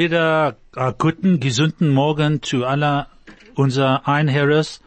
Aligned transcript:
wieder 0.00 0.56
einen 0.76 0.94
guten, 0.96 1.40
gesunden 1.40 1.90
Morgen 1.90 2.42
zu 2.42 2.64
aller 2.64 3.08
unser 3.54 4.08
Einherres, 4.08 4.80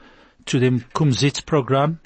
zu 0.47 0.57
dem 0.59 0.85
Kumsitz-Programm. 0.91 1.99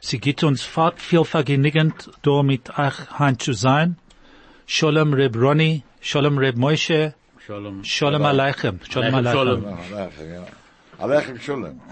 Sie 0.00 0.18
gibt 0.18 0.42
uns 0.42 0.68
viel 0.96 1.24
vergnügend, 1.24 2.10
da 2.22 2.42
mit 2.42 2.76
euch 2.76 2.96
heim 3.16 3.38
zu 3.38 3.52
sein. 3.52 3.96
Shalom 4.66 5.14
Reb 5.14 5.36
Ronny, 5.36 5.84
Shalom 6.00 6.36
Reb 6.36 6.56
Moshe, 6.56 7.14
Shalom. 7.46 7.84
Shalom 7.84 8.24
Aleichem, 8.24 8.80
Shalom 8.90 9.14
Aleichem 9.14 9.64
Aleichem. 10.98 11.40
Shalom. 11.40 11.80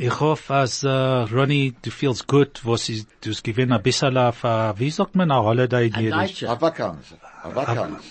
Ich 0.00 0.20
hoffe, 0.20 0.54
als 0.54 0.84
äh, 0.84 0.88
Ronny, 0.88 1.74
du 1.82 1.90
feels 1.90 2.24
gut, 2.24 2.60
was 2.62 2.88
ist, 2.88 3.08
du 3.20 3.30
hast 3.30 3.42
gewinn 3.42 3.72
ein 3.72 3.82
bisschen 3.82 4.16
auf, 4.16 4.44
äh, 4.44 4.78
wie 4.78 4.90
sagt 4.90 5.16
man, 5.16 5.28
ein 5.32 5.42
Holiday 5.42 5.88
in 5.88 5.94
Jiddisch? 5.94 6.44
A 6.44 6.60
vakanz. 6.60 7.14
A 7.48 7.66
vakanz. 7.66 8.02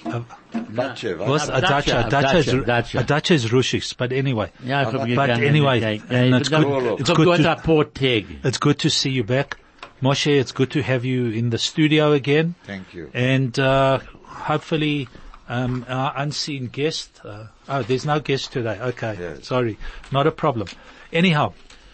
Datsche, 0.74 1.18
Was? 1.18 1.28
was? 1.30 1.50
A 1.50 1.62
dacha, 1.62 1.92
Dacha, 1.92 2.10
dacha 2.10 2.38
is, 2.38 2.46
dacha, 2.46 2.66
dacha. 2.66 3.00
a 3.00 3.04
dacha 3.04 3.34
is 3.34 3.52
Russisch, 3.54 3.94
but 3.98 4.12
anyway. 4.12 4.52
Ja, 4.64 4.82
ich 4.84 5.16
But 5.16 5.30
anyway, 5.30 5.80
Ja, 5.80 5.90
ja, 5.90 6.02
and 6.10 6.30
ja, 6.32 6.38
it's 6.38 6.50
good- 6.50 7.00
it's 7.00 7.10
good 7.14 7.42
to- 7.42 7.50
ein 7.52 7.58
paar 7.62 7.84
Tage. 7.86 8.26
It's 8.44 8.60
good 8.60 8.80
to 8.80 8.90
see 8.90 9.10
you 9.12 9.24
back. 9.24 9.58
Moshe, 10.02 10.28
it's 10.40 10.52
good 10.52 10.72
to 10.72 10.82
have 10.84 11.06
you 11.06 11.26
in 11.32 11.50
the 11.50 11.58
studio 11.58 12.12
again. 12.14 12.56
Thank 12.66 12.94
you. 12.94 13.10
And, 13.14 13.58
uh, 13.58 14.00
hopefully, 14.26 15.08
um, 15.50 15.86
our 15.90 16.14
unseen 16.16 16.68
guest, 16.72 17.20
uh, 17.26 17.46
oh, 17.68 17.82
there's 17.84 18.06
no 18.06 18.20
guest 18.20 18.52
today. 18.54 18.78
Okay. 18.80 19.18
Yes. 19.20 19.48
Sorry. 19.48 19.78
Not 20.12 20.28
a 20.28 20.32
problem. 20.32 20.68
Anyhow, 21.12 21.54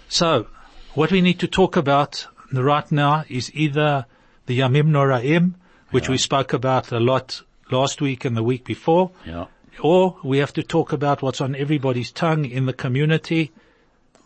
so, 0.09 0.47
what 0.95 1.11
we 1.11 1.21
need 1.21 1.39
to 1.39 1.47
talk 1.47 1.77
about 1.77 2.27
right 2.51 2.91
now 2.91 3.23
is 3.29 3.51
either 3.53 4.05
the 4.47 4.59
Yamim 4.59 4.89
Noraim, 4.89 5.53
which 5.93 6.09
we 6.09 6.17
spoke 6.17 6.53
about 6.53 6.91
a 6.91 6.99
lot 6.99 7.41
last 7.71 8.01
week 8.01 8.25
and 8.25 8.35
the 8.35 8.43
week 8.43 8.63
before, 8.65 9.11
Ja. 9.25 9.45
or 9.81 10.15
we 10.23 10.37
have 10.39 10.53
to 10.53 10.63
talk 10.63 10.91
about 10.93 11.21
what's 11.21 11.41
on 11.41 11.55
everybody's 11.55 12.11
tongue 12.11 12.45
in 12.45 12.65
the 12.65 12.73
community, 12.73 13.51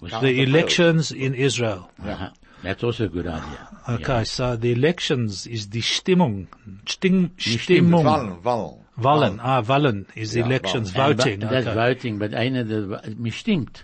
the 0.01 0.41
elections 0.41 1.11
in 1.11 1.33
Israel. 1.35 1.89
Aha. 2.03 2.31
That's 2.63 2.83
also 2.83 3.05
a 3.05 3.07
good 3.07 3.27
idea. 3.27 3.67
Okay, 3.87 4.23
so 4.23 4.55
the 4.55 4.71
elections 4.71 5.45
is 5.45 5.69
the 5.69 5.81
Stimmung. 5.81 6.47
Sting, 6.87 7.29
Stimmung. 7.37 7.59
Stimmung. 7.59 8.03
Wallen, 8.03 8.43
wallen. 8.43 8.75
Wallen. 8.97 9.39
Ah, 9.43 9.61
Wallen 9.61 10.07
is 10.15 10.35
elections, 10.35 10.87
And 10.95 11.17
voting. 11.17 11.39
but- 11.39 11.49
That's 11.51 11.67
Okay. 11.67 11.75
voting, 11.75 12.17
but 12.17 12.33
einer, 12.33 12.63
der, 12.63 13.01
mir 13.15 13.31
stimmt. 13.31 13.83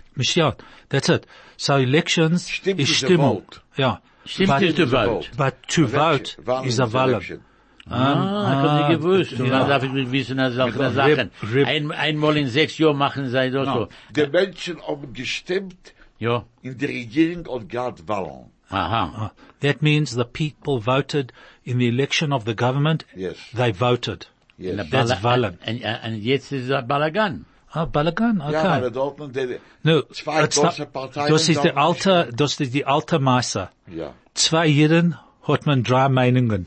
That's 0.88 1.08
it. 1.08 1.26
So 1.56 1.76
elections 1.76 2.50
Stimmt 2.50 2.80
is 2.80 2.90
is 2.90 2.96
Stimmung. 3.02 3.44
Yeah. 3.78 3.98
Stimmt 4.26 4.48
But- 4.48 4.62
ist 4.64 4.76
to 4.76 4.82
is 4.82 4.92
a 4.92 5.06
vote. 5.06 5.28
But 5.36 5.54
to 5.68 5.84
Election. 5.86 6.44
vote 6.44 6.66
is 6.66 6.80
a 6.80 6.86
Wallen. 6.86 7.42
Election. 7.86 8.28
Ah, 8.28 8.52
ich 8.52 8.70
hab 8.70 8.88
nicht 8.90 9.00
gewusst. 9.00 9.32
Und 9.40 9.46
ja. 9.46 9.58
dann 9.58 9.68
darf 9.68 9.82
ich 9.84 10.12
wissen, 10.12 10.38
als 10.40 10.54
solche 10.54 10.78
Rib- 10.78 10.94
Sachen. 10.94 11.30
Rib- 11.42 11.66
Ein, 11.66 11.92
einmal 11.92 12.36
in 12.36 12.48
sechs 12.48 12.78
Jahren 12.78 12.96
machen 12.96 13.28
sie 13.28 13.50
das 13.50 13.66
so. 13.66 13.88
Die 14.16 14.26
Menschen 14.26 14.80
haben 14.86 15.12
gestimmt 15.12 15.92
Ja. 16.18 16.44
in 16.62 16.78
der 16.78 16.88
Regierung 16.88 17.46
und 17.46 17.68
gerade 17.68 18.02
Wallen. 18.06 18.50
Aha. 18.70 19.32
That 19.60 19.82
means 19.82 20.10
the 20.12 20.24
people 20.24 20.80
voted 20.84 21.32
in 21.64 21.78
the 21.78 21.88
election 21.88 22.32
of 22.32 22.44
the 22.46 22.54
government. 22.56 23.04
Yes. 23.14 23.36
They 23.54 23.72
voted. 23.72 24.30
Yes. 24.58 24.80
Und 24.80 24.90
That's 24.90 25.22
Wallen. 25.22 25.58
Und, 25.66 25.82
und 26.06 26.22
jetzt 26.22 26.52
ist 26.52 26.70
es 26.70 26.86
Balagan. 26.86 27.44
Ah, 27.70 27.86
Balagan, 27.86 28.38
Ja, 28.38 28.62
maar 28.62 28.78
okay. 28.82 28.90
dort 28.92 29.20
und 29.20 29.34
die, 29.34 29.58
No, 29.82 30.02
Zwei 30.12 30.44
it's 30.44 30.56
große 30.60 30.82
not- 30.82 30.92
Parteien 30.92 31.28
das 31.32 31.48
ist 31.48 31.56
der 31.64 31.72
sagen 31.74 31.78
alte, 31.78 32.30
das 32.32 32.60
ist 32.60 32.72
die 32.72 32.86
alte 32.86 33.18
Masse. 33.18 33.68
ja. 33.88 34.12
Zwei 34.34 34.66
Jeden 34.68 35.16
hat 35.46 35.66
man 35.66 35.82
drei 35.82 36.08
Meinungen. 36.08 36.66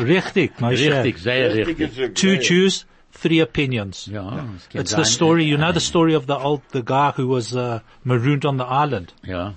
Richtig, 0.00 0.60
Moshe. 0.60 0.90
Richtig, 0.92 1.18
sehr 1.18 1.54
Richtig 1.54 1.78
richtig. 1.78 2.14
Two 2.14 2.28
sehr- 2.30 2.40
Jews, 2.40 2.86
three 3.12 3.40
opinions. 3.40 4.06
Ja, 4.06 4.44
es 4.72 4.80
It's 4.80 4.94
the 4.94 5.04
story, 5.04 5.44
you 5.44 5.56
know 5.56 5.72
the 5.72 5.80
story 5.80 6.14
of 6.14 6.26
the 6.26 6.36
old, 6.36 6.62
the 6.72 6.82
guy 6.82 7.12
who 7.16 7.26
was 7.28 7.54
uh, 7.54 7.80
marooned 8.04 8.44
on 8.44 8.56
the 8.58 8.64
island. 8.64 9.12
Ja. 9.24 9.54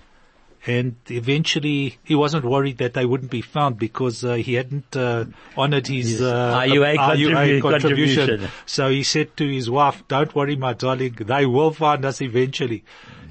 And 0.68 0.96
eventually 1.10 1.98
he 2.04 2.16
wasn't 2.16 2.44
worried 2.44 2.80
that 2.80 2.94
they 2.94 3.06
wouldn't 3.06 3.32
be 3.32 3.42
found 3.42 3.80
because 3.80 4.26
uh, 4.26 4.34
he 4.34 4.56
hadn't 4.56 4.94
uh, 4.96 5.24
honored 5.56 5.88
his, 5.88 6.10
His 6.12 6.22
uh, 6.22 6.60
IUA 6.60 6.96
contribu- 6.98 7.62
contribution. 7.62 8.28
contribution. 8.28 8.50
So 8.66 8.90
he 8.90 9.04
said 9.04 9.38
to 9.38 9.48
his 9.48 9.70
wife, 9.70 10.04
don't 10.10 10.36
worry 10.36 10.58
my 10.58 10.74
darling, 10.74 11.16
they 11.18 11.46
will 11.46 11.72
find 11.72 12.04
us 12.04 12.22
eventually. 12.22 12.84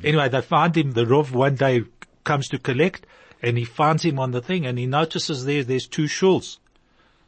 Anyway, 0.03 0.29
they 0.31 0.41
find 0.41 0.75
him, 0.75 0.93
the 0.93 1.05
Rov 1.05 1.31
one 1.33 1.55
day 1.55 1.85
comes 2.25 2.49
to 2.49 2.59
collect 2.59 3.05
and 3.43 3.57
he 3.57 3.65
finds 3.65 4.05
him 4.05 4.19
on 4.19 4.31
the 4.33 4.41
thing 4.41 4.67
and 4.67 4.79
he 4.79 4.87
notices 4.87 5.45
there, 5.45 5.65
there's 5.65 5.87
two 5.87 6.05
shuls. 6.05 6.59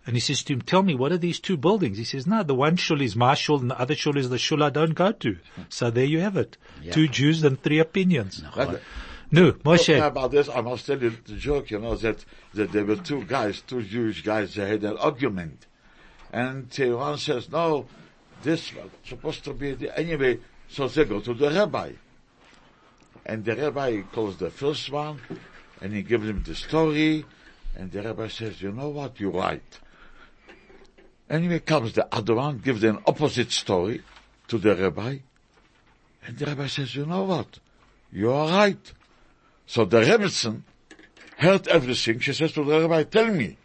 And 0.06 0.16
he 0.16 0.20
says 0.20 0.42
to 0.44 0.54
him, 0.54 0.62
tell 0.62 0.82
me, 0.82 0.94
what 0.94 1.12
are 1.12 1.18
these 1.18 1.40
two 1.40 1.56
buildings? 1.56 1.98
He 1.98 2.04
says, 2.04 2.26
no, 2.26 2.42
the 2.42 2.54
one 2.54 2.76
shul 2.76 3.00
is 3.00 3.14
my 3.14 3.34
shul 3.34 3.60
and 3.60 3.70
the 3.70 3.78
other 3.78 3.94
shul 3.94 4.16
is 4.16 4.30
the 4.30 4.38
shul 4.38 4.62
I 4.62 4.70
don't 4.70 4.94
go 4.94 5.12
to. 5.12 5.36
So 5.68 5.90
there 5.90 6.06
you 6.06 6.20
have 6.20 6.36
it. 6.36 6.56
Two 6.90 7.06
Jews 7.06 7.44
and 7.44 7.62
three 7.62 7.78
opinions. 7.78 8.42
Right. 8.56 8.80
No, 9.32 9.52
Talking 9.52 9.62
Moshe. 9.62 10.06
about 10.06 10.32
this, 10.32 10.48
I 10.48 10.60
must 10.60 10.86
tell 10.86 11.00
you 11.00 11.10
the 11.10 11.36
joke, 11.36 11.70
you 11.70 11.78
know, 11.78 11.94
that, 11.96 12.24
that 12.54 12.72
there 12.72 12.84
were 12.84 12.96
two 12.96 13.24
guys, 13.24 13.60
two 13.60 13.82
Jewish 13.82 14.22
guys, 14.22 14.54
they 14.56 14.68
had 14.68 14.82
an 14.82 14.96
argument. 14.96 15.66
And 16.32 16.68
uh, 16.80 16.96
one 16.96 17.18
says, 17.18 17.48
no, 17.48 17.86
this 18.42 18.74
was 18.74 18.90
supposed 19.04 19.44
to 19.44 19.54
be 19.54 19.74
the, 19.74 19.96
anyway, 19.96 20.40
so 20.68 20.88
they 20.88 21.04
go 21.04 21.20
to 21.20 21.34
the 21.34 21.50
rabbi. 21.50 21.92
And 23.24 23.44
the 23.44 23.54
rabbi 23.54 24.00
calls 24.12 24.36
the 24.38 24.50
first 24.50 24.90
one, 24.90 25.20
and 25.80 25.92
he 25.92 26.02
gives 26.02 26.28
him 26.28 26.42
the 26.42 26.54
story, 26.54 27.24
and 27.76 27.90
the 27.90 28.02
rabbi 28.02 28.28
says, 28.28 28.60
you 28.60 28.72
know 28.72 28.88
what, 28.88 29.18
you're 29.20 29.30
right. 29.30 29.78
Anyway, 31.28 31.60
comes 31.60 31.92
the 31.92 32.06
other 32.14 32.34
one, 32.34 32.58
gives 32.58 32.82
an 32.84 32.98
opposite 33.06 33.52
story 33.52 34.02
to 34.48 34.58
the 34.58 34.74
rabbi, 34.74 35.18
and 36.26 36.38
the 36.38 36.46
rabbi 36.46 36.66
says, 36.66 36.94
you 36.94 37.06
know 37.06 37.24
what, 37.24 37.58
you 38.12 38.32
are 38.32 38.48
right. 38.48 38.92
So 39.70 39.84
the 39.84 40.00
Rebbetzin 40.00 40.62
heard 41.36 41.68
everything. 41.68 42.18
She 42.18 42.32
says 42.32 42.50
to 42.52 42.64
the 42.64 42.80
Rabbi, 42.80 43.04
tell 43.04 43.28
me, 43.32 43.56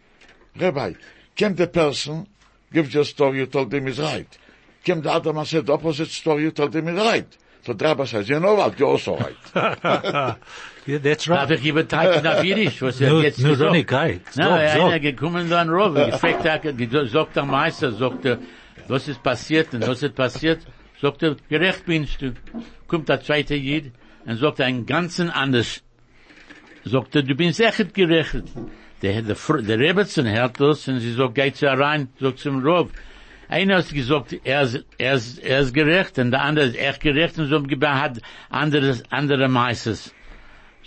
Rabbi, 0.54 0.92
can 1.34 1.56
the 1.56 1.66
person 1.66 2.28
give 2.72 2.94
you 2.94 3.00
a 3.00 3.04
story 3.04 3.38
you 3.38 3.46
told 3.46 3.74
him 3.74 3.88
is 3.88 3.98
right? 3.98 4.38
Can 4.84 5.02
the 5.02 5.10
other 5.10 5.32
man 5.32 5.46
said 5.46 5.66
the 5.66 5.72
opposite 5.72 6.08
story 6.08 6.44
you 6.44 6.52
told 6.52 6.76
him 6.76 6.86
is 6.88 6.94
right? 6.94 7.36
So 7.64 7.72
the 7.72 7.84
Rabbi 7.86 8.04
says, 8.04 8.28
you 8.28 8.38
know 8.38 8.54
what, 8.54 8.78
you're 8.78 8.88
also 8.88 9.18
right. 9.18 10.36
Yeah, 10.86 10.98
that's 10.98 11.24
Darf 11.24 11.50
right. 11.50 11.58
ich 11.58 11.66
übertreiben 11.66 12.24
auf 12.26 12.44
Jiddisch, 12.44 12.80
was 12.80 13.00
er 13.00 13.10
Nur, 13.10 13.22
jetzt 13.24 13.40
nur 13.40 13.50
gesagt? 13.50 13.70
Ronny, 13.70 13.82
geil. 13.82 14.20
Na, 14.36 14.68
Sag, 14.68 14.80
einer 14.82 15.00
gekommen 15.00 15.50
da 15.50 15.62
in 15.62 15.68
Rov, 15.68 15.94
gefragt 15.94 16.44
hat, 16.48 16.62
sagt 17.10 17.36
der 17.36 17.44
Meister, 17.44 17.90
sagt 17.90 18.24
er, 18.24 18.38
was 18.86 19.08
ist 19.08 19.20
passiert 19.20 19.74
und 19.74 19.86
was 19.86 20.02
ist 20.04 20.14
passiert? 20.14 20.60
Sagt 21.02 21.24
er, 21.24 21.36
gerecht 21.48 21.84
binst 21.86 22.22
du. 22.22 22.34
Kommt 22.86 23.08
der 23.08 23.20
zweite 23.20 23.56
Jid 23.56 23.90
und 24.26 24.36
sagt 24.36 24.60
er 24.60 24.66
ein 24.66 24.86
ganzen 24.86 25.28
anders. 25.28 25.82
Sagt 26.84 27.16
er, 27.16 27.22
du 27.22 27.34
bist 27.34 27.60
echt 27.60 27.92
gerecht. 27.92 28.44
Der, 29.02 29.22
der, 29.22 29.36
der 29.36 29.78
Rebbetzin 29.78 30.30
hört 30.30 30.60
das 30.60 30.86
und 30.86 31.00
sie 31.00 31.12
sagt, 31.12 31.34
geht 31.34 31.56
sie 31.56 31.66
rein, 31.66 32.08
sagt 32.20 32.38
zum 32.38 32.64
Rov. 32.64 32.90
Einer 33.48 33.78
hat 33.78 33.88
gesagt, 33.90 34.36
er 34.44 34.62
ist, 34.62 34.84
er 34.98 35.14
ist, 35.14 35.38
er 35.38 35.60
ist 35.60 35.74
gerecht 35.74 36.18
und 36.18 36.30
der 36.30 36.42
andere 36.42 36.66
ist 36.66 36.76
echt 36.76 37.00
gerecht 37.00 37.38
und 37.38 37.48
so 37.48 37.62
hat 37.82 38.20
andere, 38.50 38.96
andere 39.10 39.48
Meisters. 39.48 40.12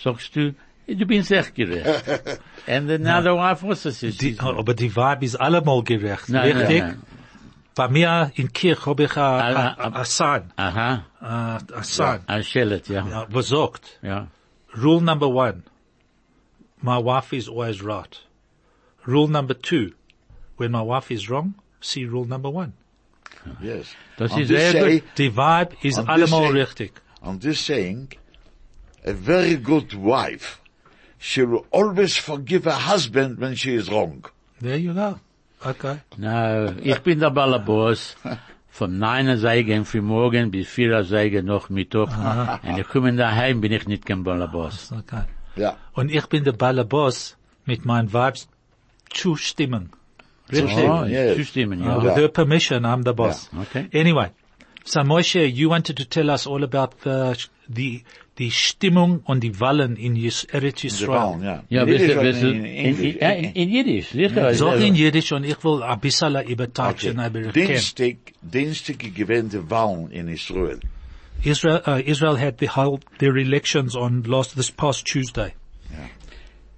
Sagst 0.03 0.35
du, 0.35 0.53
du 0.87 1.05
bist 1.05 1.31
echt 1.31 1.55
gerecht. 1.55 2.39
And 2.67 2.89
another 2.89 3.35
wife 3.35 3.65
also 3.67 3.89
says, 3.91 4.17
Die, 4.17 4.33
she's- 4.35 4.39
aber 4.39 4.73
die 4.73 4.95
Vibe 4.95 5.25
ist 5.25 5.35
allemal 5.35 5.83
gerecht. 5.83 6.29
Nein, 6.29 6.49
nein, 6.49 6.57
Richtig? 6.57 6.81
nein. 6.83 7.01
Bei 7.75 7.87
mir 7.87 8.31
in 8.35 8.51
Kirch 8.51 8.85
habe 8.85 9.03
ich 9.03 9.15
ein 9.15 9.55
a, 9.55 9.99
a 10.01 10.03
sign, 10.05 10.51
Aha, 10.57 11.05
a, 11.21 11.57
a 11.73 11.83
sign, 11.83 12.19
ein 12.27 12.43
Schellet, 12.43 12.89
ja. 12.89 13.07
ja, 13.07 13.25
was 13.29 13.47
sagt, 13.49 13.99
Ja. 14.01 14.27
rule 14.75 15.01
number 15.01 15.27
one, 15.29 15.63
my 16.81 16.97
wife 16.97 17.31
is 17.33 17.47
always 17.47 17.81
right. 17.81 18.19
Rule 19.05 19.27
number 19.29 19.53
two, 19.53 19.93
when 20.57 20.71
my 20.71 20.81
wife 20.81 21.09
is 21.13 21.29
wrong, 21.29 21.55
see 21.79 22.05
rule 22.05 22.25
number 22.25 22.49
one. 22.49 22.73
yes. 23.61 23.95
Das 24.17 24.31
On 24.33 24.41
ist 24.41 24.49
this 24.49 24.59
sehr 24.59 24.71
say, 24.73 24.99
gut. 24.99 25.03
Die 25.17 25.31
Vibe 25.37 25.75
ist 25.81 25.97
Und 25.99 26.07
das 26.07 26.15
allemal 26.15 26.51
say- 26.51 26.59
richtig. 26.59 26.91
on 27.21 27.39
this 27.39 27.65
saying, 27.65 28.09
a 29.05 29.13
very 29.13 29.55
good 29.55 29.93
wife, 29.93 30.61
she 31.17 31.43
will 31.43 31.65
always 31.71 32.15
forgive 32.17 32.65
her 32.65 32.71
husband 32.71 33.39
when 33.39 33.55
she 33.55 33.75
is 33.75 33.89
wrong. 33.89 34.25
There 34.61 34.77
you 34.77 34.93
go. 34.93 35.19
Okay. 35.65 35.99
Na, 36.17 36.71
ich 36.81 36.99
bin 37.03 37.19
der 37.19 37.31
Ballabos. 37.31 38.15
Von 38.71 38.97
9 38.97 39.37
Säge 39.37 39.83
früh 39.83 40.01
morgen 40.01 40.51
bis 40.51 40.67
4 40.69 41.03
Säge 41.03 41.43
noch 41.43 41.69
Mittag. 41.69 42.09
Und 42.63 42.77
ich 42.77 42.87
komme 42.87 43.13
daheim, 43.13 43.59
bin 43.59 43.73
ich 43.73 43.87
nicht 43.87 44.05
kein 44.05 44.23
Ballabos. 44.23 44.93
Okay. 44.93 45.23
Ja. 45.55 45.75
Und 45.93 46.09
ich 46.11 46.25
bin 46.27 46.45
der 46.45 46.53
Ballabos 46.53 47.35
mit 47.65 47.83
meinen 47.83 48.13
Vibes 48.13 48.47
zustimmen. 49.09 49.91
Richtig. 50.51 50.89
Oh, 50.89 51.03
yes. 51.05 51.35
zustimmen, 51.37 51.83
ja. 51.83 52.01
with 52.01 52.15
her 52.15 52.29
permission, 52.29 52.83
I'm 52.85 53.03
the 53.03 53.13
boss. 53.13 53.49
Okay. 53.61 53.87
Anyway, 53.93 54.29
so 54.89 55.01
Moshe, 55.01 55.53
you 55.53 55.69
wanted 55.69 55.97
to 55.97 56.05
tell 56.05 56.29
us 56.31 56.47
all 56.47 56.63
about 56.63 57.01
the 57.03 57.37
the 57.67 58.03
die 58.37 58.51
Stimmung 58.51 59.21
und 59.25 59.41
die 59.43 59.59
Wallen 59.59 59.97
in 59.97 60.15
Yis, 60.15 60.45
Eretz 60.45 60.81
Die 60.81 61.07
Wahlen, 61.07 61.41
Yisrael. 61.41 61.43
ja. 61.43 61.63
Ja, 61.69 61.83
In 61.83 61.89
Yiddish 61.89 62.07
ihr, 62.09 62.19
oder 62.19 62.23
wisst 62.23 62.43
ihr, 62.43 62.49
in 62.51 62.65
in, 62.65 62.85
English? 62.85 63.15
in, 63.15 63.19
ja, 63.21 63.29
in, 63.31 63.53
in 63.53 63.69
Jiddisch, 63.69 64.07
sicher. 64.09 64.29
Sag 64.33 64.43
Also, 64.45 64.71
in 64.71 64.95
Jiddisch 64.95 65.31
und 65.33 65.43
ich 65.43 65.63
will 65.63 65.83
ein 65.83 65.99
bisschen 65.99 66.47
übertreiben, 66.47 67.19
aber 67.19 67.39
ich 67.39 67.45
kann. 67.45 67.53
Dienstag, 67.53 68.15
Dienstag 68.41 68.99
gewähnte 69.13 69.69
Wahlen 69.69 70.09
in 70.11 70.27
Israel. 70.29 70.79
Israel, 71.43 71.81
uh, 71.85 71.99
Israel 72.05 72.37
had 72.39 72.59
the 72.59 72.69
whole, 72.69 72.99
their 73.19 73.35
elections 73.37 73.95
on 73.95 74.23
last, 74.23 74.55
this 74.55 74.71
past 74.71 75.05
Tuesday. 75.05 75.51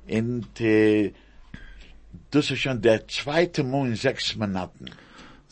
Und, 0.10 0.60
äh, 0.60 1.14
das 2.32 2.52
ist 2.52 2.60
schon 2.60 2.82
der 2.82 3.08
zweite 3.08 3.64
Mal 3.64 3.88
in 3.88 3.96
sechs 3.96 4.36
Monaten. 4.36 4.86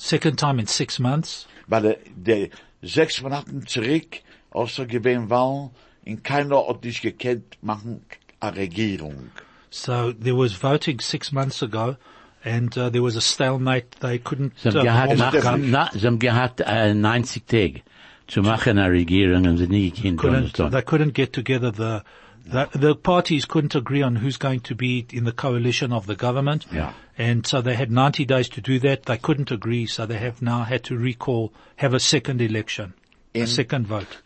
Second 0.01 0.39
time 0.39 0.59
in 0.59 0.65
six 0.67 0.97
months. 0.97 1.45
Weil 1.67 1.81
der, 1.81 1.97
der 2.15 2.49
sechs 2.81 3.21
Monaten 3.21 3.67
zurück, 3.67 4.21
außer 4.51 4.85
gewähnt 4.85 5.29
Wahlen, 5.29 5.71
in 6.05 6.23
keiner 6.23 6.65
hat 6.67 6.83
nicht 6.85 7.01
gekannt 7.01 7.57
machen 7.61 8.01
eine 8.39 8.55
Regierung. 8.55 9.29
So 9.69 10.13
there 10.13 10.35
was 10.37 10.53
voting 10.53 11.01
six 11.01 11.31
months 11.33 11.61
ago 11.61 11.97
and 12.45 12.75
uh, 12.77 12.89
there 12.89 13.03
was 13.03 13.17
a 13.17 13.21
stalemate. 13.21 13.91
They 13.99 14.17
couldn't 14.19 14.53
Sie 14.57 14.69
uh, 14.69 14.85
haben 14.85 15.17
gehabt, 15.17 15.17
form 15.17 15.21
a 15.21 15.25
nach, 15.25 15.33
government. 15.33 15.71
na, 15.71 15.89
sie 15.93 16.07
haben 16.07 16.19
gehabt, 16.19 16.61
äh, 16.61 16.93
90 16.93 17.45
Tage 17.45 17.81
zu 18.27 18.41
machen 18.41 18.77
eine 18.79 18.89
Regierung 18.89 19.45
und 19.45 19.57
sie 19.57 19.67
nie 19.67 19.91
gekannt, 19.91 20.19
couldn't, 20.55 20.71
they 20.71 20.81
couldn't 20.81 21.11
get 21.13 21.33
together 21.33 21.71
the, 21.71 22.01
the, 22.49 22.67
the 22.79 22.95
parties 22.95 23.45
couldn't 23.47 23.75
agree 23.75 24.01
on 24.03 24.15
who's 24.23 24.39
going 24.39 24.61
to 24.63 24.75
be 24.75 25.05
in 25.11 25.25
the 25.25 25.33
coalition 25.33 25.91
of 25.91 26.07
the 26.07 26.15
government. 26.15 26.65
Yeah. 26.71 26.93
And 27.19 27.45
so 27.45 27.61
they 27.61 27.75
had 27.75 27.91
90 27.91 28.25
days 28.25 28.47
to 28.49 28.61
do 28.61 28.79
that. 28.79 29.03
They 29.03 29.17
couldn't 29.17 29.51
agree, 29.51 29.85
so 29.87 30.05
they 30.05 30.17
have 30.19 30.41
now 30.41 30.63
had 30.63 30.83
to 30.85 30.95
recall, 30.95 31.51
have 31.75 31.93
a 31.93 31.99
second 31.99 32.41
election, 32.41 32.93
a 33.35 33.45
second 33.45 33.87
vote. 33.87 34.21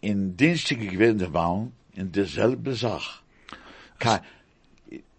in 0.00 0.36
Dienstag 0.36 0.80
gewähnte 0.80 1.32
Wahlen 1.32 1.72
in 1.94 2.10
derselbe 2.12 2.74
Sache. 2.74 3.20
Ke- 4.00 4.20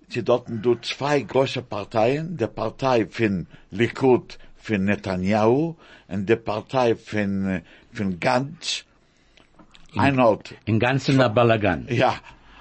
Sie 0.09 0.23
dorten 0.23 0.61
du 0.61 0.75
zwei 0.75 1.21
große 1.21 1.61
Parteien, 1.63 2.37
der 2.37 2.47
Partei 2.47 3.05
von 3.07 3.47
Likud, 3.71 4.37
von 4.57 4.83
Netanyahu, 4.85 5.75
und 6.07 6.27
der 6.29 6.35
Partei 6.35 6.95
von, 6.95 7.61
von 7.91 8.19
Gantz. 8.19 8.83
Einer 9.95 10.29
hat, 10.31 10.53
In 10.65 10.79
ganzen 10.79 11.17
der 11.17 11.29
Balagan. 11.29 11.87
ja, 11.89 12.15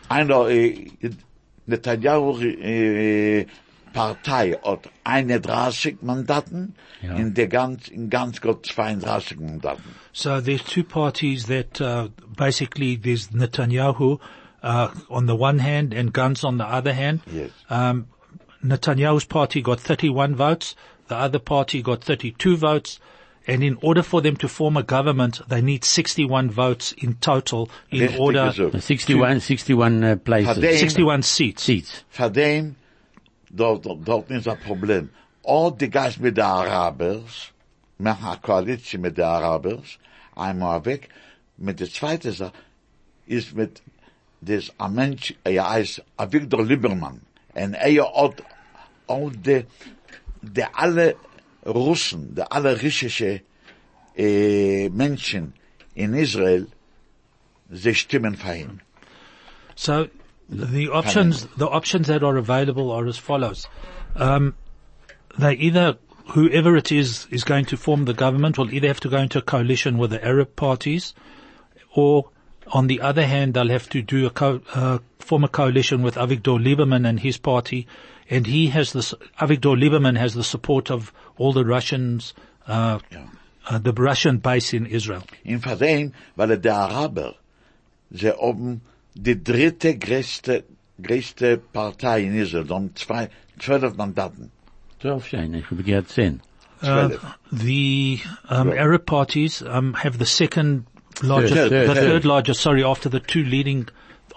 einer, 0.08 0.48
äh, 0.48 0.86
Netanyahu, 1.66 2.40
äh, 2.42 3.46
Partei 3.92 4.56
hat 4.64 4.88
31 5.04 5.98
Mandaten, 6.02 6.74
Ja. 7.02 7.14
in 7.16 7.34
der 7.34 7.46
ganz, 7.48 7.88
in 7.88 8.08
ganz 8.08 8.40
Gott 8.40 8.64
32 8.66 9.38
Mandaten. 9.38 9.84
So 10.12 10.40
there's 10.40 10.64
two 10.64 10.82
parties 10.82 11.46
that, 11.46 11.80
uh, 11.80 12.08
basically 12.36 12.96
there's 12.96 13.28
Netanyahu, 13.32 14.18
uh, 14.62 14.88
on 15.10 15.26
the 15.26 15.34
one 15.36 15.58
hand 15.58 15.92
and 15.92 16.12
Gantz 16.14 16.42
on 16.44 16.56
the 16.58 16.64
other 16.66 16.94
hand. 16.94 17.20
Yes. 17.30 17.50
Um, 17.68 18.06
Netanyahu's 18.64 19.26
party 19.26 19.60
got 19.60 19.78
31 19.80 20.36
votes. 20.36 20.74
The 21.08 21.16
other 21.16 21.40
party 21.40 21.82
got 21.82 22.02
32 22.02 22.56
votes. 22.56 22.98
And 23.46 23.62
in 23.62 23.76
order 23.82 24.02
for 24.02 24.22
them 24.22 24.36
to 24.36 24.48
form 24.48 24.76
a 24.76 24.82
government, 24.82 25.40
they 25.48 25.60
need 25.60 25.84
61 25.84 26.50
votes 26.50 26.92
in 26.92 27.14
total 27.14 27.68
in 27.90 28.00
Richtig 28.00 28.20
order, 28.20 28.52
gesagt. 28.52 28.82
61, 28.82 29.42
61 29.42 30.04
uh, 30.04 30.16
places. 30.16 30.54
Verdammt. 30.54 30.78
61 30.78 31.22
seats. 31.22 31.62
Seats. 31.62 32.04
Von 32.08 32.32
dem, 32.32 32.76
dort, 33.50 33.84
dort, 33.84 34.04
dort 34.04 34.30
ist 34.30 34.46
ein 34.46 34.58
Problem. 34.60 35.10
All 35.44 35.72
die 35.72 35.90
Geist 35.90 36.20
mit 36.20 36.36
den 36.36 36.44
Arabers, 36.44 37.52
machen 37.98 38.26
eine 38.26 38.38
Koalition 38.38 39.00
mit 39.00 39.16
den 39.16 39.24
Arabers, 39.24 39.98
einmal 40.36 40.84
weg. 40.84 41.08
Mit 41.56 41.80
der 41.80 41.90
zweite 41.90 42.32
Sache 42.32 42.52
ist 43.26 43.54
mit 43.54 43.82
des 44.40 44.72
ein 44.78 44.94
Mensch, 44.94 45.34
er 45.44 45.70
heißt 45.70 46.02
Avigdor 46.16 46.64
Liebermann. 46.64 47.20
Und 47.54 47.74
er 47.74 48.14
hat 48.14 48.42
all 49.06 49.30
die, 49.30 49.64
die 50.42 50.64
alle 50.74 51.16
Russen, 51.64 52.36
alle 52.50 52.78
äh, 54.16 54.88
Menschen 54.90 55.54
in 55.94 56.14
Israel, 56.14 56.66
sie 57.70 57.94
stimmen 57.94 58.36
für 58.36 58.54
ihn. 58.54 58.80
So 59.74 60.08
the 60.48 60.88
options, 60.88 61.46
the 61.56 61.68
options 61.68 62.06
that 62.08 62.22
are 62.22 62.36
available 62.36 62.90
are 62.90 63.06
as 63.06 63.18
follows. 63.18 63.66
Um, 64.16 64.54
they 65.38 65.54
either, 65.54 65.96
whoever 66.34 66.76
it 66.76 66.92
is, 66.92 67.26
is 67.30 67.44
going 67.44 67.64
to 67.66 67.76
form 67.76 68.04
the 68.04 68.14
government 68.14 68.58
will 68.58 68.72
either 68.72 68.88
have 68.88 69.00
to 69.00 69.08
go 69.08 69.18
into 69.18 69.38
a 69.38 69.42
coalition 69.42 69.96
with 69.98 70.10
the 70.10 70.24
Arab 70.24 70.56
parties 70.56 71.14
or 71.94 72.28
on 72.68 72.86
the 72.86 73.00
other 73.00 73.26
hand, 73.26 73.54
they'll 73.54 73.68
have 73.68 73.88
to 73.90 74.02
do 74.02 74.26
a 74.26 74.30
co- 74.30 74.60
uh, 74.74 74.98
form 75.18 75.44
a 75.44 75.48
coalition 75.48 76.02
with 76.02 76.16
Avigdor 76.16 76.62
Lieberman 76.62 77.08
and 77.08 77.20
his 77.20 77.38
party. 77.38 77.86
And 78.30 78.46
he 78.46 78.68
has 78.68 78.92
this, 78.92 79.14
Avigdor 79.40 79.76
Lieberman 79.76 80.16
has 80.16 80.34
the 80.34 80.44
support 80.44 80.90
of 80.90 81.12
all 81.36 81.52
the 81.52 81.64
Russians, 81.64 82.34
uh, 82.66 82.98
uh, 83.68 83.78
the 83.78 83.92
Russian 83.92 84.38
base 84.38 84.72
in 84.72 84.86
Israel. 84.86 85.22
In 85.44 85.60
Verdem, 85.60 86.12
weil 86.36 86.56
der 86.58 86.74
Araber, 86.74 87.34
sie 88.10 88.32
oben 88.32 88.82
die 89.14 89.42
dritte 89.42 89.98
größte, 89.98 90.64
größte 91.00 91.58
Partei 91.58 92.22
in 92.22 92.34
Israel, 92.34 92.70
um 92.72 92.94
zwei, 92.94 93.28
zwölf 93.58 93.96
Mandaten. 93.96 94.50
12 95.00 95.26
schön, 95.26 95.54
ich 95.54 95.70
habe 95.70 95.82
gehört 95.82 96.08
10. 96.08 96.40
Zwölf. 96.80 97.20
The 97.50 98.20
um, 98.48 98.70
Arab 98.72 99.06
parties 99.06 99.62
um, 99.62 99.94
have 99.94 100.18
the 100.18 100.26
second 100.26 100.86
largest, 101.22 101.54
Third, 101.54 101.70
the 101.70 101.86
third, 101.86 101.86
third 101.88 101.96
third. 101.96 102.24
largest. 102.24 102.60
Sorry, 102.60 102.84
after 102.84 103.08
the 103.08 103.20
two 103.20 103.44
leading, 103.44 103.88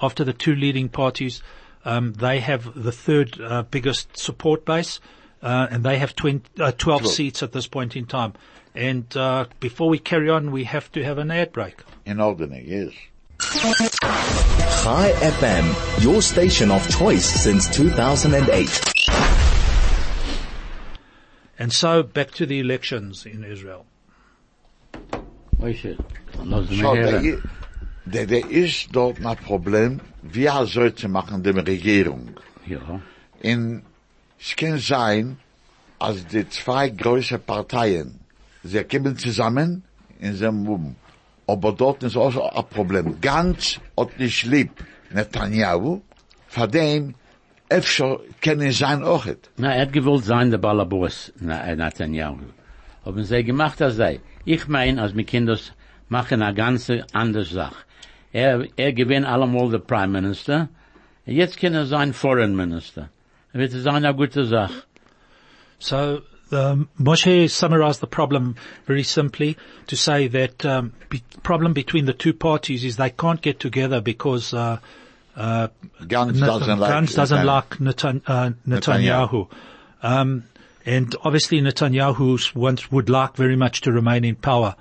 after 0.02 0.24
the 0.24 0.34
two 0.34 0.56
leading 0.56 0.90
parties, 0.90 1.42
um, 1.84 2.14
they 2.14 2.40
have 2.40 2.82
the 2.82 2.92
third 2.92 3.40
uh, 3.42 3.64
biggest 3.64 4.18
support 4.18 4.66
base, 4.66 5.00
uh, 5.44 5.68
and 5.70 5.84
they 5.84 5.98
have 5.98 6.16
20, 6.16 6.42
uh, 6.60 6.72
12 6.72 6.78
Twelve. 6.78 7.08
seats 7.08 7.44
at 7.44 7.52
this 7.52 7.68
point 7.68 7.96
in 7.96 8.06
time. 8.06 8.34
And 8.74 9.06
uh, 9.16 9.46
before 9.60 9.88
we 9.90 10.00
carry 10.00 10.30
on, 10.30 10.52
we 10.52 10.64
have 10.66 10.92
to 10.94 11.04
have 11.04 11.18
an 11.18 11.32
ad 11.32 11.52
break. 11.54 11.82
In 12.06 12.18
Ordnung, 12.18 12.62
yes. 12.66 12.92
Hi 13.42 15.12
FM, 15.12 16.04
your 16.04 16.22
station 16.22 16.72
of 16.72 16.88
choice 16.90 17.26
since 17.26 17.68
2008. 17.76 18.82
And 21.58 21.72
so 21.72 22.04
back 22.04 22.32
to 22.32 22.46
the 22.46 22.60
elections 22.60 23.26
in 23.26 23.44
Israel. 23.44 23.86
Mich 25.60 25.88
Schau, 26.80 26.96
der, 28.06 28.28
der, 28.28 28.50
ist 28.50 28.90
dort 28.92 29.26
ein 29.26 29.38
Problem, 29.38 30.00
wie 30.22 30.46
er 30.46 30.66
soll 30.66 30.94
zu 30.94 31.10
machen, 31.10 31.42
die 31.42 31.50
Regierung. 31.50 32.36
Ja. 32.68 33.02
In, 33.42 33.82
es 34.40 34.56
kann 34.56 34.78
sein, 34.78 35.38
als 35.98 36.26
die 36.28 36.48
zwei 36.50 36.90
große 36.90 37.40
Parteien, 37.40 38.20
sie 38.64 38.84
kommen 38.84 39.18
zusammen 39.18 39.84
in 40.20 40.36
seinem 40.36 40.64
Mumm. 40.64 40.96
Aber 41.48 41.72
dort 41.72 42.04
ist 42.04 42.18
auch 42.18 42.36
ein 42.56 42.66
Problem. 42.70 43.20
Ganz 43.22 43.80
hat 43.98 44.20
nicht 44.20 44.44
lieb 44.44 44.72
Netanyahu, 45.12 46.02
von 46.48 46.72
dem, 46.72 47.16
öfter 47.70 48.20
können 48.42 48.72
sein 48.72 49.04
auch 49.04 49.26
nicht. 49.26 49.50
Na, 49.58 49.74
er 49.74 49.84
hat 49.84 49.94
gewollt 49.94 50.26
sein, 50.26 50.52
der 50.52 50.60
äh, 50.64 51.76
Netanyahu. 51.76 52.38
Haben 53.06 53.24
sie 53.24 53.44
gemacht, 53.44 53.82
als 53.82 53.96
sei. 53.96 54.20
Ich 54.46 54.68
mein, 54.68 55.00
als 55.00 55.16
wir 55.16 55.24
Kinder 55.24 55.58
machen 56.10 56.42
eine 56.42 56.56
ganze 56.56 57.06
andere 57.14 57.46
Sache. 57.46 57.76
Er, 58.34 58.68
er 58.76 58.94
gewinnt 58.94 59.26
allemal 59.26 59.70
der 59.70 59.80
Prime 59.80 60.20
Minister. 60.22 60.70
Jetzt 61.26 61.58
kann 61.60 61.74
er 61.74 61.86
sein 61.86 62.14
Foreign 62.14 62.56
Minister. 62.56 63.10
Er 63.54 63.60
wird 63.60 63.72
sein 63.72 64.06
eine 64.06 64.14
gute 64.14 64.46
Sache. 64.46 64.84
So 65.80 66.22
um, 66.52 66.90
Moshe 67.00 67.50
summarized 67.50 68.02
the 68.02 68.08
problem 68.08 68.56
very 68.86 69.04
simply 69.04 69.58
to 69.88 69.96
say 69.96 70.28
that 70.28 70.66
um, 70.66 70.94
the 71.10 71.22
problem 71.44 71.74
between 71.74 72.06
the 72.06 72.14
two 72.14 72.34
parties 72.34 72.84
is 72.84 72.98
they 72.98 73.10
can't 73.10 73.42
get 73.42 73.60
together 73.60 74.02
because 74.02 74.54
uh, 74.54 74.78
uh, 75.36 75.68
Gantz 76.02 76.40
doesn't 76.40 76.80
like 76.80 77.14
doesn't 77.14 77.38
Netan- 77.40 77.46
like 77.46 77.70
Netan- 77.80 78.22
uh, 78.28 78.52
Netanyahu. 78.68 79.48
Um, 80.02 80.44
and 80.86 81.16
obviously 81.24 81.60
Netanyahu 81.62 82.56
wants, 82.56 82.92
would 82.92 83.10
like 83.10 83.36
very 83.36 83.56
much 83.56 83.82
to 83.82 83.92
remain 83.92 84.24
in 84.24 84.36
power. 84.36 84.76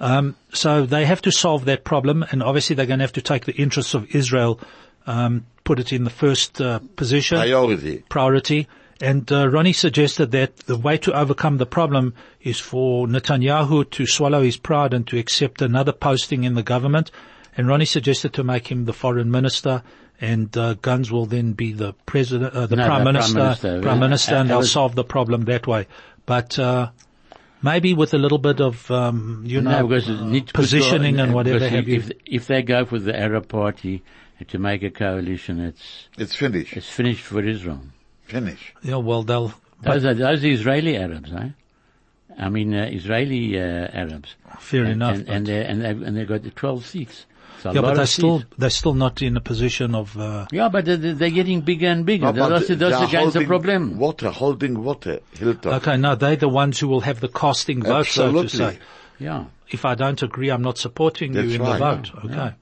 Um, 0.00 0.34
so 0.52 0.84
they 0.84 1.04
have 1.04 1.22
to 1.22 1.30
solve 1.30 1.66
that 1.66 1.84
problem, 1.84 2.24
and 2.30 2.42
obviously 2.42 2.74
they're 2.74 2.86
going 2.86 2.98
to 2.98 3.04
have 3.04 3.12
to 3.12 3.22
take 3.22 3.44
the 3.44 3.54
interests 3.54 3.94
of 3.94 4.14
Israel, 4.14 4.58
um, 5.06 5.46
put 5.64 5.78
it 5.78 5.92
in 5.92 6.04
the 6.04 6.10
first 6.10 6.60
uh, 6.60 6.80
position 6.96 7.38
Priority. 7.38 8.04
priority. 8.08 8.68
And 9.00 9.30
uh, 9.32 9.48
Ronnie 9.48 9.72
suggested 9.72 10.30
that 10.30 10.56
the 10.58 10.76
way 10.76 10.96
to 10.98 11.12
overcome 11.12 11.58
the 11.58 11.66
problem 11.66 12.14
is 12.40 12.60
for 12.60 13.06
Netanyahu 13.06 13.90
to 13.90 14.06
swallow 14.06 14.42
his 14.42 14.56
pride 14.56 14.94
and 14.94 15.06
to 15.08 15.18
accept 15.18 15.60
another 15.60 15.92
posting 15.92 16.44
in 16.44 16.54
the 16.54 16.62
government. 16.62 17.10
And 17.56 17.66
Ronnie 17.66 17.84
suggested 17.84 18.32
to 18.34 18.44
make 18.44 18.70
him 18.70 18.84
the 18.84 18.92
foreign 18.92 19.30
minister, 19.30 19.82
and 20.22 20.56
uh, 20.56 20.74
Gantz 20.86 21.10
will 21.10 21.26
then 21.26 21.52
be 21.52 21.72
the 21.72 21.92
president, 22.06 22.54
uh, 22.54 22.66
the 22.66 22.76
No, 22.76 22.86
prime 22.86 23.04
the 23.04 23.12
prime 23.12 23.14
minister, 23.14 23.38
minister. 23.38 23.82
prime 23.82 24.00
minister, 24.00 24.34
and 24.36 24.48
they'll 24.48 24.62
solve 24.80 24.94
the 24.94 25.04
problem 25.04 25.44
that 25.46 25.66
way. 25.66 25.86
But 26.24 26.58
uh, 26.58 26.90
Maybe 27.64 27.94
with 27.94 28.12
a 28.12 28.18
little 28.18 28.38
bit 28.38 28.60
of, 28.60 28.90
um, 28.90 29.44
you 29.46 29.60
know, 29.60 29.70
No, 29.70 29.86
because 29.86 30.08
uh, 30.10 30.24
nicht 30.24 30.52
positioning 30.52 31.20
and 31.20 31.32
whatever 31.32 31.60
because 31.60 31.70
have 31.70 31.88
you. 31.88 31.96
if, 31.98 32.10
if 32.26 32.46
they 32.48 32.62
go 32.62 32.84
for 32.84 32.98
the 32.98 33.14
Arab 33.16 33.46
party 33.48 34.02
to 34.48 34.58
make 34.58 34.82
a 34.82 34.90
coalition, 34.90 35.60
it's, 35.60 36.08
It's 36.18 36.34
finished. 36.34 36.76
it's 36.76 36.88
finished 36.88 37.22
for 37.22 37.40
Israel. 37.54 37.80
Finished. 38.24 38.72
Yeah, 38.82 38.96
well, 38.96 39.22
they'll, 39.22 39.54
Those 39.80 40.04
are, 40.04 40.14
those 40.14 40.42
are 40.44 40.48
Israeli 40.48 40.96
Arabs, 40.96 41.30
eh? 41.32 41.50
I 42.36 42.48
mean, 42.48 42.74
uh, 42.74 42.88
Israeli, 42.90 43.56
uh, 43.56 43.62
Arabs. 43.92 44.34
fair 44.58 44.82
and, 44.82 44.92
enough. 44.94 45.16
And, 45.18 45.26
but- 45.26 45.34
and 45.36 45.46
they, 45.46 45.64
and 45.64 45.82
they, 45.82 45.90
and 46.06 46.16
they 46.16 46.24
got 46.24 46.42
the 46.42 46.50
12 46.50 46.84
seats. 46.84 47.26
It's 47.64 47.66
a 47.66 47.74
yeah, 47.74 47.80
but 47.80 47.94
they're 47.94 48.06
still, 48.06 48.38
seats. 48.40 48.50
they're 48.58 48.70
still 48.70 48.94
not 48.94 49.22
in 49.22 49.36
a 49.36 49.40
position 49.40 49.94
of, 49.94 50.16
uh, 50.18 50.46
Yeah, 50.50 50.68
but 50.68 50.84
they- 50.84 50.96
they- 50.96 51.12
they're 51.12 51.30
getting 51.30 51.60
bigger 51.60 51.86
and 51.86 52.04
bigger. 52.04 52.32
No, 52.32 52.48
that's 52.48 52.66
they 52.66 52.74
that's 52.74 52.94
are 52.96 53.04
against 53.04 53.34
the 53.34 53.40
holding 53.44 53.46
problem. 53.46 53.98
Water, 53.98 54.30
holding 54.30 54.82
water, 54.82 55.20
Hilton. 55.38 55.72
okay, 55.74 55.96
no, 55.96 56.16
they're 56.16 56.34
the 56.34 56.48
ones 56.48 56.80
who 56.80 56.88
will 56.88 57.02
have 57.02 57.20
the 57.20 57.28
casting 57.28 57.80
vote, 57.82 58.06
so 58.06 58.32
to 58.42 58.48
say. 58.48 58.78
Yeah. 59.20 59.44
If 59.70 59.84
I 59.84 59.94
don't 59.94 60.20
agree, 60.22 60.50
I'm 60.50 60.62
not 60.62 60.76
supporting 60.78 61.34
you 61.34 61.40
in 61.40 61.62
right. 61.62 61.72
the 61.72 61.78
vote. 61.78 62.10
Okay. 62.24 62.52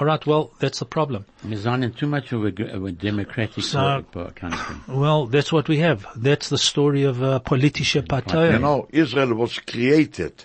All 0.00 0.06
right, 0.06 0.24
well, 0.26 0.50
that's 0.60 0.78
the 0.80 0.86
problem. 0.86 1.24
We're 1.44 1.88
too 1.90 2.06
much 2.06 2.32
of 2.32 2.44
a, 2.44 2.74
of 2.76 2.84
a 2.84 2.92
democratic 2.92 3.62
So- 3.64 4.04
country. 4.34 4.76
Well, 4.88 5.26
that's 5.26 5.52
what 5.52 5.68
we 5.68 5.78
have. 5.78 6.06
That's 6.16 6.48
the 6.48 6.58
story 6.58 7.02
of 7.02 7.22
uh, 7.22 7.40
politische 7.40 8.02
Partei. 8.06 8.52
You 8.52 8.58
know, 8.60 8.86
Israel 8.92 9.34
was 9.34 9.58
created. 9.58 10.44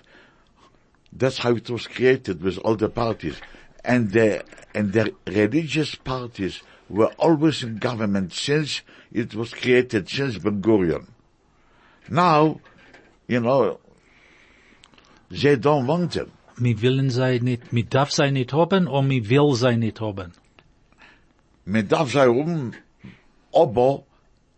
That's 1.12 1.38
how 1.40 1.52
it 1.56 1.70
was 1.70 1.88
created 1.88 2.42
with 2.44 2.58
all 2.60 2.76
the 2.76 2.90
parties. 2.90 3.36
And 3.84 4.12
the, 4.12 4.44
and 4.76 4.92
the 4.94 5.14
religious 5.28 5.96
parties 5.96 6.62
were 6.90 7.12
always 7.18 7.64
in 7.64 7.78
government 7.78 8.34
since 8.34 8.82
it 9.12 9.34
was 9.36 9.54
created, 9.54 10.10
since 10.10 10.38
Ben 10.38 10.62
Gurion. 10.62 11.08
Now, 12.10 12.60
you 13.28 13.40
know, 13.40 13.80
they 15.30 15.56
don't 15.56 15.88
want 15.88 16.12
them. 16.14 16.32
Mi 16.58 16.74
willen 16.82 17.10
sei 17.10 17.40
nicht, 17.42 17.72
mi 17.72 17.84
darf 17.84 18.12
sei 18.12 18.32
nicht 18.32 18.52
haben, 18.52 18.88
or 18.88 19.02
mi 19.02 19.22
will 19.30 19.56
sei 19.56 19.76
nicht 19.76 20.02
haben. 20.02 20.34
Man 21.66 21.88
darf 21.88 22.12
sie 22.12 22.28
um, 22.28 22.74
aber 23.54 24.04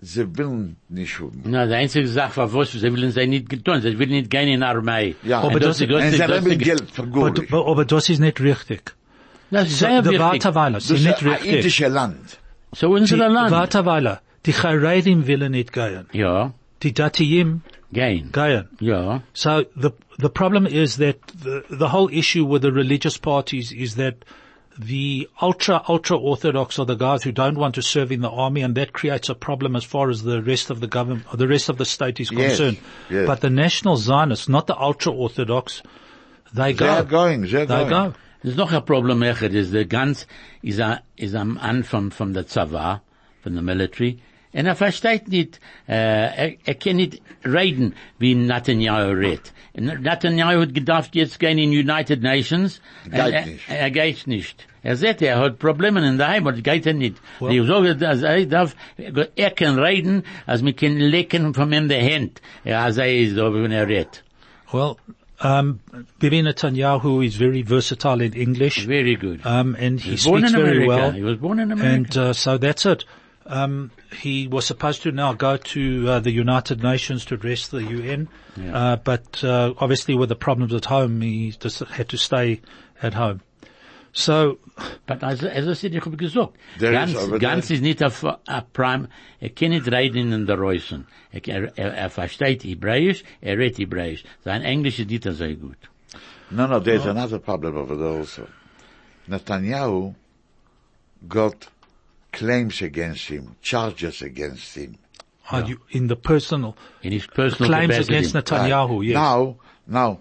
sie 0.02 0.26
wollen 0.38 0.78
nicht 0.90 1.20
um. 1.20 1.42
Na, 1.44 1.68
die 1.68 1.74
einzige 1.76 2.08
Sache 2.08 2.38
war, 2.38 2.54
was 2.54 2.72
sie 2.72 2.82
wollen 2.92 3.12
sie 3.12 3.28
nicht 3.28 3.50
getan. 3.50 3.82
Sie 3.82 4.00
wollen 4.00 4.10
nicht 4.10 4.30
gehen 4.32 4.48
in 4.48 4.62
die 4.62 4.66
Armee. 4.66 5.16
Ja, 5.24 5.42
Und 5.42 5.52
aber 5.52 5.60
das, 5.60 5.78
das- 5.78 5.88
das, 5.88 5.96
Und 5.96 6.02
das, 6.02 6.12
sie 6.12 6.18
das, 6.18 6.32
haben 6.32 6.50
das, 6.50 6.58
Geld 6.58 6.90
für 6.92 7.02
Aber, 7.04 7.12
Gurisch. 7.12 7.52
aber, 7.54 7.68
aber 7.68 7.86
das 7.86 8.10
ist 8.10 8.20
nicht 8.20 8.40
richtig. 8.42 8.82
das 8.86 8.94
ist 8.94 9.01
So, 9.52 9.64
sehr 9.66 10.02
der 10.02 10.06
wichtig. 10.06 10.20
Warteweiler, 10.20 10.74
Das 10.76 10.88
sie 10.88 10.96
ist 10.96 11.04
nicht 11.06 11.22
ein 11.24 11.30
richtig. 11.30 11.54
indisches 11.54 11.90
Land. 11.94 12.38
So 12.74 12.88
Die 12.88 12.94
unser 13.02 13.18
Land. 13.30 13.52
Warteweiler, 13.52 14.22
die 14.46 14.54
Charedim 14.54 15.28
willen 15.28 15.52
nicht 15.52 15.74
gehen. 15.74 16.06
Ja, 16.14 16.54
Die 16.84 16.94
Datiyim 16.94 17.62
gehen. 17.92 18.32
gehen. 18.32 18.68
Ja. 18.80 19.22
So 19.34 19.64
the 19.76 19.92
the 20.18 20.30
problem 20.30 20.66
is 20.66 20.98
that 20.98 21.18
the 21.44 21.64
the 21.70 21.90
whole 21.92 22.10
issue 22.12 22.46
with 22.46 22.62
the 22.62 22.72
religious 22.72 23.18
parties 23.18 23.72
is 23.72 23.96
that 23.96 24.16
the 24.80 25.28
ultra 25.42 25.84
ultra 25.90 26.18
orthodox 26.18 26.80
are 26.80 26.86
the 26.86 26.96
guys 26.96 27.24
who 27.24 27.32
don't 27.34 27.58
want 27.58 27.76
to 27.76 27.82
serve 27.82 28.12
in 28.14 28.22
the 28.22 28.30
army, 28.30 28.62
and 28.64 28.74
that 28.76 28.94
creates 28.94 29.30
a 29.30 29.36
problem 29.36 29.76
as 29.76 29.84
far 29.84 30.10
as 30.10 30.24
the 30.24 30.42
rest 30.42 30.70
of 30.72 30.80
the 30.80 30.88
government, 30.88 31.26
or 31.32 31.36
the 31.38 31.48
rest 31.48 31.68
of 31.70 31.78
the 31.78 31.86
state 31.86 32.20
is 32.22 32.30
concerned. 32.30 32.78
yes. 33.10 33.28
But 33.28 33.42
the 33.42 33.50
national 33.50 33.98
Zionists, 33.98 34.48
not 34.48 34.68
the 34.68 34.78
ultra 34.80 35.12
orthodox, 35.12 35.84
they 36.54 36.72
They 36.72 36.86
go. 36.86 36.90
are 36.90 37.04
going, 37.04 37.42
they 37.42 37.62
are 37.64 37.66
They 37.66 37.84
going. 37.90 37.90
go. 37.90 38.14
Ist 38.44 38.58
noch 38.58 38.72
ein 38.72 38.84
Problem, 38.86 39.22
Echad, 39.22 39.54
ist 39.54 39.74
der 39.74 39.86
ganz, 39.86 40.28
ist, 40.64 40.82
a, 40.82 41.02
ist 41.16 41.36
am 41.36 41.58
Anfang 41.60 42.12
von 42.12 42.34
der 42.34 42.48
Zava, 42.48 43.02
von 43.44 43.54
der 43.54 43.62
Military, 43.62 44.18
und 44.54 44.66
er 44.66 44.76
versteht 44.76 45.30
nicht, 45.30 45.60
äh, 45.88 45.94
er, 45.94 46.54
er 46.66 46.76
kann 46.76 46.98
nicht 46.98 47.22
reden, 47.46 47.94
wie 48.20 48.36
Netanyahu 48.36 49.12
redet. 49.12 49.54
Netanyahu 49.76 50.62
hat 50.62 50.74
gedacht, 50.74 51.16
jetzt 51.16 51.40
gehen 51.40 51.58
in 51.58 51.70
United 51.70 52.22
Nations, 52.22 52.82
Geht 53.06 53.14
er, 53.14 53.46
nicht. 53.46 53.70
Er, 53.70 53.80
er 53.80 53.92
geht 53.92 54.28
nicht. 54.28 54.68
Er 54.84 54.98
sagt, 54.98 55.22
er 55.22 55.40
hat 55.40 55.60
Probleme 55.60 56.06
in 56.06 56.18
der 56.18 56.28
Heimat, 56.28 56.62
geht 56.64 56.86
er 56.86 56.94
nicht. 56.94 57.18
Die 57.40 57.66
sagen, 57.66 57.98
dass 58.00 58.24
er 58.24 58.46
darf, 58.46 58.76
er 58.98 59.52
kann 59.52 59.80
reden, 59.80 60.24
als 60.46 60.66
wir 60.66 60.74
können 60.74 61.00
lecken 61.00 61.54
von 61.54 61.72
ihm 61.72 61.88
der 61.88 62.04
Hand. 62.04 62.42
Ja, 62.66 62.84
als 62.84 62.98
er 62.98 63.16
ist, 63.16 63.38
wenn 63.38 63.72
er 63.72 63.88
redet. 63.88 64.24
Well, 64.74 64.96
um, 65.44 65.80
Bibi 66.20 66.42
Netanyahu 66.44 67.26
is 67.26 67.36
very 67.36 67.62
versatile 67.62 68.22
in 68.22 68.34
English, 68.34 68.86
Very 68.86 69.16
good. 69.16 69.46
um, 69.46 69.76
and 69.80 70.00
he, 70.00 70.12
He 70.12 70.18
speaks 70.18 70.52
very 70.52 70.88
well. 70.88 71.12
He 71.12 71.24
was 71.24 71.38
born 71.38 71.60
in 71.60 71.72
America. 71.72 71.94
And 71.96 72.18
uh, 72.18 72.34
so 72.34 72.58
that's 72.58 72.86
it. 72.86 73.06
Um, 73.48 73.92
he 74.22 74.48
was 74.48 74.66
supposed 74.66 75.02
to 75.04 75.12
now 75.12 75.34
go 75.34 75.58
to 75.58 76.08
uh, 76.08 76.20
the 76.20 76.32
United 76.32 76.84
Nations 76.84 77.26
to 77.26 77.34
address 77.34 77.68
the 77.70 77.84
UN, 77.84 78.30
uh, 78.72 78.98
but 78.98 79.44
uh, 79.44 79.74
obviously 79.80 80.14
with 80.16 80.30
the 80.30 80.36
problems 80.36 80.74
at 80.74 80.86
home, 80.86 81.20
he 81.22 81.52
just 81.60 81.80
had 81.80 82.08
to 82.10 82.18
stay 82.18 82.62
at 83.02 83.14
home. 83.16 83.42
So, 84.14 84.58
But 85.08 85.24
also, 85.24 85.48
also 85.48 85.72
ich 85.88 86.02
habe 86.06 86.18
gesagt, 86.18 86.54
There 86.80 86.92
Gantz, 86.92 87.12
is 87.12 87.18
over 87.18 87.40
Gantz 87.40 87.68
there. 87.68 87.76
ist 87.78 87.82
nicht 87.82 88.04
auf, 88.04 88.24
auf 88.24 88.74
Prime, 88.74 89.08
er 89.40 89.50
kann 89.50 89.70
nicht 89.70 89.88
reden 89.90 90.34
in 90.34 90.46
der 90.46 90.58
Reusen. 90.58 91.08
Er, 91.32 91.48
er, 91.48 91.78
er, 91.78 91.94
er 91.94 92.10
versteht 92.10 92.64
Hebräisch, 92.64 93.24
er 93.42 93.58
redet 93.58 93.78
Hebräisch. 93.80 94.24
Sein 94.44 94.64
Englisch 94.64 95.00
ist 95.00 95.10
nicht 95.10 95.24
so 95.24 95.48
gut. 95.56 95.78
No, 96.50 96.68
no, 96.68 96.80
there's 96.82 97.06
another 97.06 97.40
problem 97.40 97.78
over 97.78 97.96
there 97.96 98.18
also. 98.20 98.48
Netanyahu 99.30 100.14
got 101.30 101.68
claims 102.34 102.82
against 102.82 103.28
him, 103.30 103.56
charges 103.62 104.22
against 104.22 104.76
him. 104.76 104.98
are 105.50 105.64
you 105.68 105.78
in 105.92 106.08
the 106.08 106.16
personal 106.16 106.76
In 107.02 107.12
his 107.12 107.28
personal 107.28 107.70
claims 107.70 107.92
capacity. 107.94 108.16
against 108.16 108.36
Netanyahu? 108.36 109.00
Right. 109.00 109.08
Yes. 109.08 109.16
Now, 109.16 109.56
now, 109.88 110.20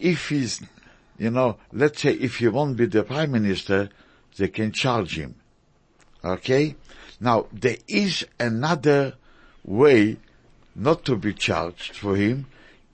if 0.00 0.28
he's, 0.28 0.60
you 1.18 1.30
know, 1.30 1.58
let's 1.72 2.02
say 2.02 2.12
if 2.12 2.36
he 2.36 2.48
won't 2.48 2.76
be 2.76 2.86
the 2.86 3.02
prime 3.02 3.32
minister, 3.32 3.88
they 4.36 4.48
can 4.48 4.72
charge 4.72 5.16
him. 5.18 5.36
Okay? 6.24 6.76
Now, 7.20 7.46
there 7.52 7.78
is 7.88 8.26
another 8.38 9.14
way 9.64 10.18
not 10.74 11.04
to 11.06 11.16
be 11.16 11.32
charged 11.32 11.96
for 11.96 12.16
him 12.16 12.46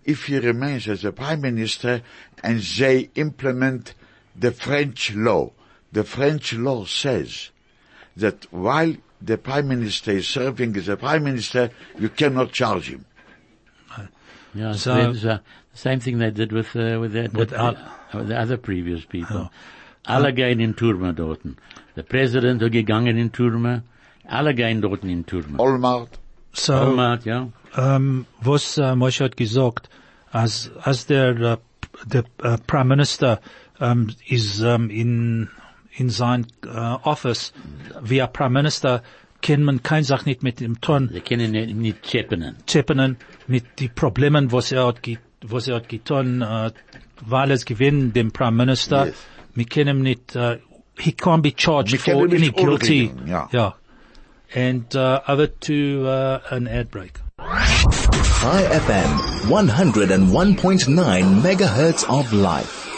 if 0.05 0.25
he 0.26 0.38
remains 0.38 0.88
as 0.88 1.05
a 1.05 1.12
prime 1.12 1.41
minister 1.41 2.02
and 2.43 2.61
they 2.61 3.11
implement 3.14 3.95
the 4.37 4.52
French 4.52 5.14
law. 5.14 5.50
The 5.93 6.05
French 6.05 6.55
law 6.55 6.85
says 6.85 7.50
that 8.17 8.47
while 8.52 8.95
the 9.21 9.38
prime 9.38 9.69
minister 9.69 10.12
is 10.12 10.29
serving 10.29 10.76
as 10.76 10.88
a 10.88 10.97
prime 10.97 11.25
minister, 11.25 11.71
you 11.99 12.09
cannot 12.09 12.52
charge 12.52 12.88
him. 12.88 13.05
Yeah, 14.55 14.73
So- 14.75 15.12
so, 15.12 15.12
the 15.12 15.41
same 15.75 16.00
thing 16.00 16.19
they 16.19 16.31
did 16.31 16.52
with, 16.52 16.75
uh, 16.76 16.99
with, 17.00 17.12
the, 17.12 17.29
With 17.33 17.50
the, 17.50 17.59
Al- 17.59 17.76
uh, 18.12 18.23
the 18.23 18.38
other 18.38 18.57
previous 18.57 19.05
people. 19.07 19.50
Alle 20.05 20.33
gehen 20.33 20.61
in 20.61 20.75
Turme 20.75 21.14
dorten. 21.14 21.57
Der 21.97 22.02
Präsident 22.02 22.61
hat 22.62 22.73
gegangen 22.73 23.17
in 23.17 23.31
Turme. 23.33 23.83
Alle 24.26 24.55
gehen 24.55 24.81
dorten 24.83 25.09
in 25.09 25.25
Turme. 25.25 25.59
Olmert, 25.59 26.19
So, 26.55 26.75
Allmacht, 26.75 27.25
ja. 27.25 27.49
um, 27.76 28.26
was 28.41 28.76
uh, 28.79 28.95
Moshe 28.95 29.25
hat 29.25 29.37
gesagt, 29.37 29.88
als, 30.33 30.71
als 30.83 31.07
der, 31.07 31.35
uh, 31.41 31.57
der 32.07 32.25
uh, 32.45 32.57
Prime 32.67 32.88
Minister 32.88 33.41
um, 33.81 34.09
is 34.26 34.61
um, 34.61 34.91
in, 34.91 35.49
in 35.97 36.11
sein 36.11 36.47
uh, 36.67 36.99
Office, 37.05 37.52
wie 38.02 38.21
ein 38.21 38.31
Prime 38.33 38.50
Minister, 38.52 39.02
kann 39.41 39.62
man 39.64 39.83
keine 39.83 40.05
Sache 40.05 40.29
nicht 40.29 40.43
mit 40.43 40.61
dem 40.61 40.81
Ton 40.81 41.09
Sie 41.12 41.21
können 41.21 41.50
nicht, 41.52 41.75
nicht 41.75 42.02
chippenen. 42.02 42.57
tippen 42.67 43.17
mit 43.47 43.64
die 43.79 43.88
Problemen, 43.88 44.52
was 44.52 44.73
er 44.73 44.87
hat, 44.87 45.02
ge- 45.02 45.19
was 45.42 45.68
er 45.68 45.76
hat 45.76 45.88
getan, 45.88 46.42
uh, 46.42 46.70
weil 47.25 47.50
es 47.50 47.64
gewinnt, 47.64 48.14
dem 48.16 48.32
Prime 48.32 48.56
Minister. 48.56 49.06
Yes. 49.06 49.14
Wir 49.54 49.66
können 49.66 50.02
nicht, 50.02 50.34
uh, 50.37 50.56
he 50.99 51.12
can't 51.12 51.42
be 51.42 51.52
charged 51.54 51.92
Wir 51.92 51.99
for 51.99 52.25
any 52.25 52.38
nicht 52.38 52.56
guilty. 52.56 53.12
ja. 53.26 53.49
yeah. 53.52 53.75
And 54.54 54.94
uh, 54.94 55.20
over 55.26 55.46
to 55.46 56.06
uh, 56.06 56.40
an 56.50 56.68
ad 56.68 56.90
break. 56.90 57.20
High 57.38 58.64
FM, 58.80 59.49
101.9 59.49 61.42
megahertz 61.42 62.08
of 62.08 62.32
life. 62.32 62.88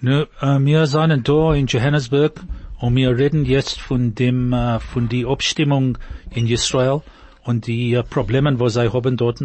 Nu, 0.00 0.26
äh, 0.40 0.58
wir 0.60 0.86
sind 0.86 1.28
da 1.28 1.54
in 1.54 1.66
Johannesburg 1.66 2.40
und 2.78 2.94
wir 2.94 3.16
reden 3.16 3.44
jetzt 3.44 3.80
von 3.80 4.14
dem, 4.14 4.52
äh, 4.52 4.78
von 4.80 5.08
die 5.08 5.26
Abstimmung 5.26 5.98
in 6.30 6.46
Israel 6.46 7.02
und 7.42 7.66
die 7.66 7.94
äh, 7.94 8.02
Problemen, 8.02 8.60
was 8.60 8.74
sie 8.74 8.92
haben 8.92 9.16
dort. 9.16 9.40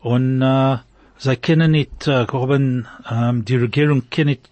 Und 0.00 0.42
äh, 0.42 0.76
sie 1.18 1.36
können 1.36 1.70
nicht 1.72 2.06
äh, 2.06 2.26
haben, 2.26 2.86
ähm, 3.10 3.44
die 3.44 3.56
Regierung 3.56 4.04
kann 4.10 4.26
nicht, 4.26 4.48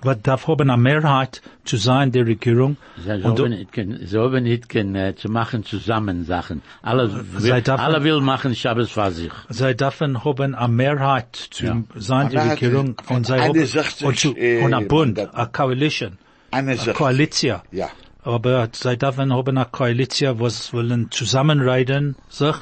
was 0.00 0.18
darf 0.22 0.46
haben 0.46 0.70
eine 0.70 0.80
Mehrheit 0.80 1.42
zu 1.64 1.76
sein, 1.76 2.12
der 2.12 2.24
Regierung. 2.26 2.76
Sie 3.04 3.10
Und 3.10 3.24
haben 3.40 3.50
nicht, 3.50 3.72
können- 3.72 4.06
sie 4.06 4.16
haben 4.18 4.42
nicht 4.44 4.68
können, 4.68 4.94
äh, 4.94 5.14
zu 5.16 5.28
machen 5.28 5.64
zusammen 5.64 6.24
Sachen. 6.24 6.62
Alle, 6.82 7.10
will, 7.32 7.62
darf- 7.62 7.80
alle 7.80 8.04
will 8.04 8.20
machen 8.20 8.54
Shabbos 8.54 8.90
für 8.90 9.10
sich. 9.10 9.32
Sie 9.48 9.74
dürfen 9.76 10.24
haben 10.24 10.54
eine 10.54 10.68
Mehrheit 10.72 11.34
zu 11.50 11.66
Ja. 11.66 11.82
sein, 11.96 12.28
die 12.30 12.36
Regierung, 12.36 12.94
und 13.08 13.26
sie 13.26 13.32
eine 13.34 13.42
haben, 13.48 13.66
60, 13.66 14.06
und, 14.06 14.18
zu, 14.18 14.36
äh, 14.36 14.62
und 14.64 14.72
ein 14.72 14.86
Bund, 14.86 15.18
eine 15.18 15.48
Coalition, 15.48 16.16
eine 16.52 16.70
eine 16.70 16.76
Sache. 16.78 16.92
Koalition. 16.92 17.60
Ja. 17.72 17.88
Aber 18.22 18.68
sie 18.72 18.96
dürfen 18.96 19.32
haben 19.32 19.56
eine 19.58 19.66
Koalition, 19.70 20.38
was 20.38 20.72
wollen 20.72 21.10
zusammenreden, 21.10 22.14
sich, 22.28 22.54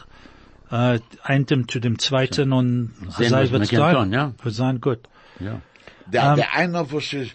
äh, 0.71 0.99
einem 1.23 1.69
zu 1.69 1.81
dem 1.81 1.99
zweiten 1.99 2.53
und 2.53 2.93
Sehen, 3.17 3.31
sei 3.31 3.47
kann 3.49 3.65
sein. 3.67 4.13
ja. 4.13 4.33
Wird 4.43 4.55
sein 4.55 4.81
gut. 4.81 5.01
Ja. 5.41 5.61
Der, 6.07 6.31
Um, 6.31 6.37
der 6.37 6.55
einer, 6.55 6.93
was 6.93 7.13
ist, 7.13 7.35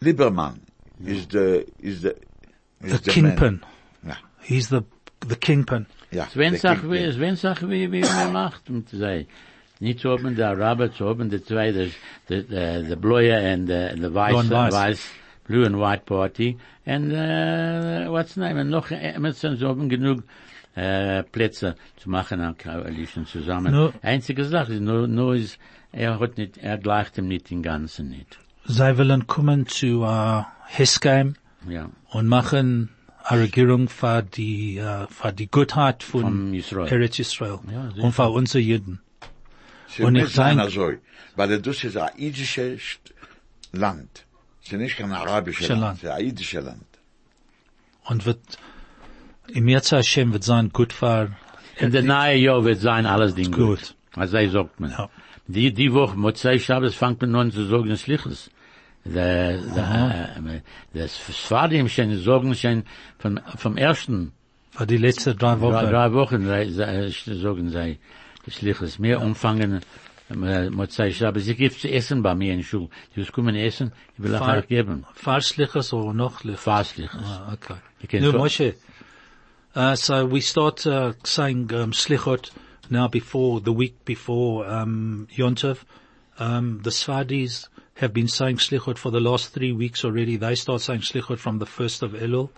Liebermann, 0.00 0.60
ist 1.04 1.32
der, 1.32 1.64
ist 1.78 2.04
der, 2.04 2.14
The 2.80 2.98
der 2.98 3.12
kingpin. 3.12 3.60
Ja, 4.06 4.16
He's 4.40 4.68
the, 4.68 4.80
the 5.28 5.36
kingpin. 5.36 5.86
ja. 6.10 6.26
Sven 6.26 6.52
der 6.52 6.60
sagt, 6.60 6.80
Kingpin. 6.82 7.08
wie, 7.08 7.12
Sven 7.12 7.36
sagt, 7.36 7.68
wie, 7.70 7.90
wie 7.92 8.00
man 8.00 8.32
macht, 8.32 8.68
und 8.68 8.88
sei, 8.90 9.26
nicht 9.80 10.00
zu 10.00 10.10
haben 10.10 10.34
der 10.36 10.50
Araber, 10.50 10.92
zu 10.92 11.08
haben 11.08 11.30
die 11.30 11.42
zwei, 11.42 11.72
der, 11.72 11.88
der, 12.28 12.42
der, 12.42 12.82
der 12.82 12.96
Blue 12.96 13.34
and 13.34 13.68
the, 13.68 13.90
the 13.96 14.12
Weiß, 14.14 14.30
Blue 14.32 14.40
and 14.40 14.50
Weiß. 14.50 14.74
Weiß, 14.74 15.10
Blue 15.46 15.64
and 15.66 15.76
White 15.78 16.04
Party, 16.04 16.58
and, 16.86 17.12
uh, 17.12 18.10
what's 18.12 18.36
name, 18.36 18.60
und 18.60 18.68
noch, 18.70 18.90
Emerson, 18.90 19.56
sie 19.56 19.66
haben 19.66 19.88
genug, 19.88 20.22
äh, 20.74 21.22
Plätze 21.24 21.76
zu 21.96 22.08
machen 22.10 22.40
an 22.40 22.56
Coalition 22.56 23.26
zusammen. 23.26 23.72
Nur- 23.72 23.92
Einzige 24.02 24.44
Sache 24.44 24.74
ist, 24.74 24.80
nur, 24.80 25.06
nur 25.06 25.34
ist, 25.34 25.58
er 25.92 26.18
hat 26.18 26.38
nicht, 26.38 26.58
er 26.58 26.78
gleicht 26.78 27.18
ihm 27.18 27.28
nicht 27.28 27.50
den 27.50 27.62
Ganzen 27.62 28.08
nicht. 28.08 28.38
Sie 28.64 28.98
wollen 28.98 29.26
kommen 29.26 29.66
zu, 29.66 30.02
uh, 30.02 30.44
Hesgeim 30.66 31.34
Ja. 31.68 31.90
und 32.10 32.28
machen 32.28 32.90
eine 33.24 33.42
Regierung 33.42 33.88
für 33.88 34.22
die, 34.22 34.80
uh, 34.80 35.06
für 35.10 35.32
die 35.32 35.48
Gottheit 35.50 36.02
von 36.02 36.22
Vom 36.22 36.54
Israel. 36.54 36.88
Eretz 36.92 37.18
Israel. 37.18 37.58
Ja, 37.70 37.90
und 38.02 38.12
für 38.12 38.28
unsere 38.30 38.60
Juden. 38.62 39.00
Sie 39.88 40.02
Und 40.04 40.16
ich 40.16 40.22
nicht 40.24 40.34
sein 40.34 40.56
denk- 40.58 40.70
so, 40.70 40.92
weil 41.36 41.60
das 41.60 41.84
ist 41.84 41.96
ein 41.96 42.10
jüdisches 42.16 42.98
Land. 43.72 44.24
Sie 44.62 44.76
nicht 44.76 44.96
kein 44.96 45.12
arabisches 45.12 45.68
Land. 45.68 45.80
Land, 45.80 45.96
es 45.98 46.04
ist 46.04 46.10
ein 46.10 46.24
jüdisches 46.24 46.64
Land. 46.64 46.86
Und 48.04 48.24
wird, 48.26 48.40
im 49.48 49.68
Yerza 49.68 49.96
Hashem 49.98 50.32
wird 50.32 50.44
sein 50.44 50.70
gut 50.70 50.92
für, 50.92 51.30
In 51.78 51.90
der 51.92 52.02
neue 52.02 52.36
Jahr 52.36 52.64
wird 52.64 52.80
sein 52.80 53.06
alles 53.06 53.34
Ding 53.34 53.50
gut. 53.52 53.78
Gut. 53.78 53.94
Also 54.14 54.36
ich 54.38 54.52
sagt 54.52 54.78
man. 54.80 54.90
Ja. 54.90 55.08
Die, 55.46 55.72
die 55.72 55.92
Woche, 55.92 56.16
Mozai 56.16 56.58
Shabbos, 56.58 56.94
fängt 56.94 57.20
man 57.22 57.34
an 57.34 57.50
zu 57.52 57.64
sagen, 57.66 57.96
Schliches. 57.96 58.50
Der, 59.04 59.58
der, 59.58 60.36
äh, 60.46 60.60
das 60.94 61.16
Sfadim 61.16 61.88
schon 61.88 62.16
sagen 62.22 62.54
schon 62.54 62.84
vom, 63.18 63.40
vom 63.56 63.76
ersten 63.76 64.32
für 64.70 64.86
die 64.86 64.96
letzten 64.96 65.36
drei 65.36 65.54
drei, 65.56 65.60
Wochen. 65.60 65.86
drei 65.90 66.12
Wochen 66.12 66.46
sei- 66.46 66.68
sei- 66.70 67.10
sagen 67.10 67.70
sie 67.70 67.98
Schliches. 68.48 68.98
Mehr 69.00 69.20
umfangen, 69.20 69.80
äh, 70.30 70.70
Mozai 70.70 71.10
Shabbos. 71.10 71.44
Sie 71.44 71.56
gibt 71.56 71.80
zu 71.80 71.90
essen 71.90 72.22
bei 72.22 72.34
mir 72.36 72.54
in 72.54 72.62
Schule. 72.62 72.88
Die 73.16 73.24
kommen 73.24 73.56
essen, 73.56 73.92
ich 74.16 74.22
will 74.22 74.36
auch 74.36 74.66
geben. 74.68 75.04
Farsliches 75.14 75.92
or 75.92 76.14
noch 76.14 76.44
liches? 76.44 76.60
Fastliches. 76.62 77.20
Ah, 77.24 77.54
okay. 78.04 78.20
So- 78.20 78.32
Moshe. 78.38 78.74
Uh, 79.74 79.96
so 79.96 80.26
we 80.26 80.40
start 80.40 80.86
uh, 80.86 81.12
saying 81.24 81.72
um, 81.74 81.92
slichot 81.92 82.50
now 82.90 83.08
before 83.08 83.60
the 83.60 83.72
week 83.72 84.04
before 84.04 84.66
um, 84.66 85.26
Yontov. 85.34 85.78
Um, 86.38 86.80
the 86.82 86.90
Sfardis 86.90 87.68
have 87.94 88.12
been 88.12 88.28
saying 88.28 88.56
slichot 88.56 88.98
for 88.98 89.10
the 89.10 89.20
last 89.20 89.50
three 89.54 89.72
weeks 89.72 90.04
already. 90.04 90.36
They 90.36 90.54
start 90.56 90.82
saying 90.82 91.00
slichot 91.00 91.38
from 91.38 91.58
the 91.58 91.66
first 91.66 92.02
of 92.02 92.12
Elul, 92.12 92.50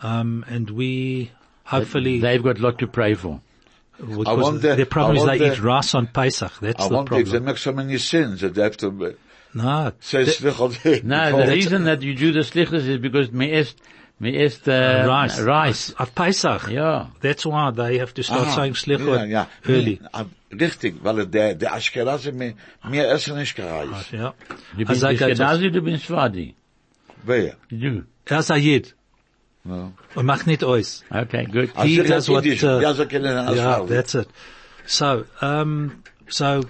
um, 0.00 0.44
and 0.48 0.68
we 0.70 1.30
hopefully 1.64 2.20
They've 2.20 2.42
got 2.42 2.58
a 2.58 2.62
lot 2.62 2.78
to 2.80 2.86
pray 2.86 3.14
for. 3.14 3.40
because 3.98 4.26
wonder- 4.26 4.74
their 4.76 4.86
problem 4.86 5.16
I 5.16 5.20
is 5.20 5.24
they 5.38 5.44
wonder- 5.46 5.54
eat 5.54 5.62
rice 5.62 5.94
on 5.94 6.06
Pesach. 6.08 6.52
That's 6.60 6.84
I 6.84 6.88
the 6.88 6.94
wonder 6.94 7.14
if 7.16 7.30
they 7.30 7.38
make 7.38 7.58
so 7.58 7.72
many 7.72 7.96
sins 7.98 8.42
that 8.42 8.54
they 8.54 8.62
have 8.62 8.76
to 8.78 9.16
No, 9.54 9.92
say 10.00 10.24
th- 10.26 10.38
slichot. 10.40 11.04
No, 11.04 11.38
the 11.46 11.52
reason 11.52 11.84
that 11.84 12.02
you 12.02 12.14
do 12.14 12.32
the 12.32 12.40
slichot 12.40 12.74
is 12.74 12.98
because 12.98 13.32
me 13.32 13.50
est, 14.20 14.20
me 14.20 14.28
est, 14.34 14.68
uh, 14.68 15.08
rice, 15.10 15.40
rice. 15.40 15.94
of 15.98 16.14
Pesach. 16.14 16.68
Ja. 16.70 17.08
That's 17.20 17.44
why 17.44 17.70
they 17.74 17.98
have 17.98 18.14
to 18.14 18.22
start 18.22 18.46
Ah, 18.48 18.54
saying 18.54 18.74
slichot 18.74 19.18
ja, 19.18 19.24
ja. 19.24 19.46
early. 19.68 20.00
Ah, 20.12 20.24
Richtig, 20.52 21.02
weil 21.02 21.26
der, 21.26 21.54
der 21.56 21.72
Ashkenazi 21.74 22.30
mir, 22.32 22.54
mir 22.88 23.08
essen 23.08 23.36
nicht 23.36 23.56
gereist. 23.56 24.12
Yeah. 24.12 24.34
Du 24.76 24.84
Also 24.86 25.08
bist 25.08 25.22
I 25.22 25.26
got 25.26 25.30
Ashkenazi, 25.32 25.70
du 25.72 25.82
bist 25.82 26.06
Swadi. 26.06 26.54
Wer? 27.24 27.56
Du. 27.70 28.04
Er 28.26 28.38
ist 28.38 28.50
ein 28.50 28.62
Jid. 28.62 28.94
No. 29.64 29.92
Und 30.14 30.26
macht 30.26 30.46
nicht 30.46 30.62
aus. 30.62 31.02
Okay, 31.10 31.46
good. 31.46 31.70
Also 31.74 31.88
He 31.88 31.96
das 31.96 32.26
does 32.26 32.28
what, 32.28 32.44
uh, 32.44 32.80
Ja, 32.80 32.92
so 32.94 33.06
kennen 33.06 33.34
das 33.34 33.56
Yeah, 33.56 33.84
that's 33.86 34.14
it. 34.14 34.28
So, 34.86 35.24
um, 35.40 36.02
so 36.28 36.60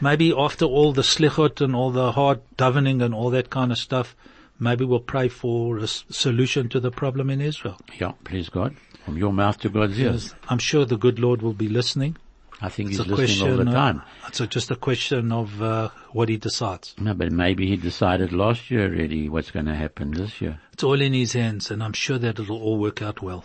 maybe 0.00 0.32
after 0.34 0.64
all 0.66 0.92
the 0.94 1.02
slichot 1.02 1.60
and 1.60 1.74
all 1.76 1.92
the 1.92 2.12
hard 2.16 2.40
davening 2.56 3.02
and 3.02 3.14
all 3.14 3.30
that 3.30 3.50
kind 3.50 3.70
of 3.70 3.78
stuff, 3.78 4.16
maybe 4.58 4.84
we'll 4.84 5.00
pray 5.00 5.28
for 5.28 5.78
a 5.78 5.86
solution 5.86 6.68
to 6.70 6.80
the 6.80 6.90
problem 6.90 7.30
in 7.30 7.40
Israel. 7.40 7.78
Yeah, 7.98 8.12
please 8.24 8.48
God. 8.48 8.76
From 9.04 9.16
your 9.16 9.32
mouth 9.32 9.58
to 9.60 9.68
God's 9.68 9.98
ears. 9.98 10.34
I'm 10.48 10.58
sure 10.58 10.84
the 10.84 10.98
good 10.98 11.18
Lord 11.18 11.40
will 11.42 11.54
be 11.54 11.68
listening. 11.68 12.16
I 12.60 12.68
think 12.68 12.88
It's 12.90 12.98
he's 12.98 13.06
a 13.06 13.08
listening 13.14 13.40
all 13.50 13.56
question. 13.56 13.64
the 13.66 13.70
uh, 13.70 13.74
time. 13.92 14.02
it's 14.26 14.40
a, 14.40 14.46
just 14.48 14.70
a 14.72 14.76
question 14.76 15.30
of 15.30 15.62
uh, 15.62 15.90
what 16.10 16.28
he 16.28 16.36
decides. 16.36 16.94
No, 16.98 17.14
but 17.14 17.30
maybe 17.30 17.68
he 17.68 17.76
decided 17.76 18.32
last 18.32 18.68
year 18.70 18.86
already 18.92 19.28
what's 19.28 19.52
going 19.52 19.66
to 19.66 19.76
happen 19.76 20.10
this 20.10 20.40
year. 20.40 20.58
It's 20.72 20.82
all 20.82 21.00
in 21.00 21.12
his 21.14 21.34
hands, 21.34 21.70
and 21.70 21.82
I'm 21.84 21.92
sure 21.92 22.18
that 22.18 22.38
it'll 22.40 22.60
all 22.60 22.76
work 22.78 23.00
out 23.00 23.22
well. 23.22 23.44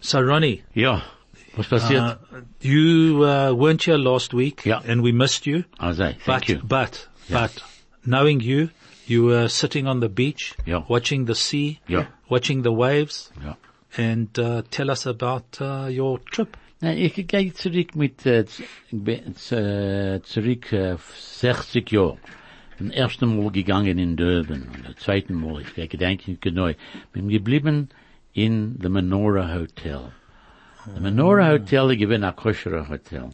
So, 0.00 0.20
Ronnie, 0.22 0.62
Yeah. 0.72 1.02
Passiert? 1.56 2.00
uh, 2.32 2.40
you 2.60 3.24
uh, 3.24 3.52
weren't 3.52 3.82
here 3.82 3.98
last 3.98 4.32
week, 4.32 4.64
Yeah. 4.64 4.80
and 4.86 5.02
we 5.02 5.10
missed 5.10 5.44
you. 5.44 5.64
also, 5.80 6.12
thank 6.12 6.24
But, 6.24 6.48
you. 6.48 6.60
but, 6.62 7.08
but, 7.28 7.60
knowing 8.06 8.38
you, 8.38 8.70
you 9.10 9.24
were 9.26 9.48
sitting 9.48 9.86
on 9.86 10.00
the 10.00 10.08
beach, 10.08 10.54
Yeah. 10.66 10.84
watching 10.88 11.26
the 11.26 11.34
sea, 11.34 11.78
Ja. 11.88 12.06
watching 12.28 12.62
the 12.62 12.72
waves, 12.72 13.32
Ja. 13.44 13.56
and 13.96 14.38
uh, 14.38 14.62
tell 14.70 14.90
us 14.90 15.06
about 15.06 15.60
uh, 15.60 15.88
your 15.88 16.18
trip. 16.30 16.56
Na, 16.80 16.92
ich 16.92 17.14
gehe 17.26 17.52
zurück 17.54 17.96
mit, 17.96 18.24
äh, 18.26 18.44
z- 18.46 18.62
be- 18.92 19.22
z- 19.34 20.20
zurück, 20.24 20.72
äh, 20.72 20.96
60 21.18 21.90
Jahre. 21.90 22.18
Den 22.78 22.92
ersten 22.92 23.36
Mal 23.36 23.50
gegangen 23.50 23.98
in 23.98 24.16
Durban, 24.16 24.62
und 24.72 24.86
der 24.86 24.96
zweiten 24.96 25.34
Mal, 25.34 25.62
ich 25.62 25.74
gehe 25.74 25.88
gedenken 25.88 26.38
genau. 26.40 26.70
Bin 27.12 27.28
geblieben 27.28 27.88
in 28.32 28.78
the 28.80 28.88
Menorah 28.88 29.52
Hotel. 29.54 30.12
The 30.94 31.00
Menorah 31.00 31.50
Hotel, 31.50 31.90
ich 31.90 32.06
bin 32.06 32.22
ein 32.22 32.36
kosherer 32.36 32.88
Hotel. 32.88 33.30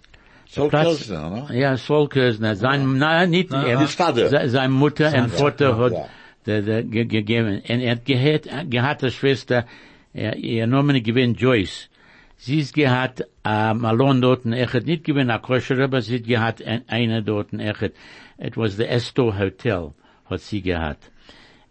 Saul 0.54 0.70
Kirsner, 0.70 1.30
ne? 1.30 1.58
Ja, 1.58 1.76
Sol 1.76 2.08
Kirsner. 2.08 2.54
Sein, 2.54 2.98
na, 2.98 3.26
nicht, 3.26 3.50
na, 3.50 3.66
er, 3.66 3.80
na. 3.80 4.48
sein 4.48 4.70
Mutter 4.70 5.12
und 5.12 5.32
Vater 5.32 5.70
ja. 5.70 5.78
hat, 5.78 6.10
der, 6.46 6.62
der, 6.62 6.82
ge, 6.84 7.06
gegeben. 7.06 7.60
Und 7.68 7.80
er 7.80 7.92
hat 7.92 8.04
gehört, 8.04 8.46
er 8.46 8.64
gehört 8.64 9.02
der 9.02 9.10
Schwester, 9.10 9.66
er, 10.12 10.36
ihr 10.36 10.66
Name 10.68 11.00
gewinnt 11.02 11.40
Joyce. 11.40 11.88
Sie 12.36 12.60
ist 12.60 12.74
gehört, 12.74 13.26
ähm, 13.44 13.84
allein 13.84 14.20
dort, 14.20 14.46
er 14.46 14.72
hat 14.72 14.86
nicht 14.86 15.02
gewinnt, 15.02 15.30
er 15.30 15.40
kröscher, 15.40 15.78
aber 15.82 16.02
sie 16.02 16.18
hat 16.18 16.24
gehört, 16.24 16.62
ein, 16.62 16.82
einer 16.88 17.22
dort, 17.22 17.52
er 17.52 17.74
hat, 17.80 17.92
it 18.38 18.56
was 18.56 18.76
the 18.76 18.84
Esto 18.84 19.36
Hotel, 19.36 19.92
hat 20.26 20.40
sie 20.40 20.62
gehört. 20.62 21.10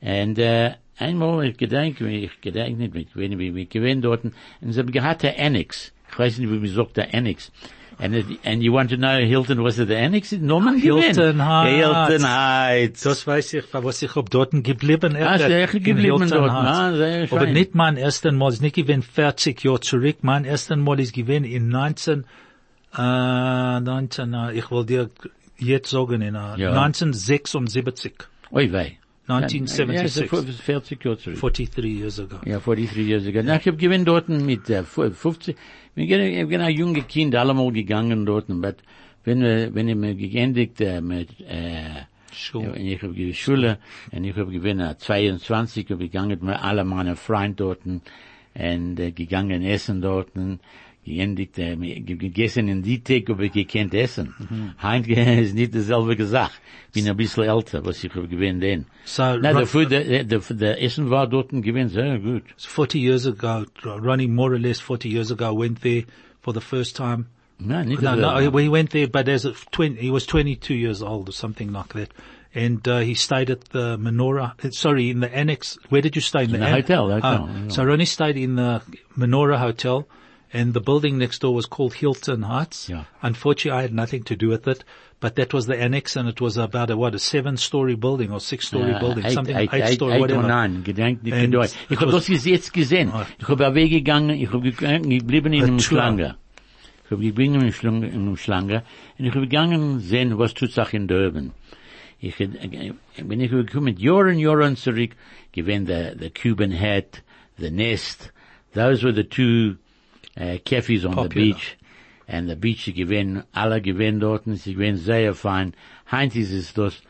Und, 0.01 0.37
äh, 0.39 0.71
einmal, 0.97 1.45
ich 1.45 1.57
gedenke, 1.57 2.09
ich 2.09 2.41
gedenke 2.41 2.81
nicht, 2.81 2.95
ich 2.95 3.13
gewinne, 3.13 3.39
wie, 3.39 3.55
wie 3.55 3.65
gewinnt 3.65 4.03
dort, 4.03 4.25
und 4.25 4.33
sie 4.59 4.79
hat 4.79 4.91
gehört, 4.91 5.23
der 5.23 5.39
Annex. 5.39 5.93
Ich 6.11 6.19
weiß 6.19 6.39
nicht, 6.39 6.51
wie 6.51 6.59
besorgt 6.59 6.97
der 6.97 7.13
Annex. 7.13 7.51
And, 7.99 8.15
it, 8.15 8.25
and 8.43 8.63
you 8.63 8.71
want 8.73 8.89
to 8.89 8.97
know 8.97 9.19
Hilton, 9.19 9.63
was 9.63 9.79
it 9.79 9.87
the 9.87 9.95
Annex? 9.97 10.31
Norman 10.31 10.79
gewinnt. 10.79 11.15
Hilton 11.15 11.39
Heights. 11.45 11.75
Hilton 11.75 12.23
Heights. 12.27 13.01
Das 13.03 13.25
weiß 13.27 13.53
ich, 13.53 13.65
was 13.73 14.01
ich 14.01 14.15
hab 14.15 14.29
dort 14.29 14.51
geblieben. 14.51 15.15
Ah, 15.15 15.37
er 15.37 15.73
in 15.73 15.83
geblieben 15.83 16.29
dort? 16.29 16.51
Ah, 16.51 16.93
sehr 16.95 17.23
Aber 17.23 17.41
fein. 17.41 17.53
nicht 17.53 17.75
mein 17.75 17.97
ersten 17.97 18.35
Mal, 18.37 18.51
ist 18.51 18.61
nicht 18.61 18.75
gewesen 18.75 19.03
40 19.03 19.63
Jahre 19.63 19.79
zurück. 19.81 20.17
Mein 20.21 20.45
ersten 20.45 20.81
Mal 20.81 20.99
ist 20.99 21.13
gewesen 21.13 21.45
in 21.45 21.69
19, 21.69 22.25
äh, 22.97 23.79
19, 23.79 24.33
äh, 24.33 24.53
ich 24.53 24.69
will 24.71 24.85
dir 24.85 25.09
jetzt 25.57 25.89
sagen, 25.89 26.21
in 26.21 26.35
äh, 26.35 26.57
Ja. 26.57 26.71
1976, 26.71 28.13
Oi, 28.51 28.71
wei. 28.71 28.97
1976, 29.27 30.31
Ja, 30.31 30.39
ist 30.39 30.61
40 30.61 31.05
Jahre 31.05 31.17
zurück. 31.17 31.39
43 31.39 31.85
years 31.85 32.19
ago. 32.19 32.37
Ja, 32.45 32.59
43 32.59 33.07
years 33.07 33.25
ago. 33.25 33.41
Na, 33.43 33.55
ich 33.55 33.67
hab 33.67 33.77
gewinnt 33.77 34.07
dort 34.07 34.27
mit 34.27 34.69
äh, 34.69 34.83
50, 34.83 35.55
wir 35.95 36.07
gehen, 36.07 36.21
ich 36.21 36.47
bin 36.47 36.59
ein 36.61 36.75
junge 36.75 37.03
Kind, 37.03 37.35
allemal 37.35 37.71
gegangen 37.71 38.25
dort, 38.25 38.47
but 38.47 38.77
wenn 39.23 39.41
wir, 39.41 39.73
wenn 39.73 39.87
ich 39.87 39.95
mir 39.95 40.15
geendigt 40.15 40.81
äh, 40.81 41.01
mit, 41.01 41.29
äh. 41.41 42.05
Ja, 42.51 42.59
und 42.61 42.75
ich 42.77 43.01
habe 43.03 43.13
die 43.13 43.33
Schule, 43.35 43.77
und 44.11 44.23
ich 44.23 44.35
habe 44.35 44.51
gewinnt 44.51 44.99
22, 44.99 45.85
habe 45.91 45.99
gegangen 45.99 46.39
mit 46.41 46.55
alle 46.55 46.83
meine 46.83 47.15
Freunde 47.15 47.55
dort, 47.57 47.85
und 47.85 48.01
äh, 48.55 49.11
gegangen 49.11 49.61
essen 49.61 50.01
dort, 50.01 50.35
geendigt, 51.05 51.57
äh, 51.59 51.75
ge- 51.75 52.15
gegessen 52.17 52.67
in 52.67 52.81
die 52.81 52.99
Tag, 53.03 53.27
habe 53.29 53.45
ich 53.45 53.51
gekannt 53.51 53.93
essen. 53.93 54.33
Mhm. 54.39 54.71
Heint 54.81 55.07
ist 55.45 55.53
nicht 55.55 55.73
dasselbe 55.75 56.15
gesagt. 56.15 56.59
Bin 56.93 57.07
ein 57.09 57.17
bisschen 57.17 57.43
älter, 57.45 57.83
was 57.85 58.03
ich 58.03 58.11
gewinnt 58.11 58.61
denn. 58.63 58.85
So, 59.05 59.23
Na, 59.37 59.53
der, 59.53 59.65
Food, 59.67 59.91
der, 59.91 60.23
der, 60.23 60.39
der 60.39 60.81
Essen 60.81 61.09
war 61.09 61.27
dort 61.27 61.49
gewinnt 61.51 61.91
sehr 61.91 62.19
gut. 62.19 62.43
40 62.57 63.01
years 63.01 63.25
ago, 63.27 63.65
running 63.83 64.33
more 64.33 64.53
or 64.53 64.59
less 64.59 64.79
40 64.79 65.09
years 65.09 65.31
ago, 65.31 65.53
went 65.53 65.81
there 65.81 66.03
for 66.41 66.53
the 66.53 66.61
first 66.61 66.95
time. 66.95 67.25
Nicht 67.59 68.01
No, 68.01 68.15
dasselbe. 68.15 68.51
no, 68.51 68.59
he 68.59 68.67
went 68.69 68.91
there, 68.91 69.07
but 69.07 69.27
as 69.29 69.45
a 69.45 69.53
20, 69.71 69.99
he 70.01 70.11
was 70.11 70.25
22 70.25 70.73
years 70.73 71.01
old 71.01 71.29
or 71.29 71.31
something 71.33 71.71
like 71.71 71.93
that. 71.93 72.09
And, 72.55 72.87
uh, 72.87 72.99
he 72.99 73.15
stayed 73.15 73.49
at 73.49 73.61
the 73.71 73.97
Menorah, 73.97 74.53
uh, 74.63 74.69
sorry, 74.71 75.09
in 75.09 75.21
the 75.21 75.33
annex. 75.35 75.79
Where 75.89 76.01
did 76.01 76.15
you 76.15 76.21
stay? 76.21 76.43
In 76.43 76.51
the, 76.51 76.57
the 76.59 76.69
hotel, 76.69 77.09
hotel, 77.09 77.49
Ah. 77.49 77.67
So 77.69 77.83
Ronnie 77.83 78.05
stayed 78.05 78.37
in 78.37 78.55
the 78.57 78.81
Menorah 79.17 79.57
Hotel 79.59 80.05
and 80.53 80.73
the 80.73 80.79
building 80.79 81.17
next 81.17 81.39
door 81.41 81.53
was 81.53 81.65
called 81.65 81.95
Hilton 81.95 82.43
Heights. 82.43 82.87
Yeah. 82.87 83.05
Unfortunately, 83.21 83.77
I 83.77 83.81
had 83.81 83.93
nothing 83.93 84.23
to 84.25 84.35
do 84.35 84.49
with 84.49 84.67
it, 84.67 84.83
but 85.19 85.35
that 85.35 85.53
was 85.53 85.65
the 85.65 85.75
annex, 85.75 86.15
and 86.15 86.29
it 86.29 86.39
was 86.39 86.57
about 86.57 86.89
a 86.91 86.95
what 86.95 87.15
a 87.15 87.19
seven-story 87.19 87.95
building 87.95 88.31
or 88.31 88.39
six-story 88.39 88.91
Äh, 88.93 88.99
building, 88.99 89.25
eight- 89.25 89.33
something 89.33 89.55
eight- 89.57 89.73
eight-story, 89.73 90.13
eight 90.13 90.21
whatever. 90.21 90.69
gedenkt 90.83 91.23
nicht 91.23 91.33
And 91.33 91.51
gedauert. 91.51 91.75
Ich 91.89 91.99
habe 91.99 92.11
das 92.11 92.27
jetzt 92.27 92.71
gesehen. 92.73 93.11
Ich 93.39 93.47
habe 93.47 93.73
weggegangen, 93.75 94.29
ich 94.39 94.51
habe 94.53 94.61
gegangen, 94.61 95.09
ich 95.11 95.19
geblieben 95.19 95.53
in 95.53 95.63
einem 95.63 95.79
Schlange. 95.79 96.35
Ich 97.05 97.11
habe 97.11 97.21
geblieben 97.23 97.55
in 97.55 97.61
einem 97.61 97.73
Schlange, 97.73 98.07
in 98.07 98.21
einem 98.21 98.37
Schlange, 98.37 98.83
und 99.17 99.25
ich 99.25 99.31
habe 99.31 99.41
gegangen 99.47 99.99
sehen, 99.99 100.37
was 100.37 100.53
tut 100.53 100.71
sich 100.71 100.93
in 100.93 101.07
Durban. 101.07 101.51
Ich, 102.19 102.37
bin 102.37 103.41
ich 103.41 103.51
gekommen, 103.51 103.97
Jahren, 103.97 104.37
Jahren 104.39 104.77
zurück, 104.77 105.11
gewesen 105.51 105.85
the, 105.87 106.13
the 106.17 106.29
Cuban 106.29 106.71
Hat, 106.71 107.21
the 107.59 107.69
Nest, 107.69 108.31
those 108.73 109.03
were 109.03 109.13
the 109.13 109.25
two, 109.25 109.75
uh, 110.39 110.57
cafes 110.63 111.05
on 111.05 111.13
Popular. 111.13 111.29
the 111.29 111.35
beach. 111.35 111.77
And 112.27 112.49
the 112.49 112.55
beach, 112.55 112.85
sie 112.85 112.93
gewinnen, 112.93 113.43
alle 113.53 113.81
gewinnen 113.81 114.19
dort, 114.19 114.43
sie 114.45 114.73
gewinnen 114.73 114.97
sehr 114.97 115.33
fein. 115.33 115.73
Heinz 116.09 116.35
ist 116.35 116.53
es 116.53 116.73
das, 116.73 117.01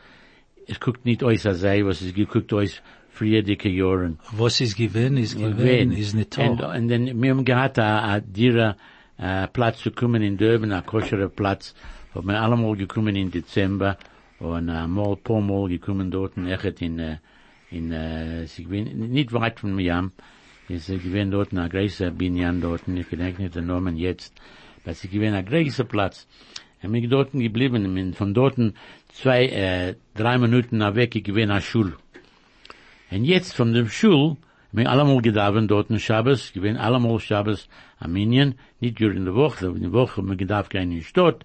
es 0.66 0.80
guckt 0.80 1.04
nicht 1.04 1.22
als 1.22 1.42
sei, 1.42 1.84
was 1.84 2.02
es 2.02 2.14
geguckt 2.14 2.52
aus 2.52 2.82
früher 3.14 3.42
dicke 3.42 3.68
Jahren. 3.68 4.18
Was 4.32 4.60
is 4.60 4.74
given 4.74 5.16
is 5.16 5.34
given 5.34 5.56
Gewesen. 5.56 5.92
is 5.92 6.14
nicht 6.14 6.32
toll. 6.32 6.60
und 6.60 6.88
dann, 6.88 7.22
wir 7.22 7.30
haben 7.30 7.44
gehabt, 7.44 7.78
a, 7.78 8.14
a 8.14 8.20
dira, 8.20 8.76
uh, 9.18 9.46
Platz 9.52 9.78
zu 9.78 9.92
kommen 9.92 10.22
in 10.22 10.36
Durban, 10.36 10.72
a 10.72 10.82
koschere 10.82 11.28
Platz, 11.28 11.74
haben 12.14 12.28
wir 12.28 12.40
allemal 12.40 12.76
gekommen 12.76 13.14
in 13.16 13.30
Dezember, 13.30 13.96
und 14.40 14.66
mal, 14.66 15.16
paar 15.16 15.40
Mal 15.40 15.68
gekommen 15.68 16.10
dort, 16.10 16.36
und 16.36 16.48
echt 16.48 16.82
in, 16.82 17.18
in, 17.70 17.92
uh, 17.92 18.46
sie 18.46 18.64
gewinnen, 18.64 19.10
nicht 19.10 19.32
weit 19.32 19.60
von 19.60 19.74
Miami, 19.74 20.10
sie 20.68 20.98
gewinnen 20.98 21.30
dort, 21.30 21.52
ein 21.52 21.68
großer 21.68 22.10
Binyan 22.10 22.60
dort, 22.60 22.88
ich 22.88 23.08
gedenke 23.08 23.42
nicht 23.42 23.54
den 23.54 23.66
Namen 23.66 23.96
jetzt, 23.96 24.34
aber 24.82 24.94
sie 24.94 25.08
gewinnen 25.08 25.34
ein 25.34 25.46
großer 25.46 25.84
Platz. 25.84 26.26
Und 26.82 26.92
wir 26.92 27.08
dort 27.08 27.32
geblieben, 27.32 27.84
und 27.86 28.14
von 28.14 28.34
dort 28.34 28.58
zwei, 29.08 29.46
äh, 29.46 29.94
drei 30.14 30.38
Minuten 30.38 30.80
weg, 30.94 31.16
ich 31.16 31.24
gewinne 31.24 31.54
eine 31.54 31.62
Schule. 31.62 31.94
Und 33.10 33.24
jetzt 33.24 33.54
von 33.54 33.72
dem 33.72 33.88
Schul, 33.88 34.36
wir 34.72 34.90
allemal 34.90 35.22
gedauert 35.22 35.70
dort 35.70 35.90
in 35.90 36.00
Shabbos, 36.00 36.52
gewinn 36.52 36.76
allemal 36.76 37.20
Shabbos 37.20 37.68
Armenien, 38.00 38.56
nicht 38.80 38.98
during 38.98 39.24
the 39.24 39.32
Woche, 39.32 39.66
in 39.66 39.82
der 39.82 39.92
Woche 39.92 40.16
haben 40.16 40.28
wir 40.28 40.36
gedauert 40.36 40.68
kein 40.70 40.90
in 40.90 41.02
Stott. 41.02 41.44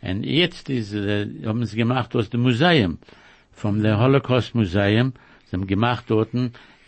Und 0.00 0.24
jetzt 0.24 0.70
ist, 0.70 0.94
äh, 0.94 1.26
haben 1.44 1.64
sie 1.66 1.76
gemacht 1.76 2.16
aus 2.16 2.30
dem 2.30 2.40
Museum, 2.40 2.98
vom 3.52 3.82
der 3.82 4.00
Holocaust 4.00 4.54
Museum, 4.54 5.12
sie 5.44 5.56
haben 5.56 5.66
gemacht 5.66 6.04
dort, 6.08 6.30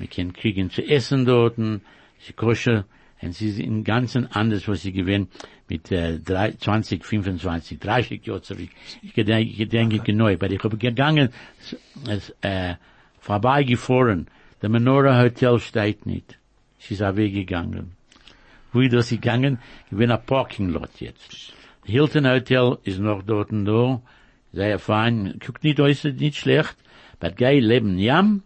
wir 0.03 0.09
können 0.09 0.33
kriegen 0.33 0.69
zu 0.69 0.83
essen 0.83 1.25
dort, 1.25 1.57
sie 1.57 2.33
koscher, 2.35 2.85
und 3.23 3.33
sie 3.35 3.53
sind 3.53 3.65
im 3.67 3.85
Ganzen 3.85 4.27
anders, 4.33 4.67
was 4.67 4.83
sie 4.83 4.93
gewinnen, 4.93 5.29
mit 5.69 5.93
äh, 5.93 6.19
drei- 6.19 6.51
20, 6.51 7.05
25, 7.05 7.79
30 7.79 8.27
Jahre 8.27 8.43
zurück. 8.43 8.69
Ich 9.01 9.15
gedenke, 9.15 9.49
ich 9.49 9.59
gedenke 9.59 10.01
genau, 10.01 10.27
aber 10.27 10.51
ich 10.51 10.63
habe 10.65 10.77
gegangen, 10.77 11.29
es, 12.09 12.35
äh, 12.41 12.75
vorbeigefahren. 13.21 14.27
Der 14.61 14.69
Menorah 14.71 15.23
Hotel 15.23 15.61
steht 15.61 16.05
nicht. 16.05 16.37
Sie 16.81 16.95
ist 16.95 17.03
auch 17.03 17.15
weggegangen. 17.15 17.93
Wo 18.73 18.81
ist 18.81 18.93
das 18.93 19.11
gegangen? 19.11 19.61
Ich 19.89 19.97
bin 19.97 20.11
ein 20.11 20.27
Parking 20.27 20.71
Lot 20.71 20.91
jetzt. 20.99 21.53
Hilton 21.85 22.27
Hotel 22.27 22.79
ist 22.83 22.99
noch 22.99 23.23
dort 23.23 23.53
und 23.53 23.67
da. 23.67 24.03
Sehr 24.53 24.81
fein. 24.81 25.39
Guckt 25.45 25.63
nicht 25.63 25.81
aus, 25.81 26.03
nicht 26.03 26.37
schlecht. 26.39 26.77
Aber 27.21 27.31
geil 27.31 27.65
leben 27.65 27.99
jam 27.99 28.43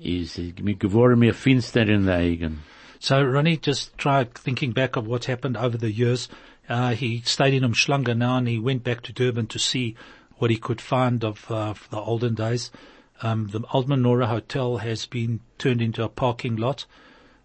mir 0.00 0.74
geworden 0.74 1.32
finster 1.32 1.82
in 1.82 2.08
Augen. 2.08 2.60
So 2.98 3.22
Ronnie, 3.24 3.56
just 3.56 3.96
try 3.98 4.24
thinking 4.24 4.72
back 4.72 4.96
of 4.96 5.06
what's 5.06 5.26
happened 5.26 5.56
over 5.56 5.76
the 5.78 5.90
years. 5.92 6.28
Uh, 6.68 6.90
he 6.94 7.22
stayed 7.24 7.54
in 7.54 7.62
Umhlanga 7.62 8.16
now 8.16 8.36
and 8.36 8.46
he 8.48 8.58
went 8.58 8.84
back 8.84 9.00
to 9.02 9.12
Durban 9.12 9.46
to 9.48 9.58
see 9.58 9.96
what 10.36 10.50
he 10.50 10.56
could 10.56 10.80
find 10.80 11.24
of 11.24 11.50
uh, 11.50 11.74
the 11.90 11.98
olden 11.98 12.34
days. 12.34 12.70
Um, 13.22 13.48
the 13.48 13.60
Old 13.72 13.88
Menorah 13.88 14.28
Hotel 14.28 14.78
has 14.78 15.04
been 15.06 15.40
turned 15.58 15.82
into 15.82 16.02
a 16.04 16.08
parking 16.08 16.56
lot. 16.56 16.86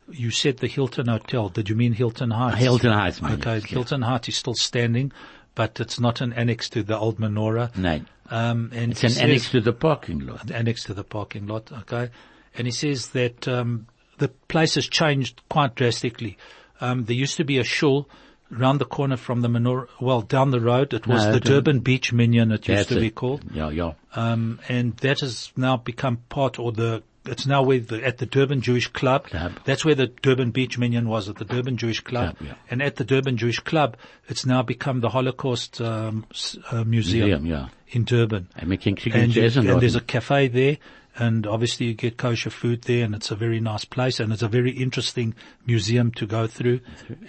You 0.10 0.30
said 0.32 0.58
the 0.58 0.68
Hilton 0.68 1.08
Hotel. 1.08 1.50
Did 1.50 1.70
you 1.70 1.76
mean 1.76 1.94
Hilton 1.94 2.32
Heights? 2.32 2.58
Hilton 2.60 2.92
Heights, 2.94 3.22
man. 3.22 3.34
Okay, 3.34 3.60
Hilton 3.62 4.02
Heights 4.04 4.30
is 4.30 4.38
still 4.38 4.54
standing, 4.54 5.12
but 5.56 5.80
it's 5.80 6.00
not 6.00 6.22
an 6.22 6.32
annex 6.34 6.70
to 6.70 6.84
the 6.84 6.98
Old 6.98 7.18
Menorah. 7.18 7.76
Nein. 7.76 8.08
Um, 8.30 8.70
and 8.74 8.92
It's 8.92 9.04
an 9.04 9.10
says- 9.10 9.22
annex 9.22 9.50
to 9.52 9.62
the 9.62 9.74
parking 9.74 10.20
lot. 10.20 10.50
annex 10.52 10.84
to 10.86 10.94
the 10.94 11.04
parking 11.04 11.48
lot. 11.48 11.72
Okay, 11.72 12.10
and 12.58 12.68
he 12.68 12.72
says 12.72 13.10
that 13.10 13.48
um, 13.48 13.88
the 14.18 14.30
place 14.48 14.76
has 14.76 14.88
changed 14.88 15.42
quite 15.50 15.76
drastically. 15.76 16.38
Um, 16.82 17.06
there 17.06 17.16
used 17.16 17.38
to 17.38 17.44
be 17.44 17.58
a 17.58 17.64
shul 17.64 18.10
round 18.50 18.80
the 18.80 18.86
corner 18.86 19.18
from 19.18 19.42
the 19.42 19.48
menorah. 19.48 19.88
Well, 20.00 20.22
down 20.22 20.52
the 20.52 20.60
road, 20.60 20.94
it 20.94 21.08
was 21.08 21.26
No, 21.26 21.34
the. 21.34 21.40
Durban 21.40 21.80
Beach 21.80 22.14
Minyan. 22.14 22.52
It 22.52 22.68
used 22.68 22.90
to 22.90 23.00
be 23.00 23.08
it. 23.08 23.16
called, 23.16 23.44
Yeah, 23.54 23.70
yeah. 23.70 23.94
um, 24.16 24.60
and 24.70 24.96
that 24.98 25.22
has 25.22 25.52
now 25.56 25.78
become 25.78 26.18
part, 26.30 26.60
or 26.60 26.72
the 26.72 27.02
it's 27.28 27.48
now 27.48 27.64
where 27.64 27.80
the, 27.80 28.06
at 28.06 28.20
the 28.20 28.28
Durban 28.28 28.62
Jewish 28.62 28.88
Club. 28.90 29.24
Club. 29.26 29.54
That's 29.66 29.84
where 29.84 29.96
the 29.96 30.06
Durban 30.08 30.52
Beach 30.52 30.78
Minyan 30.78 31.08
was 31.10 31.28
at 31.28 31.38
the 31.38 31.46
Durban 31.46 31.76
Jewish 31.76 32.02
Club, 32.02 32.38
Club, 32.38 32.50
yeah. 32.50 32.54
and 32.70 32.84
at 32.84 32.98
the 32.98 33.04
Durban 33.04 33.38
Jewish 33.38 33.60
Club, 33.62 33.98
it's 34.28 34.46
now 34.46 34.62
become 34.62 35.00
the 35.00 35.10
Holocaust 35.10 35.82
um, 35.82 36.26
uh, 36.72 36.84
museum, 36.84 37.42
Museum, 37.42 37.46
yeah. 37.48 37.70
in 37.88 38.04
Durban 38.04 38.48
And 38.56 38.70
we 38.70 38.78
can 38.78 38.96
and, 39.12 39.32
zu 39.34 39.40
you- 39.40 39.46
essen 39.48 39.68
and 39.68 39.82
there's 39.82 39.96
a 39.96 40.02
cafe 40.02 40.50
there, 40.50 40.78
and 41.18 41.48
obviously 41.48 41.88
you 41.88 41.94
get 41.94 42.18
kosher 42.18 42.50
food 42.50 42.84
there, 42.84 43.06
and 43.06 43.16
it's 43.16 43.32
a 43.32 43.36
very 43.36 43.60
nice 43.60 43.86
place, 43.86 44.20
and 44.20 44.34
it's 44.34 44.42
a 44.42 44.48
very 44.48 44.72
interesting 44.72 45.34
museum 45.66 46.12
to 46.12 46.26
go 46.26 46.48
through 46.48 46.80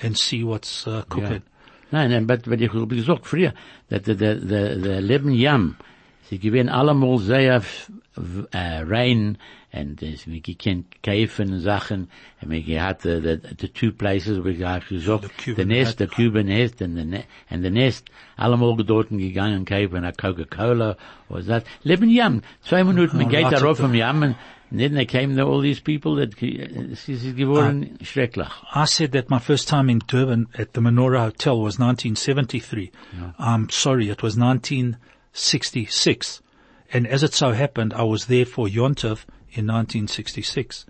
and 0.02 0.16
see 0.18 0.42
what's 0.42 0.86
uh, 0.86 1.02
cooking. 1.08 1.42
Nein, 1.92 2.10
nein, 2.10 2.26
but, 2.26 2.42
but 2.44 2.60
ich 2.60 2.70
gesagt 2.70 3.26
früher, 3.26 3.52
dass 3.88 4.02
der, 4.02 4.16
der, 4.16 4.34
der, 4.76 5.00
Leben 5.00 5.32
Jam, 5.32 5.76
sie 6.22 6.38
gewinnen 6.38 6.68
allemal 6.68 7.18
sehr 7.18 7.62
äh, 8.52 8.82
rein, 8.82 9.38
und 9.72 10.02
es, 10.02 10.26
wir 10.26 10.40
gekannt 10.40 11.02
kaufen 11.02 11.60
Sachen, 11.60 12.08
und 12.40 12.50
wir 12.50 12.62
gehabt, 12.62 13.02
the, 13.02 13.20
the, 13.20 13.38
the 13.58 13.68
two 13.68 13.92
places, 13.92 14.42
we 14.42 14.56
habe 14.64 14.84
gesagt, 14.88 15.30
The 15.44 15.64
Nest, 15.64 15.98
the 15.98 16.06
Cuban 16.06 16.46
Nest, 16.46 16.80
and 16.80 16.96
the, 16.96 17.04
ne 17.04 17.24
and 17.50 17.62
the 17.62 17.70
Nest, 17.70 18.10
allemal 18.36 18.76
dort 18.76 19.10
gegangen, 19.10 19.64
kaufen 19.64 20.04
a 20.04 20.12
Coca-Cola, 20.12 20.96
or 21.28 21.42
that. 21.42 21.64
Leben 21.82 22.10
Jam, 22.10 22.42
zwei 22.62 22.84
Minuten, 22.84 23.18
man 23.18 23.28
geht 23.28 23.52
darauf 23.52 23.76
the- 23.76 23.82
vom 23.82 23.94
Jam, 23.94 24.22
und 24.22 24.36
then 24.72 24.94
there 24.94 25.06
came 25.06 25.34
the, 25.34 25.42
all 25.42 25.60
these 25.60 25.80
people 25.80 26.16
that, 26.16 26.42
eh, 26.42 26.66
es 26.92 27.08
ist 27.08 27.36
geworden 27.36 27.98
ah. 28.00 28.04
schrecklich. 28.04 28.50
I 28.74 28.86
said 28.86 29.12
that 29.12 29.30
my 29.30 29.38
first 29.38 29.68
time 29.68 29.88
in 29.88 30.00
Durban 30.00 30.48
at 30.58 30.74
the 30.74 30.80
Menorah 30.80 31.26
Hotel 31.26 31.60
was 31.60 31.78
1973. 31.78 32.90
I'm 33.38 33.70
sorry, 33.70 34.08
it 34.08 34.22
was 34.22 34.36
1966. 34.36 36.42
And 36.92 37.06
as 37.06 37.22
it 37.22 37.34
so 37.34 37.52
happened, 37.52 37.92
I 37.94 38.02
was 38.02 38.26
there 38.26 38.46
for 38.46 38.66
Yontov 38.66 39.24
in 39.50 39.66
1966. 39.66 40.86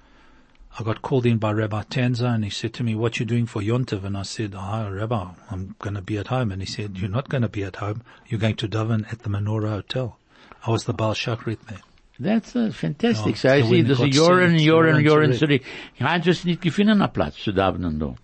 I 0.79 0.83
got 0.83 1.01
called 1.01 1.25
in 1.25 1.39
by 1.39 1.53
Rabbi 1.53 1.85
Tanza 1.85 2.35
and 2.35 2.45
he 2.45 2.51
said 2.51 2.75
to 2.75 2.85
me, 2.85 2.95
what 2.95 3.19
you 3.19 3.25
doing 3.25 3.47
for 3.47 3.63
Yontov? 3.63 4.05
And 4.05 4.17
I 4.17 4.23
said, 4.23 4.55
oh, 4.55 4.91
Rabbi, 4.91 5.27
I'm 5.51 5.75
going 5.79 5.95
to 5.95 6.03
be 6.03 6.19
at 6.19 6.27
home. 6.27 6.53
And 6.53 6.61
he 6.61 6.67
said, 6.67 6.99
you're 6.99 7.11
not 7.11 7.31
going 7.31 7.43
to 7.43 7.49
be 7.49 7.65
at 7.65 7.77
home. 7.77 8.03
You're 8.27 8.41
going 8.41 8.57
to 8.57 8.69
daven 8.69 9.11
at 9.11 9.21
the 9.21 9.31
Menorah 9.31 9.71
Hotel. 9.71 10.19
I 10.67 10.71
was 10.71 10.85
the 10.85 10.93
Baal 10.93 11.15
Shachrit 11.15 11.59
there. 11.69 11.81
That's 12.19 12.57
uh, 12.57 12.71
fantastic. 12.73 13.35
Ja, 13.35 13.41
so 13.41 13.49
I 13.51 13.63
see, 13.63 13.71
when 13.71 13.89
das 13.89 13.99
you 13.99 14.07
ist 14.07 14.17
got 14.19 14.29
Jahren, 14.29 14.59
sick, 14.59 14.67
Jahren, 14.67 14.87
Jahren 14.87 15.05
Jahren 15.05 15.33
zurück. 15.33 15.63
zurück. 15.63 15.63
Ich 15.95 16.03
habe 16.03 16.25
just 16.25 16.45
nicht 16.47 16.63
gefunden, 16.63 17.03
einen 17.03 17.13
Platz 17.13 17.37
zu 17.37 17.53
davenen 17.53 17.99
dort. 17.99 18.19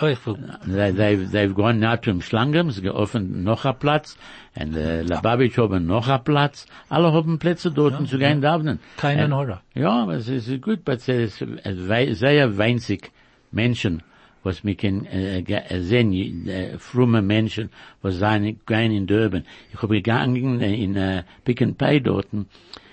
Oh, 0.00 0.06
ich 0.06 0.18
They, 0.18 0.92
they've, 0.92 1.30
they've 1.30 1.54
gone 1.54 1.78
now 1.78 1.96
to 1.96 2.20
Schlangem, 2.20 2.70
sie 2.72 2.82
geöffnet 2.82 3.30
noch 3.30 3.64
ein 3.64 3.78
Platz, 3.78 4.16
und 4.56 4.74
äh, 4.76 5.02
Lababitsch 5.02 5.56
haben 5.58 5.86
noch 5.86 6.08
ein 6.08 6.24
Platz. 6.24 6.66
Alle 6.88 7.12
haben 7.12 7.38
Plätze 7.38 7.70
dort 7.70 8.06
zu 8.08 8.18
gehen 8.18 8.40
davenen. 8.40 8.80
Keinen 8.96 9.30
Äh, 9.30 9.34
Horror. 9.34 9.62
Ja, 9.74 10.02
aber 10.02 10.14
es 10.14 10.28
ist 10.28 10.62
gut, 10.62 10.80
aber 10.84 10.94
es 10.94 11.08
ist 11.08 11.38
sehr 12.18 12.58
winzig 12.58 13.12
Menschen, 13.52 14.02
was 14.42 14.64
wir 14.64 14.74
können 14.74 15.06
äh, 15.06 15.40
äh, 15.40 15.80
sehen, 15.80 16.48
äh, 16.48 16.76
frumme 16.78 17.22
Menschen, 17.22 17.70
was 18.02 18.18
sein, 18.18 18.58
gehen 18.66 18.92
in 18.92 19.06
Durban. 19.06 19.44
Ich 19.72 19.80
habe 19.80 19.94
gegangen 19.94 20.60
äh, 20.60 20.74
in 20.74 20.96
äh, 20.96 21.22
Pick 21.44 21.62
and 21.62 21.78
Pay 21.78 22.00
dort 22.00 22.32
und 22.32 22.48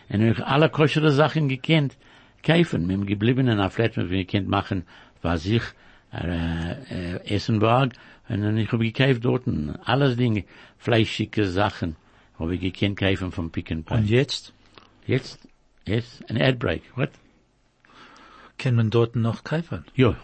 ich 0.10 0.44
alle 0.46 0.70
koschere 0.70 1.12
Sachen 1.12 1.50
gekannt, 1.50 1.98
kaufen. 2.44 2.88
Wir 2.88 2.96
haben 2.96 3.06
geblieben 3.06 3.48
in 3.48 3.50
einer 3.50 3.70
Flat, 3.72 3.98
was 3.98 4.10
wir 4.10 4.26
kennt 4.26 4.48
machen, 4.48 4.84
war 5.22 5.38
sich 5.38 5.64
äh, 6.12 7.36
Essenberg 7.36 7.94
und 8.30 8.42
dann 8.42 8.58
ich 8.58 8.72
habe 8.72 8.84
gekauft 8.92 9.24
dort 9.26 9.44
alles 9.86 10.16
Dinge, 10.18 10.44
fleischige 10.78 11.48
Sachen, 11.48 11.96
habe 12.40 12.56
ich 12.56 12.62
gekannt 12.62 12.98
kaufen 12.98 13.32
vom 13.32 13.52
Pick 13.52 13.72
n 13.72 13.84
Pay. 13.84 13.98
Und 13.98 14.10
jetzt 14.10 14.54
Jetzt, 15.08 15.40
jetzt, 15.86 16.30
ein 16.30 16.40
Adbreak, 16.40 16.84
what? 16.96 17.10
kann 18.58 18.76
man 18.76 18.92
dort 18.92 19.16
noch 19.16 19.44
kaufen. 19.44 19.84
Ja, 19.96 20.16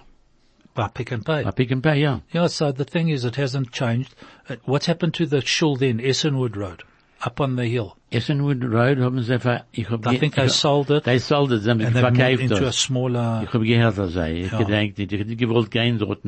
By 0.75 0.87
Pick 0.93 1.11
n 1.11 1.23
Pay. 1.23 1.43
bei 1.43 1.51
Pick 1.51 1.71
n 1.71 1.81
Pay, 1.81 1.99
ja. 1.99 2.21
Yeah, 2.33 2.47
so 2.47 2.71
the 2.71 2.85
thing 2.85 3.09
is, 3.09 3.25
it 3.25 3.35
hasn't 3.37 3.71
changed. 3.71 4.13
Uh, 4.47 4.57
what's 4.65 4.87
happened 4.87 5.15
to 5.15 5.25
the 5.25 5.41
shul 5.41 5.75
then, 5.75 5.99
Essenwood 5.99 6.55
Road? 6.55 6.83
Up 7.19 7.39
on 7.39 7.55
the 7.57 7.63
hill. 7.63 7.93
Essenwood 8.11 8.63
Road 8.63 8.99
haben 8.99 9.21
sie, 9.21 9.37
ver- 9.39 9.65
ich 9.73 9.89
hab, 9.89 10.05
I 10.05 10.17
think 10.17 10.37
hab- 10.37 10.49
sold 10.49 10.89
it 10.91 11.03
They 11.03 11.19
sold 11.19 11.51
it, 11.51 11.63
sie 11.63 11.69
haben 11.69 11.81
verkauft 11.81 12.39
into 12.39 12.65
a 12.65 12.71
smaller, 12.71 13.41
Ich 13.43 13.53
habe 13.53 13.65
gehört, 13.65 13.97
das 13.97 14.13
sei. 14.13 14.41
Ich 14.43 14.51
Ja. 14.51 14.59
gedenkt, 14.59 14.97
ich 14.99 15.11
hätte 15.11 15.35
gewollt 15.35 15.69
gehen 15.71 15.97
dort. 15.99 16.19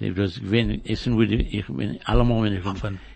Ich 0.00 0.14
das 0.14 0.40
gewinn, 0.40 0.80
Essenwood, 0.86 1.30
ich 1.30 1.66
bin 1.66 1.98
allemal, 2.04 2.44
wenn 2.44 2.52
ich, 2.54 2.64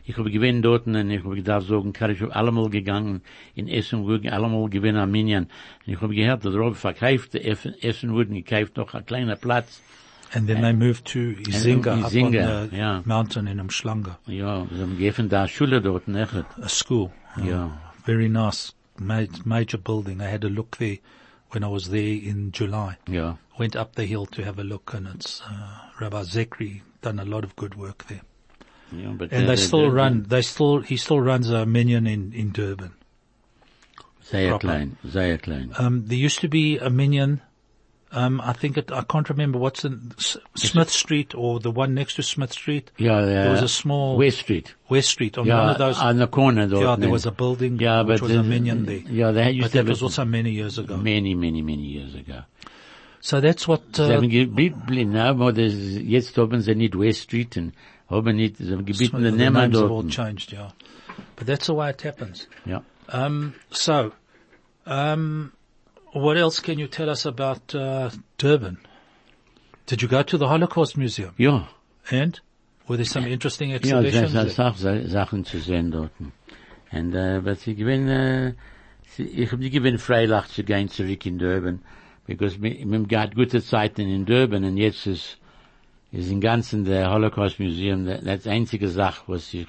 ich 0.05 0.19
habe 0.19 0.31
gewinn 0.31 0.61
dort, 0.63 0.87
und 0.87 1.11
ich 1.11 1.25
habe 1.25 1.37
gedacht, 1.37 1.67
kann 1.95 2.11
ich 2.11 2.21
habe 2.21 2.35
allemal 2.35 2.69
gegangen, 2.69 3.23
in 3.55 3.69
Essenwood, 3.69 4.27
allemal 4.27 4.69
gewinn 4.69 4.97
Armenian. 4.97 5.45
Und 5.87 5.93
ich 5.95 6.01
habe 6.01 6.15
gehört, 6.15 6.45
dass 6.45 6.55
Rob 6.55 6.77
verkauft, 6.77 7.35
Essen- 7.37 7.75
Essenwood, 7.81 8.29
und 8.29 8.35
gekauft 8.45 8.77
noch 8.77 8.93
ein 8.95 9.07
kleiner 9.07 9.37
Platz. 9.37 9.81
And 10.35 10.47
then 10.49 10.63
they 10.63 10.73
moved 10.73 11.05
to 11.09 11.35
Izinga, 11.35 12.05
up 12.05 12.15
on 12.15 12.33
the 12.33 12.77
yeah. 12.77 13.03
mountain 13.05 13.47
in 13.49 13.59
Umhlanga, 13.59 14.17
Ja, 14.27 14.65
sie 14.67 14.81
haben 14.81 14.97
gegeben 14.97 15.29
da 15.29 15.47
Schule 15.47 15.81
dort, 15.83 16.09
nicht? 16.09 16.33
a 16.35 16.69
school. 16.69 17.13
Ja. 17.37 17.71
Very 18.07 18.29
nice, 18.29 18.73
ma- 18.99 19.27
major 19.45 19.77
building. 19.79 20.21
I 20.23 20.29
had 20.29 20.45
a 20.45 20.49
look 20.49 20.79
there 20.79 20.99
when 21.51 21.63
I 21.63 21.69
was 21.69 21.91
there 21.91 22.15
in 22.15 22.51
July. 22.53 22.97
Ja. 23.07 23.37
Went 23.59 23.77
up 23.77 23.95
the 23.95 24.07
hill 24.07 24.25
to 24.27 24.43
have 24.43 24.59
a 24.59 24.65
look 24.65 24.95
and 24.95 25.07
it's, 25.09 25.43
uh, 25.43 25.91
Rabbi 26.01 26.23
Zekri 26.23 26.81
done 27.03 27.19
a 27.19 27.25
lot 27.27 27.45
of 27.45 27.55
good 27.57 27.75
work 27.75 28.07
there. 28.09 28.23
But 28.91 29.33
And 29.33 29.45
uh, 29.45 29.47
they 29.49 29.57
still 29.57 29.91
run, 29.91 30.25
they 30.29 30.43
still, 30.43 30.81
he 30.81 30.97
still 30.97 31.21
runs 31.21 31.51
a 31.51 31.65
minyan 31.67 32.07
in, 32.07 32.33
in 32.33 32.53
Durban. 32.53 32.93
Sehr 34.23 34.49
proper. 34.51 34.67
klein, 34.67 34.97
sehr 35.09 35.39
klein. 35.39 35.73
Um, 35.79 36.07
there 36.07 36.17
used 36.19 36.41
to 36.41 36.49
be 36.49 36.79
a 36.79 36.89
minyan, 36.91 37.41
um, 38.13 38.41
I 38.41 38.53
think 38.53 38.77
it, 38.77 38.93
I 38.93 39.03
can't 39.03 39.29
remember 39.31 39.59
what's 39.59 39.85
in 39.85 40.13
S- 40.19 40.37
Smith 40.55 40.91
Street 40.91 41.35
or 41.35 41.61
the 41.61 41.71
one 41.71 41.95
next 41.95 42.15
to 42.17 42.23
Smith 42.23 42.53
Street. 42.53 42.91
Yeah, 42.99 43.23
There 43.23 43.51
was 43.51 43.63
a 43.63 43.69
small 43.69 44.17
West 44.19 44.39
Street. 44.39 44.75
West 44.89 45.09
Street 45.11 45.39
on 45.39 45.47
Ja, 45.47 45.61
one 45.61 45.71
of 45.71 45.79
those. 45.79 45.99
on 45.99 46.19
the 46.19 46.27
corner 46.27 46.67
dort. 46.69 46.83
yeah, 46.83 46.97
there 46.97 47.11
was 47.11 47.27
a 47.27 47.31
building 47.33 47.79
Yeah, 47.81 48.03
which 48.03 48.21
but 48.21 48.29
was 48.29 48.33
a 48.33 48.43
the- 48.43 48.49
minyan 48.49 48.85
there. 48.87 48.99
Ja, 49.09 49.33
they 49.33 49.51
used 49.51 49.63
But 49.73 49.73
to 49.73 49.83
that 49.85 49.89
was 49.91 50.03
also 50.03 50.25
many 50.25 50.51
years 50.51 50.79
ago. 50.79 50.97
many, 50.97 51.35
many, 51.35 51.63
many 51.63 51.83
years 51.85 52.15
ago. 52.15 52.43
So 53.21 53.41
that's 53.41 53.67
what, 53.69 53.83
Sie 53.95 54.03
uh, 54.03 54.09
haben 54.17 54.29
gebieten, 54.29 55.13
na, 55.13 55.33
wo 55.39 55.51
das, 55.53 55.73
jetzt 55.73 56.37
haben 56.37 56.61
sie 56.61 56.75
nicht 56.75 56.99
West 56.99 57.23
Street 57.23 57.57
und 57.57 57.73
haben 58.11 58.37
nicht, 58.37 58.57
sie 58.59 58.73
haben 58.73 58.85
den 58.85 59.37
Namen 59.37 59.73
have 59.73 59.91
all 59.91 60.07
changed, 60.09 60.53
yeah. 60.53 60.73
But 61.37 61.47
that's 61.47 61.67
the 61.67 61.75
way 61.75 61.91
it 61.91 62.03
happens. 62.03 62.49
Ja. 62.67 62.83
Um, 63.09 63.55
so, 63.71 64.13
um, 64.87 65.53
what 66.13 66.37
else 66.37 66.61
can 66.61 66.79
you 66.79 66.87
tell 66.87 67.09
us 67.11 67.27
about, 67.27 67.75
uh, 67.75 68.11
Durban? 68.39 68.79
Did 69.87 70.03
you 70.03 70.09
go 70.09 70.23
to 70.23 70.39
the 70.39 70.47
Holocaust 70.49 70.97
Museum? 70.97 71.35
Ja. 71.39 71.69
And? 72.11 72.41
Were 72.89 72.97
there 72.97 73.05
some 73.05 73.27
interesting 73.27 73.71
Ja, 73.71 73.77
exhibitions? 73.77 74.35
es 74.35 74.57
there? 74.57 74.73
sind 74.75 75.09
Sachen 75.11 75.45
zu 75.45 75.59
sehen 75.61 75.91
dort. 75.91 76.11
Und, 76.91 77.15
äh, 77.15 77.45
was 77.45 77.67
ich 77.67 77.77
gewinn, 77.77 78.55
sie- 79.17 79.25
ich 79.25 79.51
hab 79.53 79.59
nicht 79.59 79.73
gewinn 79.73 79.99
Freilach 79.99 80.49
zu 80.49 80.63
gehen 80.65 80.89
zurück 80.89 81.25
in 81.27 81.39
Durban, 81.39 81.81
because 82.27 82.61
wir 82.61 83.01
gab 83.07 83.35
gute 83.35 83.63
Zeiten 83.63 84.03
in 84.03 84.25
Durban 84.27 84.65
und 84.65 84.77
jetzt 84.77 85.07
ist, 85.07 85.39
ist 86.11 86.31
im 86.31 86.41
Ganzen 86.41 86.85
der 86.85 87.11
Holocaust 87.11 87.59
Museum, 87.61 88.05
das 88.05 88.23
das 88.23 88.47
einzige 88.47 88.89
Sache, 88.89 89.23
was 89.29 89.55
ich 89.55 89.67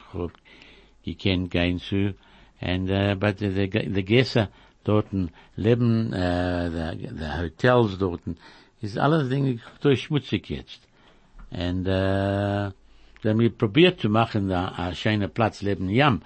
gekannt 1.05 1.51
gehen 1.51 1.79
zu. 1.79 2.15
And, 2.59 2.89
uh, 2.89 3.15
but 3.15 3.39
the, 3.39 3.49
the, 3.49 3.89
the 3.93 4.03
Gäste 4.03 4.49
dorten 4.83 5.31
leben, 5.55 6.13
äh, 6.13 6.69
the 6.69 7.41
Hotels 7.41 7.97
dorten, 7.97 8.37
ist 8.81 8.97
alles 8.97 9.29
Dinge 9.29 9.59
durch 9.81 10.03
schmutzig 10.03 10.49
jetzt. 10.49 10.81
Und, 11.51 11.85
äh, 11.85 12.71
sie 13.21 13.29
haben 13.29 13.57
probiert 13.57 13.99
zu 13.99 14.09
machen, 14.09 14.49
da 14.49 14.69
ein 14.69 14.95
schöner 14.95 15.27
Platz 15.27 15.61
leben 15.61 15.89
Jam. 15.89 16.21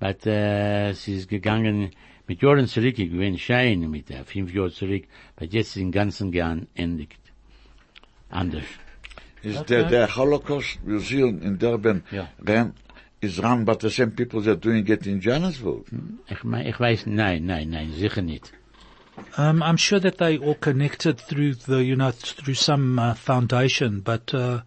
But, 0.00 0.26
äh, 0.26 0.90
es 0.90 1.08
ist 1.08 1.28
gegangen 1.28 1.90
mit 2.28 2.42
Jahren 2.42 2.66
zurück, 2.66 2.98
ich 2.98 3.10
bin 3.10 3.38
schön 3.38 3.90
mit 3.90 4.10
äh, 4.10 4.22
fünf 4.24 4.54
Jahren 4.54 4.70
zurück, 4.70 5.04
but 5.36 5.52
jetzt 5.52 5.76
ist 5.76 5.82
im 5.82 5.90
Ganzen 5.90 6.30
geendigt. 6.30 7.20
Anders. 8.30 8.64
Is 9.42 9.62
the, 9.66 9.86
the 9.88 10.06
Holocaust 10.14 10.78
Museum 10.84 11.40
in 11.42 11.58
Durban 11.58 12.02
Yeah. 12.12 12.28
ran, 12.46 12.74
is 13.20 13.38
run 13.38 13.64
by 13.64 13.74
the 13.74 13.90
same 13.90 14.12
people 14.12 14.40
that 14.42 14.50
are 14.50 14.56
doing 14.56 14.86
it 14.88 15.06
in 15.06 15.20
Johannesburg? 15.20 15.86
Ich, 16.28 16.44
mein, 16.44 16.66
ich 16.66 16.78
weiß, 16.78 17.06
nein, 17.06 17.46
nein, 17.46 17.70
nein, 17.70 17.92
sicher 17.92 18.22
nicht. 18.22 18.52
Um, 19.36 19.62
I'm 19.62 19.76
sure 19.76 19.98
that 20.00 20.18
they 20.18 20.38
all 20.38 20.54
connected 20.54 21.18
through 21.18 21.54
the, 21.54 21.82
you 21.82 21.96
know, 21.96 22.12
through 22.12 22.54
some 22.54 22.98
uh, 22.98 23.14
foundation, 23.14 24.00
but 24.00 24.32
uh, 24.32 24.60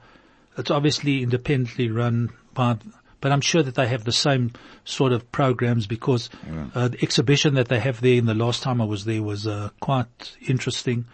it's 0.57 0.71
obviously 0.71 1.23
independently 1.23 1.89
run 1.89 2.31
by. 2.53 2.77
But 3.21 3.31
I'm 3.31 3.41
sure 3.41 3.61
that 3.61 3.75
they 3.75 3.87
have 3.87 4.03
the 4.03 4.11
same 4.11 4.51
sort 4.83 5.13
of 5.13 5.31
programs 5.31 5.85
because 5.85 6.29
uh, 6.73 6.87
the 6.87 6.97
exhibition 7.03 7.53
that 7.53 7.67
they 7.67 7.79
have 7.79 8.01
there. 8.01 8.15
In 8.15 8.25
the 8.25 8.33
last 8.33 8.63
time 8.63 8.81
I 8.81 8.85
was 8.85 9.05
there 9.05 9.21
was 9.21 9.45
uh, 9.45 9.69
quite 9.79 10.35
interesting 10.47 11.05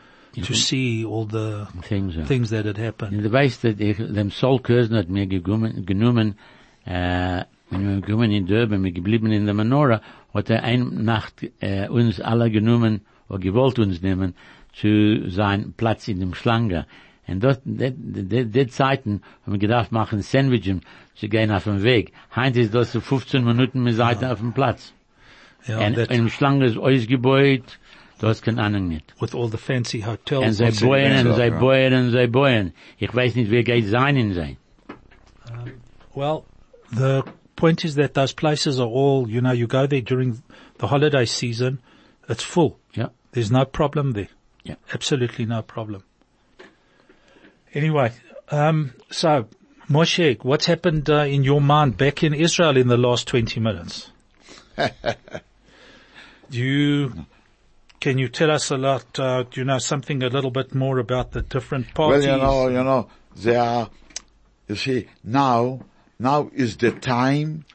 to 0.42 0.54
see 0.54 1.04
all 1.04 1.26
the 1.26 1.68
Things, 1.82 2.16
ja. 2.16 2.24
things 2.24 2.50
that 2.52 2.66
had 2.66 2.78
happened. 2.78 3.18
Und 3.18 3.24
du 3.24 3.32
weißt, 3.32 3.64
dass 3.64 3.76
ich, 3.78 3.98
dem 3.98 4.32
Sol 4.32 4.60
Kerzner 4.60 5.00
hat 5.00 5.10
mir 5.10 5.28
genommen, 5.28 5.86
genommen 5.86 6.36
wenn 6.88 7.88
wir 7.88 8.02
gekommen 8.02 8.32
in 8.32 8.46
Durban, 8.46 8.84
wir 8.84 8.92
geblieben 8.92 9.32
in 9.32 9.46
der 9.46 9.54
Menorah, 9.54 10.02
hat 10.34 10.50
er 10.50 10.64
eine 10.64 10.86
Nacht 10.86 11.46
äh, 11.60 11.88
uns 11.90 12.22
alle 12.22 12.50
genommen, 12.50 13.02
oder 13.30 13.40
gewollt 13.40 13.80
uns 13.80 14.02
nehmen, 14.02 14.36
zu 14.74 15.30
sein 15.30 15.74
Platz 15.76 16.08
in 16.08 16.20
dem 16.20 16.34
Schlange. 16.34 16.86
Und 17.28 17.44
dort, 17.44 17.60
die, 17.66 18.68
Zeiten 18.68 19.22
haben 19.46 19.52
wir 19.52 19.60
gedacht, 19.60 19.92
machen 19.92 20.22
Sandwichen, 20.22 20.82
zu 21.16 21.28
gehen 21.28 21.52
auf 21.52 21.66
dem 21.66 21.84
Weg. 21.84 22.14
Heint 22.34 22.56
ist 22.56 22.74
das 22.74 22.94
so 22.94 23.02
15 23.02 23.44
Minuten 23.44 23.84
mit 23.84 23.96
Seite 23.96 24.32
auf 24.32 24.40
dem 24.40 24.54
Platz. 24.54 24.94
Yeah, 25.68 25.86
Und 25.86 25.98
im 25.98 26.30
Schlange 26.30 26.66
ist 26.68 26.78
ausgebeut, 26.78 27.80
hast 28.22 28.44
keine 28.44 28.62
Ahnung 28.62 28.88
nicht. 28.88 29.14
with 29.20 29.36
all 29.36 29.50
the 29.50 29.58
fancy 29.58 30.00
Und 30.00 30.08
hotels. 30.08 30.58
sie 30.58 30.72
sie 30.72 30.86
gewesen 30.86 31.28
und 31.28 31.36
sie 31.36 31.42
ja. 31.42 31.60
bohren, 31.60 31.94
und 32.06 32.12
sie 32.12 32.28
bohren. 32.28 32.74
Ich 32.98 33.14
weiß 33.14 33.36
nicht, 33.36 33.52
wer 33.52 33.64
geht 33.64 33.88
sein 33.88 34.16
in 34.16 34.34
sein. 34.34 34.58
Well, 36.16 36.44
the 36.92 37.24
point 37.56 37.84
is 37.84 37.96
that 37.96 38.14
those 38.14 38.34
places 38.34 38.80
are 38.80 38.88
all, 38.88 39.30
you 39.30 39.42
know, 39.42 39.52
you 39.52 39.68
go 39.68 39.88
there 39.88 40.02
during 40.02 40.42
the 40.78 40.88
holiday 40.88 41.26
season, 41.26 41.80
it's 42.30 42.44
full. 42.44 42.80
Yeah. 42.94 43.10
There's 43.32 43.52
no 43.52 43.66
problem 43.66 44.14
there. 44.14 44.30
Yeah. 44.64 44.76
Absolutely 44.94 45.46
no 45.46 45.62
problem. 45.62 46.04
Anyway, 47.74 48.12
um, 48.50 48.94
so, 49.12 49.48
Moshe, 49.90 50.44
what's 50.44 50.66
happened 50.66 51.10
uh, 51.10 51.24
in 51.24 51.44
your 51.44 51.62
mind 51.62 51.98
back 51.98 52.24
in 52.24 52.34
Israel 52.34 52.78
in 52.78 52.88
the 52.88 52.98
last 52.98 53.28
20 53.28 53.60
minutes? 53.60 54.12
Do 56.50 56.60
you, 56.60 57.26
can 58.00 58.18
you 58.18 58.30
tell 58.30 58.52
us 58.52 58.72
a 58.72 58.78
lot, 58.78 59.20
uh, 59.20 59.44
do 59.44 59.60
you 59.60 59.66
know 59.66 59.80
something 59.80 60.24
a 60.24 60.30
little 60.30 60.52
bit 60.52 60.74
more 60.74 60.98
about 61.00 61.32
the 61.32 61.42
different 61.42 61.94
parties? 61.94 62.26
Well, 62.26 62.38
you 62.38 62.42
know, 62.42 62.68
you 62.70 62.84
know, 62.84 63.10
there 63.36 63.60
are, 63.60 63.90
you 64.70 64.76
see, 64.76 65.08
now, 65.26 65.82
now 66.20 66.50
is 66.54 66.78
the 66.78 66.92
time 66.92 67.66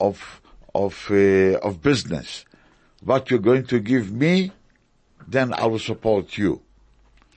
of, 0.00 0.40
of, 0.74 1.08
uh, 1.10 1.58
of 1.58 1.82
business. 1.82 2.44
What 3.02 3.30
you're 3.30 3.40
going 3.40 3.66
to 3.66 3.80
give 3.80 4.12
me, 4.12 4.52
then 5.26 5.52
I 5.54 5.66
will 5.66 5.78
support 5.78 6.36
you. 6.38 6.60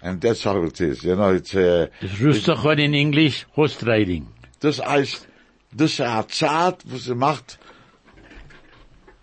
And 0.02 0.20
that's 0.20 0.44
how 0.44 0.62
it 0.64 0.82
is, 0.82 1.04
you 1.06 1.16
know, 1.16 1.34
it's, 1.34 1.56
uh, 1.56 1.88
Das 2.02 2.20
rustig 2.20 2.62
wordt 2.64 2.80
in 2.82 2.94
English 2.94 3.46
horse 3.56 3.78
trading. 3.80 4.28
das 4.60 4.80
heißt, 4.82 5.26
das 5.72 6.00
eine 6.02 6.28
Zeit, 6.28 6.84
wo 6.86 6.98
sie 6.98 7.16
macht, 7.16 7.58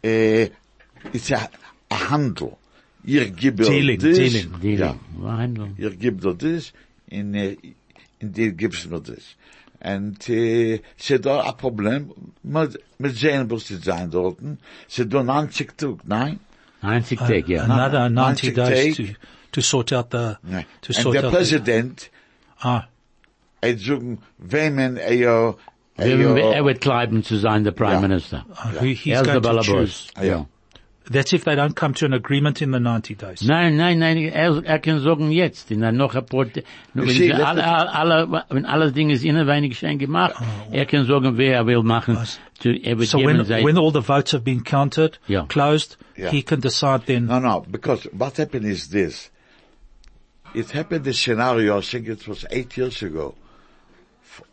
äh, 0.03 0.49
ist 1.13 1.29
ja 1.29 1.49
ein 1.91 2.11
Handel. 2.11 2.57
Ihr 3.05 3.31
gibt 3.31 3.59
Dealing, 3.61 3.99
das, 4.01 4.17
dealing. 4.17 4.61
Dealing. 4.61 4.79
Ja. 4.79 4.99
Verhandeln. 5.21 5.75
ihr 5.79 5.91
gebt 5.91 6.25
das, 6.25 6.73
in, 7.09 7.35
äh, 7.35 7.57
in 8.19 8.33
dir 8.33 8.53
gibst 8.53 8.91
mir 8.91 9.01
das. 9.01 9.37
Und, 9.83 10.29
äh, 10.29 10.81
sie 10.97 11.19
da 11.21 11.41
ein 11.43 11.57
Problem, 11.57 12.11
mit, 12.43 12.79
mit 12.99 13.17
sehen, 13.17 13.51
was 13.51 13.67
sie 13.67 13.77
sein 13.77 14.11
dorten. 14.11 14.59
Sie 14.89 15.07
da 15.09 15.23
90 15.23 15.77
Tag, 15.79 15.97
nein? 16.05 16.39
90 16.83 17.19
Tag, 17.19 17.49
ja. 17.49 17.63
Another 17.65 18.11
90 18.11 18.55
90 18.55 18.55
days 18.55 18.97
days. 18.97 19.09
to, 19.09 19.15
to 19.53 19.61
sort 19.63 19.93
out 19.93 20.09
the, 20.13 20.35
Nein. 20.43 20.65
to 20.83 20.93
Und 20.93 21.03
sort 21.03 21.15
der 21.15 21.25
out 21.25 21.31
the, 21.33 21.37
Präsident, 21.37 22.11
ah, 22.61 22.83
er 23.63 23.79
sagen, 23.79 24.19
wemen, 24.39 24.97
er, 24.97 25.55
er, 25.97 26.07
Er 26.07 26.65
wird 26.65 26.81
bleiben 26.81 27.23
zu 27.23 27.37
sein, 27.37 27.65
der 27.65 27.73
Prime 27.73 27.93
Ja. 27.95 28.01
Minister. 28.01 28.45
he, 28.81 28.95
he's 28.95 29.15
Er 29.15 29.21
ist 29.23 29.27
der 29.27 29.41
going 29.41 29.57
to 29.57 29.63
choose. 29.63 30.09
ja. 30.23 30.47
That's 31.13 31.33
if 31.33 31.43
they 31.45 31.57
don't 31.57 31.75
come 31.75 31.93
to 31.95 32.07
an 32.07 32.13
agreement 32.13 32.63
in 32.63 32.71
the 32.71 32.79
90 32.79 33.17
days. 33.17 33.43
Nein, 33.43 33.77
nein, 33.77 33.99
nein, 33.99 34.17
er, 34.17 34.63
er 34.65 34.79
kann 34.79 35.01
sagen 35.01 35.33
jetzt, 35.33 35.73
in 35.73 35.81
der 35.81 35.91
noch 35.91 36.15
ein 36.15 36.25
paar, 36.25 36.47
wenn 36.95 37.09
see, 37.09 37.15
sie 37.15 37.29
let 37.31 37.41
alle, 37.41 37.93
alle, 37.93 38.45
wenn 38.49 38.65
alles 38.65 38.93
Dinge 38.93 39.15
ist 39.15 39.25
innenweinig 39.25 39.77
schön 39.77 39.99
gemacht, 39.99 40.35
er 40.71 40.87
kann 40.87 41.07
sagen, 41.07 41.37
wer 41.37 41.55
er 41.57 41.67
will 41.67 41.83
machen, 41.83 42.17
zu, 42.61 42.71
er 42.71 42.97
So 43.05 43.19
when, 43.19 43.39
geben 43.45 43.65
when 43.65 43.77
all 43.77 43.91
the 43.91 44.03
votes 44.03 44.33
have 44.33 44.45
been 44.45 44.63
counted, 44.63 45.19
Yeah. 45.27 45.47
closed, 45.49 45.97
Yeah. 46.17 46.31
he 46.31 46.43
can 46.43 46.61
decide 46.61 47.07
then. 47.07 47.27
No, 47.27 47.41
no, 47.41 47.67
because 47.69 48.09
what 48.13 48.37
happened 48.37 48.67
is 48.67 48.91
this. 48.91 49.31
It 50.55 50.71
happened 50.71 51.05
this 51.05 51.19
scenario, 51.19 51.79
I 51.79 51.81
think 51.83 52.07
it 52.07 52.29
was 52.29 52.47
eight 52.53 52.77
years 52.77 53.03
ago, 53.03 53.35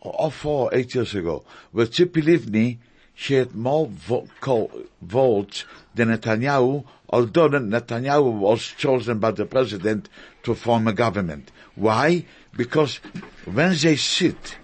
or 0.01 0.31
four, 0.31 0.73
eight 0.73 0.95
years 0.95 1.13
ago, 1.13 1.43
where 1.71 1.85
Tzipi 1.85 2.23
Livni, 2.23 2.77
she 3.19 3.33
had 3.33 3.55
more 3.55 3.89
votes 5.01 5.65
than 5.95 6.09
Netanyahu, 6.09 6.85
although 7.09 7.49
Netanyahu 7.49 8.31
was 8.31 8.61
chosen 8.77 9.17
by 9.17 9.31
the 9.31 9.47
president 9.47 10.07
to 10.43 10.53
form 10.53 10.87
a 10.87 10.93
government. 10.93 11.51
Why? 11.73 12.25
Because 12.55 12.97
when 13.45 13.75
they 13.75 13.95
sit, 13.95 14.57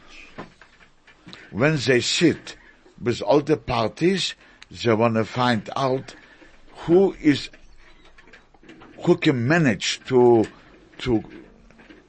when 1.49 1.77
they 1.77 1.99
sit 1.99 2.55
with 3.01 3.23
all 3.23 3.41
the 3.41 3.57
parties, 3.57 4.35
they 4.69 4.93
want 4.93 5.15
to 5.15 5.25
find 5.25 5.67
out 5.75 6.13
who 6.85 7.15
is, 7.19 7.49
who 9.03 9.17
can 9.17 9.47
manage 9.47 9.99
to, 10.05 10.45
to, 10.99 11.23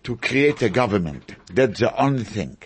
to 0.02 0.16
create 0.16 0.60
a 0.60 0.68
government. 0.68 1.36
That's 1.50 1.80
the 1.80 1.96
only 1.98 2.24
thing. 2.24 2.58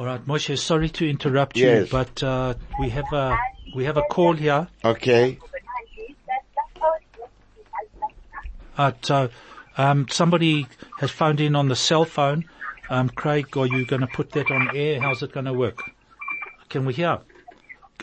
All 0.00 0.06
right, 0.06 0.26
Moshe, 0.26 0.56
sorry 0.56 0.88
to 0.88 1.06
interrupt 1.06 1.58
you, 1.58 1.66
Yes. 1.66 1.90
but 1.90 2.22
uh, 2.22 2.54
we 2.80 2.88
have 2.88 3.12
a 3.12 3.38
we 3.74 3.84
have 3.84 3.98
a 3.98 4.02
call 4.10 4.32
here. 4.32 4.66
Okay? 4.82 5.38
Uh, 8.78 8.92
so, 9.02 9.28
um, 9.76 10.08
somebody 10.08 10.66
has 11.00 11.10
phoned 11.10 11.42
in 11.42 11.54
on 11.54 11.68
the 11.68 11.76
cell 11.76 12.06
phone. 12.06 12.46
Um, 12.88 13.10
Craig, 13.10 13.54
are 13.58 13.66
you 13.66 13.84
going 13.84 14.00
to 14.00 14.06
put 14.06 14.32
that 14.32 14.50
on 14.50 14.74
air? 14.74 15.02
How's 15.02 15.22
it 15.22 15.32
going 15.32 15.44
to 15.44 15.52
work? 15.52 15.82
Can 16.70 16.86
we 16.86 16.94
hear? 16.94 17.18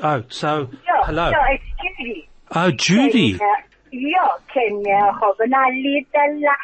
Oh, 0.04 0.24
so 0.30 0.70
Ja, 0.86 1.04
hello. 1.04 1.32
ja, 1.32 1.46
it's 1.50 1.64
Judy. 1.82 2.30
Oh, 2.52 2.70
Judy. 2.70 3.40
Haben 5.10 5.54
alle 5.54 6.06
Dalla, 6.14 6.56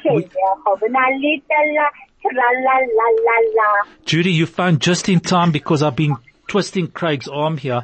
tra 0.00 1.90
la 2.32 2.48
la 2.66 3.06
la 3.26 3.36
la. 3.56 3.90
Judy, 4.04 4.32
you 4.32 4.46
found 4.46 4.80
just 4.80 5.08
in 5.08 5.20
time 5.20 5.52
because 5.52 5.82
I've 5.82 5.96
been 5.96 6.16
twisting 6.48 6.88
Craig's 6.88 7.28
arm 7.28 7.56
here 7.58 7.82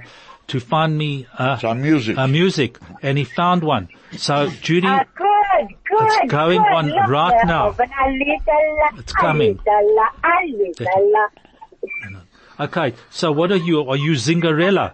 to 0.48 0.60
find 0.60 0.96
me 0.98 1.26
uh, 1.38 1.56
Some 1.58 1.80
music. 1.82 2.16
a 2.18 2.26
music, 2.26 2.78
and 3.02 3.16
he 3.16 3.24
found 3.24 3.62
one. 3.62 3.88
So, 4.16 4.48
Judy, 4.62 4.86
Ah, 4.88 5.04
good, 5.14 5.68
good. 5.88 6.08
It's 6.22 6.32
going 6.32 6.60
good. 6.60 6.72
on 6.72 6.88
Look, 6.88 7.08
right 7.08 7.38
they 7.42 7.46
now. 7.48 7.70
haben 7.72 7.90
alle 8.00 8.40
Dalla, 8.44 8.98
It's 9.00 9.12
coming. 9.12 9.58
Alle 9.58 9.64
Dalla, 9.64 10.08
alle 10.24 10.72
Dalla. 10.76 12.20
okay. 12.60 12.94
So, 13.10 13.30
what 13.32 13.52
are 13.52 13.56
you? 13.56 13.88
Are 13.88 13.96
you 13.96 14.12
Zingarella? 14.12 14.92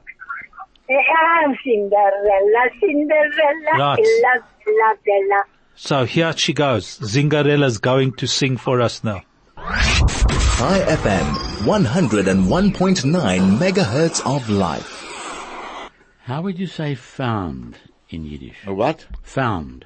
I'm 0.88 1.56
Cinderella, 1.64 2.70
Cinderella, 2.78 3.78
Right. 3.78 3.96
Bella, 3.96 4.44
Bella, 4.64 4.94
Bella. 5.04 5.42
So 5.74 6.04
here 6.04 6.32
she 6.36 6.52
goes. 6.52 6.98
Zingarella's 6.98 7.78
going 7.78 8.12
to 8.14 8.26
sing 8.28 8.56
for 8.56 8.80
us 8.80 9.02
now. 9.02 9.22
Chai 9.66 10.78
FM, 10.86 11.26
101.9 11.64 13.58
megahertz 13.58 14.24
of 14.24 14.48
life. 14.48 15.90
How 16.22 16.42
would 16.42 16.56
you 16.60 16.68
say 16.68 16.94
found 16.94 17.76
in 18.08 18.24
Yiddish? 18.24 18.58
A 18.64 18.72
what? 18.72 19.06
Found. 19.24 19.84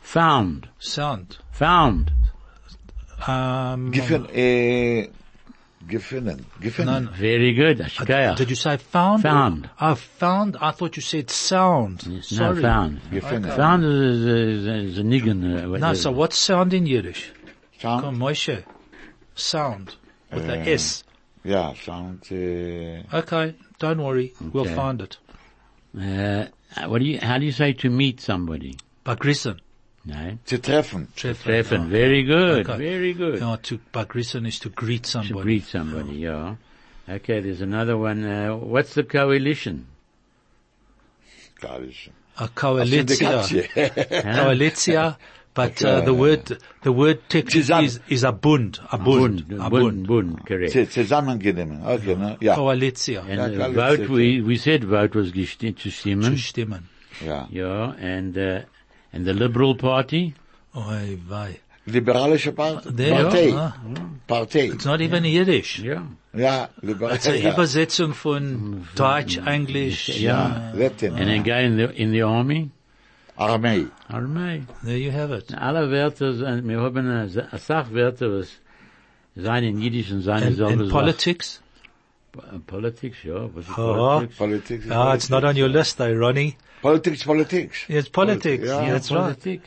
Found. 0.00 0.68
Sound. 0.78 1.36
Found. 1.50 2.10
Um, 3.26 3.90
Giffen, 3.90 4.24
uh, 4.28 5.08
gefunden. 5.86 6.44
Gefunden. 6.60 6.86
no, 6.86 6.98
no. 7.00 7.10
Very 7.10 7.52
good. 7.52 7.78
Ashkaya. 7.80 8.34
Did 8.34 8.48
you 8.48 8.56
say 8.56 8.78
found? 8.78 9.22
Found. 9.22 9.68
Oh, 9.78 9.94
found. 9.94 10.56
I 10.58 10.70
thought 10.70 10.96
you 10.96 11.02
said 11.02 11.28
sound. 11.30 12.06
No, 12.08 12.20
Sorry. 12.22 12.62
found. 12.62 13.02
Gefunden. 13.10 13.54
Found 13.56 13.84
is, 13.84 14.24
is, 14.24 14.66
is 14.66 14.98
a 14.98 15.02
niggun. 15.02 15.74
Uh, 15.74 15.78
No, 15.78 15.92
so 15.92 16.10
what's 16.12 16.38
sound 16.38 16.72
in 16.72 16.86
Yiddish? 16.86 17.30
Sound? 17.84 18.02
Come, 18.02 18.18
Moshe. 18.18 18.64
Sound. 19.34 19.96
With 20.32 20.46
the 20.46 20.58
Uh, 20.60 20.64
S. 20.64 21.04
Yeah, 21.44 21.74
sound, 21.74 22.20
uh, 22.32 23.16
Okay, 23.18 23.54
don't 23.78 24.02
worry. 24.02 24.32
We'll 24.52 24.64
find 24.64 25.02
it. 25.02 25.18
Uh, 25.94 26.46
what 26.88 27.00
do 27.00 27.04
you, 27.04 27.18
how 27.20 27.36
do 27.38 27.44
you 27.44 27.52
say 27.52 27.74
to 27.74 27.90
meet 27.90 28.20
somebody? 28.20 28.78
Bagrissen. 29.04 29.58
No? 30.06 30.38
zu 30.46 30.58
treffen. 30.58 31.08
Treffen. 31.16 31.44
Treffen. 31.44 31.90
Very 31.90 32.22
good. 32.24 32.66
Okay. 32.68 32.78
Very 32.78 33.12
good. 33.12 33.40
Yeah, 33.40 33.56
to 33.62 33.78
Bagrissen 33.92 34.46
is 34.46 34.58
to 34.60 34.70
greet 34.70 35.04
To 35.04 35.10
somebody. 35.10 35.42
greet 35.42 35.64
somebody, 35.64 36.16
yeah. 36.16 36.56
Okay, 37.08 37.40
there's 37.40 37.60
another 37.60 37.96
one. 37.98 38.24
Uh, 38.24 38.56
what's 38.56 38.94
the 38.94 39.02
coalition? 39.04 39.86
Karisch. 41.60 42.08
A 42.38 42.48
coalitia. 42.48 43.44
Syndikatie. 43.44 44.22
Coalitia. 44.24 45.16
But 45.54 45.84
uh, 45.84 46.00
the 46.00 46.12
word, 46.12 46.58
the 46.82 46.90
word 46.92 47.20
technically 47.28 47.84
is, 47.84 48.00
is 48.08 48.24
a 48.24 48.32
bund. 48.32 48.80
A 48.90 48.98
bund. 48.98 49.46
Bund. 49.48 49.60
A 49.62 49.70
Bund. 49.70 49.70
bund. 49.70 50.06
Bund. 50.08 50.46
Correct. 50.46 50.72
Zu- 50.72 50.86
Zusammengenommen. 50.86 51.84
Okay, 51.86 52.14
ne? 52.16 52.36
Ja. 52.40 52.56
Coalitia. 52.56 53.20
And 53.20 53.54
Ja, 53.56 53.66
uh, 53.68 53.72
vote, 53.72 54.08
we, 54.08 54.40
we 54.40 54.56
said 54.56 54.82
vote 54.82 55.14
was 55.14 55.30
gesti- 55.30 55.72
to 55.76 55.90
Zu 55.90 55.90
stimmen. 55.90 56.36
stimmen. 56.38 56.88
Ja. 57.24 57.46
Yeah, 57.52 57.94
and, 58.00 58.36
uh, 58.36 58.60
and 59.12 59.24
the 59.24 59.32
Liberal 59.32 59.76
Party? 59.76 60.34
Oi, 60.76 61.18
vei. 61.28 61.60
Liberalische 61.86 62.52
Part 62.52 62.84
There, 62.96 63.12
Partei. 63.24 63.52
ah, 63.54 63.76
Partei. 64.26 64.72
It's 64.74 64.86
not 64.86 65.00
even 65.02 65.22
Yiddish. 65.24 65.78
Yeah. 65.80 66.02
Ja, 66.34 66.64
It's 66.64 66.82
a 66.82 66.86
liberalische. 66.86 67.36
Ja. 67.44 67.52
Übersetzung 67.52 68.12
von 68.14 68.86
Deutsch, 68.96 69.38
Englisch. 69.46 70.08
Ja. 70.18 70.72
uh, 70.74 70.78
Latin. 70.80 71.14
And 71.14 71.28
then 71.28 71.42
go 71.44 71.54
in 71.54 71.76
the, 71.76 71.92
in 72.02 72.10
the 72.10 72.22
army? 72.22 72.70
Armee. 73.36 73.86
Armee. 74.08 74.62
There 74.84 74.96
you 74.96 75.10
have 75.12 75.32
it. 75.36 75.52
Alle 75.56 75.90
Wörter, 75.90 76.34
sind- 76.34 76.68
wir 76.68 76.80
haben 76.80 76.96
eine 76.98 77.28
Sa- 77.28 77.48
eine 77.50 77.58
Sachwörter, 77.58 78.30
was 78.38 78.48
sein 79.34 79.64
in 79.64 79.80
Jiddisch 79.80 80.12
und 80.12 80.22
seine 80.22 80.46
And, 80.46 80.56
selber 80.56 80.82
and 80.82 80.90
politics? 80.90 81.60
Politics, 82.66 83.18
ja. 83.24 83.48
Was 83.54 83.64
ist 83.68 83.78
Oh. 83.78 83.94
Politics? 83.94 84.36
Politics. 84.36 84.90
Ah, 84.90 85.14
it's 85.14 85.28
not 85.30 85.44
on 85.44 85.56
your 85.56 85.68
list 85.68 85.98
though, 85.98 86.12
Ronnie. 86.16 86.56
Politics, 86.82 87.24
politics. 87.24 87.84
It's 87.88 88.08
politics. 88.08 88.66
Ja, 88.66 88.82
Yeah, 88.82 88.92
that's 88.92 89.10
right. 89.10 89.22
Politik. 89.40 89.62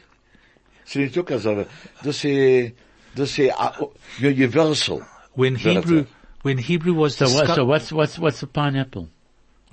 Sie 0.85 0.99
nicht 0.99 1.17
ook 1.17 1.31
also, 1.31 1.65
das 2.03 2.23
ist, 2.23 2.73
das 3.15 3.37
ist 3.37 3.51
uh, 3.59 3.87
universal. 4.21 5.01
When 5.35 5.55
Hebrew, 5.55 6.05
when 6.43 6.57
Hebrew 6.57 6.93
was 6.95 7.17
So 7.17 7.25
what, 7.25 7.47
so 7.55 7.65
what's, 7.65 7.91
what's, 7.91 8.19
what's 8.19 8.43
a 8.43 8.47
pineapple? 8.47 9.07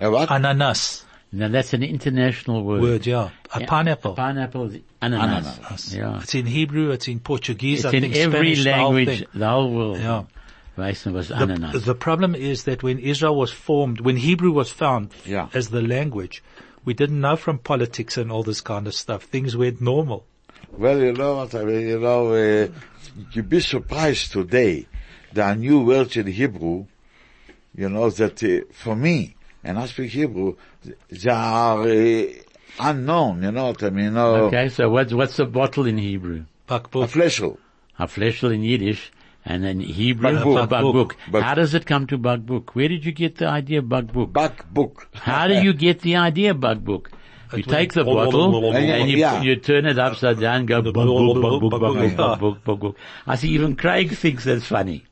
Ja, 0.00 0.10
wat? 0.10 0.28
ananas 0.30 1.06
Now 1.34 1.48
that's 1.48 1.72
an 1.74 1.82
international 1.82 2.62
word. 2.64 2.80
word, 2.82 3.06
yeah. 3.06 3.30
A 3.52 3.60
Yeah, 3.60 3.66
pineapple. 3.66 4.14
Pineapple 4.14 4.64
is 4.70 4.80
ananas. 5.02 5.58
Ananas. 5.58 5.94
Yeah. 5.94 6.20
It's 6.22 6.34
in 6.34 6.46
Hebrew, 6.46 6.90
it's 6.90 7.08
in 7.08 7.18
Portuguese, 7.20 7.84
It's 7.84 7.92
I 7.92 7.96
in 7.96 8.02
think 8.02 8.16
every 8.16 8.54
Spanish, 8.54 8.64
the 8.64 8.72
whole 8.74 8.94
language, 8.94 9.18
thing. 9.18 9.28
the 9.34 9.48
whole 9.48 9.70
world. 9.72 9.98
Yeah. 9.98 10.24
Weißt 10.78 11.12
was 11.12 11.28
The, 11.28 11.42
ananas? 11.42 11.84
the 11.84 11.94
problem 11.94 12.34
is 12.34 12.64
that 12.64 12.82
when 12.82 12.98
Israel 12.98 13.36
was 13.36 13.50
formed, 13.52 14.00
when 14.00 14.16
Hebrew 14.16 14.52
was 14.52 14.70
found 14.70 15.10
Yeah. 15.26 15.48
as 15.54 15.68
the 15.70 15.82
language, 15.82 16.42
we 16.84 16.94
didn't 16.94 17.20
know 17.20 17.36
from 17.36 17.58
politics 17.58 18.16
and 18.16 18.30
all 18.32 18.42
this 18.42 18.60
kind 18.60 18.86
of 18.86 18.94
stuff. 18.94 19.22
Things 19.24 19.56
went 19.56 19.80
normal. 19.80 20.24
Well, 20.76 20.98
you 21.00 21.12
know 21.12 21.36
what 21.36 21.54
I 21.54 21.64
mean, 21.64 21.88
you 21.88 22.00
know, 22.00 22.32
uh, 22.32 22.68
you'd 23.32 23.48
be 23.48 23.60
surprised 23.60 24.32
today. 24.32 24.86
There 25.32 25.44
are 25.44 25.54
new 25.54 25.80
words 25.84 26.16
in 26.16 26.26
Hebrew, 26.26 26.86
you 27.76 27.88
know, 27.88 28.10
that 28.10 28.42
uh, 28.42 28.66
for 28.72 28.94
me, 28.96 29.33
and 29.64 29.78
I 29.78 29.86
speak 29.86 30.10
Hebrew, 30.10 30.56
they 31.10 31.30
are 31.30 31.82
uh, 31.82 32.26
unknown, 32.80 33.42
you 33.42 33.50
know 33.52 33.66
what 33.68 33.82
I 33.82 33.90
mean, 33.90 34.12
you 34.12 34.18
Okay, 34.18 34.68
so 34.68 34.88
what's, 34.90 35.12
what's 35.12 35.38
a 35.38 35.46
bottle 35.46 35.86
in 35.86 35.98
Hebrew? 35.98 36.44
a 36.68 36.80
fleshel. 36.80 37.58
A 37.98 38.06
fleshel 38.06 38.52
in 38.54 38.62
Yiddish, 38.62 39.12
and 39.44 39.64
in 39.64 39.80
Hebrew, 39.80 40.30
Bagbuk. 40.32 40.68
bagbuk. 40.68 41.12
Bag- 41.32 41.42
How 41.42 41.54
does 41.54 41.74
it 41.74 41.86
come 41.86 42.06
to 42.08 42.18
bagbuk? 42.18 42.70
Where 42.70 42.88
did 42.88 43.04
you 43.04 43.12
get 43.12 43.36
the 43.36 43.46
idea 43.46 43.80
of 43.80 43.84
bagbuk? 43.86 44.32
Back 44.32 44.68
book. 44.72 45.08
How 45.14 45.46
do 45.46 45.54
you 45.54 45.72
get 45.72 46.00
the 46.00 46.16
idea 46.16 46.52
of 46.52 46.58
bagbuk? 46.58 47.06
You 47.54 47.62
take 47.62 47.92
the 47.92 48.04
bottle 48.04 48.74
and 48.74 49.08
you, 49.08 49.18
Yeah. 49.18 49.42
you 49.42 49.54
turn 49.56 49.86
it 49.86 49.98
upside 49.98 50.40
down, 50.40 50.66
go 50.66 50.82
bug, 50.82 50.94
bug, 50.94 51.04
bug, 51.04 51.70
bug, 51.70 51.70
bug, 51.70 52.16
bug, 52.16 52.38
bug, 52.40 52.64
bug, 52.64 52.80
bug. 52.80 52.96
I 53.26 53.36
see 53.36 53.50
even 53.50 53.76
Craig 53.76 54.10
thinks 54.16 54.44
that's 54.44 54.66
funny. 54.66 55.04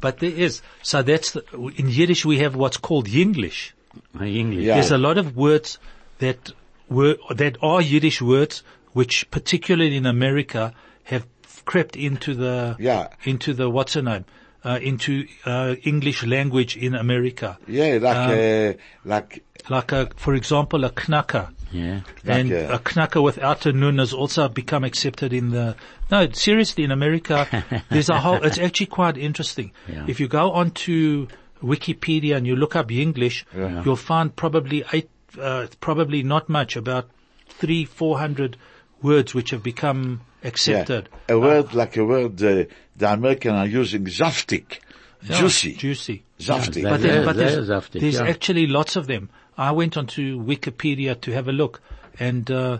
But 0.00 0.18
there 0.18 0.30
is. 0.30 0.62
So 0.82 1.02
that's, 1.02 1.32
the, 1.32 1.42
in 1.76 1.88
Yiddish 1.88 2.24
we 2.24 2.38
have 2.38 2.54
what's 2.56 2.76
called 2.76 3.06
Yinglish. 3.06 3.72
English. 4.20 4.64
Yeah. 4.64 4.74
There's 4.74 4.90
a 4.92 4.98
lot 4.98 5.18
of 5.18 5.36
words 5.36 5.78
that 6.18 6.52
were, 6.88 7.16
that 7.34 7.56
are 7.62 7.80
Yiddish 7.82 8.20
words, 8.22 8.62
which 8.92 9.30
particularly 9.30 9.96
in 9.96 10.06
America 10.06 10.72
have 11.04 11.26
crept 11.64 11.96
into 11.96 12.34
the, 12.34 12.76
Yeah. 12.78 13.08
into 13.24 13.54
the, 13.54 13.68
what's 13.68 13.94
her 13.94 14.02
name? 14.02 14.24
Uh, 14.64 14.78
into, 14.82 15.26
uh, 15.46 15.76
English 15.84 16.24
language 16.24 16.76
in 16.76 16.94
America. 16.94 17.58
Yeah, 17.68 17.98
like, 18.00 18.16
Um, 18.16 18.30
uh, 18.30 18.72
like, 19.04 19.44
Like 19.68 19.92
a, 19.92 20.08
for 20.16 20.34
example, 20.34 20.84
a 20.84 20.90
knacker. 20.90 21.50
Yeah. 21.70 22.00
And 22.24 22.50
Knacker. 22.50 22.74
a 22.74 22.78
knacker 22.78 23.22
without 23.22 23.66
a 23.66 23.72
nun 23.72 23.98
has 23.98 24.12
also 24.12 24.48
become 24.48 24.84
accepted 24.84 25.32
in 25.32 25.50
the, 25.50 25.76
no, 26.10 26.30
seriously, 26.30 26.84
in 26.84 26.90
America, 26.90 27.46
there's 27.90 28.08
a 28.08 28.18
whole, 28.18 28.42
it's 28.42 28.58
actually 28.58 28.86
quite 28.86 29.16
interesting. 29.18 29.72
Yeah. 29.86 30.04
If 30.08 30.18
you 30.20 30.28
go 30.28 30.52
onto 30.52 31.28
Wikipedia 31.62 32.36
and 32.36 32.46
you 32.46 32.56
look 32.56 32.76
up 32.76 32.90
English, 32.90 33.44
Yeah. 33.56 33.82
you'll 33.84 33.96
find 33.96 34.34
probably 34.34 34.84
eight, 34.92 35.10
uh, 35.40 35.66
probably 35.80 36.22
not 36.22 36.48
much, 36.48 36.76
about 36.76 37.10
three, 37.48 37.84
four 37.84 38.18
hundred 38.18 38.56
words 39.02 39.34
which 39.34 39.50
have 39.50 39.62
become 39.62 40.20
yeah, 40.42 40.48
accepted. 40.48 41.08
a 41.28 41.38
word 41.38 41.74
like 41.74 41.96
a 41.96 42.04
word 42.04 42.42
uh, 42.42 42.64
the 42.96 43.12
Americans 43.12 43.54
are 43.54 43.66
using, 43.66 44.04
zaftig. 44.06 44.78
Yeah, 45.22 45.40
juicy, 45.40 45.74
Juicy. 45.74 46.22
Zaftig. 46.38 46.82
Yeah, 46.84 46.90
But, 46.90 47.00
there, 47.02 47.24
but 47.24 47.36
they're 47.36 47.64
there's, 47.64 47.88
there's 47.90 48.20
actually 48.20 48.68
lots 48.68 48.94
of 48.94 49.08
them. 49.08 49.28
I 49.58 49.72
went 49.72 49.96
onto 49.96 50.40
Wikipedia 50.40 51.20
to 51.22 51.32
have 51.32 51.48
a 51.48 51.52
look, 51.52 51.80
and 52.18 52.48
uh, 52.50 52.78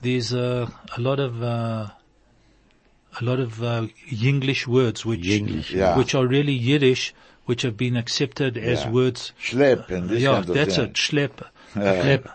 there's 0.00 0.32
uh, 0.32 0.70
a 0.96 1.00
lot 1.00 1.18
of 1.18 1.42
uh, 1.42 1.88
a 3.20 3.24
lot 3.24 3.40
of 3.40 3.62
uh, 3.62 3.88
Yinglish 4.08 4.66
words 4.66 5.04
which 5.04 5.20
Yinglish, 5.20 5.70
Yeah. 5.72 5.98
which 5.98 6.14
are 6.14 6.26
really 6.26 6.52
Yiddish, 6.54 7.12
which 7.46 7.62
have 7.62 7.76
been 7.76 7.96
accepted 7.96 8.56
as 8.56 8.84
Yeah. 8.84 8.90
words. 8.90 9.32
Schlepp 9.42 9.90
and 9.90 10.08
this 10.08 10.22
yeah, 10.22 10.34
kind 10.34 10.48
of 10.48 10.54
that's 10.54 10.76
thing. 10.76 10.84
it. 10.86 10.92
Schlepp, 10.94 11.42
Schlepp. 11.74 12.30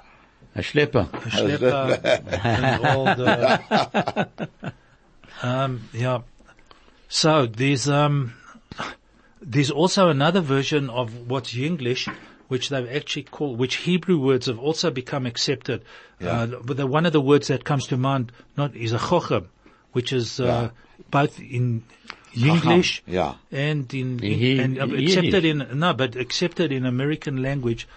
A 0.55 0.61
schlepper. 0.61 1.07
A 1.13 1.29
Schlepper, 1.29 2.41
and 2.43 2.85
all 2.85 3.05
the. 3.05 4.29
Um, 5.43 5.87
yeah. 5.93 6.21
So 7.09 7.45
there's 7.45 7.87
um, 7.87 8.33
there's 9.41 9.69
also 9.71 10.09
another 10.09 10.41
version 10.41 10.89
of 10.89 11.29
what's 11.29 11.53
Yinglish, 11.53 12.11
which 12.47 12.69
they've 12.69 12.89
actually 12.95 13.23
called, 13.23 13.57
which 13.59 13.75
Hebrew 13.77 14.17
words 14.19 14.45
have 14.47 14.59
also 14.59 14.89
become 14.91 15.25
accepted. 15.25 15.83
Uh, 16.21 16.47
but 16.63 16.77
the, 16.77 16.87
one 16.87 17.05
of 17.05 17.13
the 17.13 17.21
words 17.21 17.47
that 17.47 17.63
comes 17.63 17.87
to 17.87 17.97
mind 17.97 18.31
not 18.55 18.75
is 18.75 18.93
a 18.93 18.97
chochem, 18.97 19.47
which 19.91 20.13
is 20.13 20.39
uh, 20.39 20.69
both 21.11 21.39
in 21.39 21.83
Yinglish 22.33 23.01
yeah. 23.05 23.35
and 23.51 23.91
in, 23.93 24.23
In 24.23 24.39
He- 24.39 24.59
and 24.59 24.79
uh, 24.79 24.85
Yiddish. 24.85 25.15
accepted 25.17 25.45
in 25.45 25.67
no, 25.79 25.93
but 25.93 26.15
accepted 26.15 26.71
in 26.71 26.85
American 26.85 27.41
language. 27.41 27.87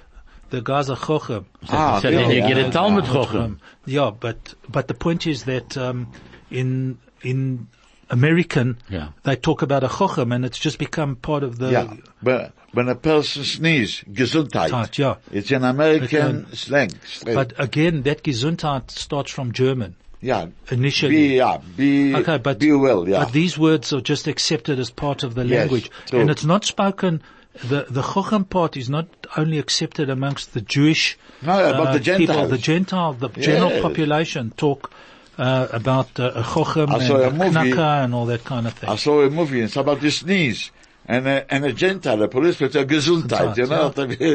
The 0.50 0.60
guys 0.62 0.90
are 0.90 0.96
chochem. 0.96 1.44
Ah, 1.68 2.00
So 2.00 2.10
then 2.10 2.20
really? 2.28 2.36
you 2.36 2.42
get 2.42 2.58
a 2.58 2.62
Yeah. 2.62 2.70
Talmud 2.70 3.04
Chochem. 3.04 3.58
Yeah, 3.86 4.10
but 4.18 4.54
but 4.68 4.88
the 4.88 4.94
point 4.94 5.26
is 5.26 5.44
that 5.44 5.76
um, 5.78 6.10
in 6.50 6.98
in 7.22 7.68
American, 8.08 8.78
Yeah. 8.88 9.10
they 9.22 9.36
talk 9.36 9.62
about 9.62 9.84
a 9.84 9.88
chochem, 9.88 10.34
and 10.34 10.44
it's 10.44 10.58
just 10.58 10.78
become 10.78 11.14
part 11.16 11.44
of 11.44 11.58
the. 11.58 11.70
Yeah, 11.70 11.94
but 12.22 12.52
when 12.72 12.88
a 12.88 12.94
person 12.94 13.44
sneezes, 13.44 14.04
Gesundheit. 14.10 14.96
Yeah. 14.98 15.16
It's 15.32 15.50
an 15.50 15.64
American 15.64 16.18
American. 16.18 16.54
slang. 16.54 16.90
slang. 17.04 17.34
But 17.34 17.52
again, 17.58 18.02
that 18.02 18.22
Gesundheit 18.22 18.90
starts 18.90 19.30
from 19.30 19.52
German 19.52 19.96
yeah, 20.20 20.46
initially. 20.70 21.14
be 21.14 21.36
yeah, 21.36 21.58
be 21.76 22.14
Okay, 22.14 22.38
but 22.38 22.58
be 22.58 22.72
well. 22.72 23.08
Yeah, 23.08 23.24
but 23.24 23.32
these 23.32 23.58
words 23.58 23.92
are 23.92 24.00
just 24.00 24.28
accepted 24.28 24.78
as 24.78 24.90
part 24.90 25.22
of 25.22 25.34
the 25.34 25.44
Yes, 25.46 25.58
language, 25.60 25.90
and 26.12 26.30
it's 26.30 26.44
not 26.44 26.64
spoken. 26.64 27.22
The 27.64 27.86
the 27.88 28.02
chochem 28.02 28.48
part 28.48 28.76
is 28.76 28.88
not 28.88 29.08
only 29.36 29.58
accepted 29.58 30.08
amongst 30.08 30.54
the 30.54 30.60
Jewish 30.60 31.18
No, 31.42 31.70
about 31.70 31.94
the 31.94 32.16
people, 32.16 32.46
the 32.46 32.58
Gentile, 32.58 33.14
the 33.14 33.28
general 33.28 33.80
population 33.82 34.52
talk 34.56 34.92
uh, 35.38 35.68
about 35.72 36.20
uh, 36.20 36.42
chochem 36.42 36.92
and 36.92 37.10
a 37.10 37.30
movie- 37.32 37.72
and 37.80 38.14
all 38.14 38.26
that 38.26 38.44
kind 38.44 38.66
of 38.66 38.74
thing. 38.74 38.90
I 38.90 38.96
saw 38.96 39.22
a 39.22 39.30
movie. 39.30 39.62
It's 39.62 39.76
about 39.76 40.00
the 40.00 40.10
sneeze. 40.10 40.70
And 41.10 41.26
a, 41.26 41.52
and 41.52 41.64
a 41.64 41.72
Gentile, 41.72 42.22
a 42.22 42.28
police 42.28 42.60
with 42.60 42.76
a 42.76 42.84
Gesundheit, 42.84 43.56
you 43.56 43.66
know, 43.66 43.88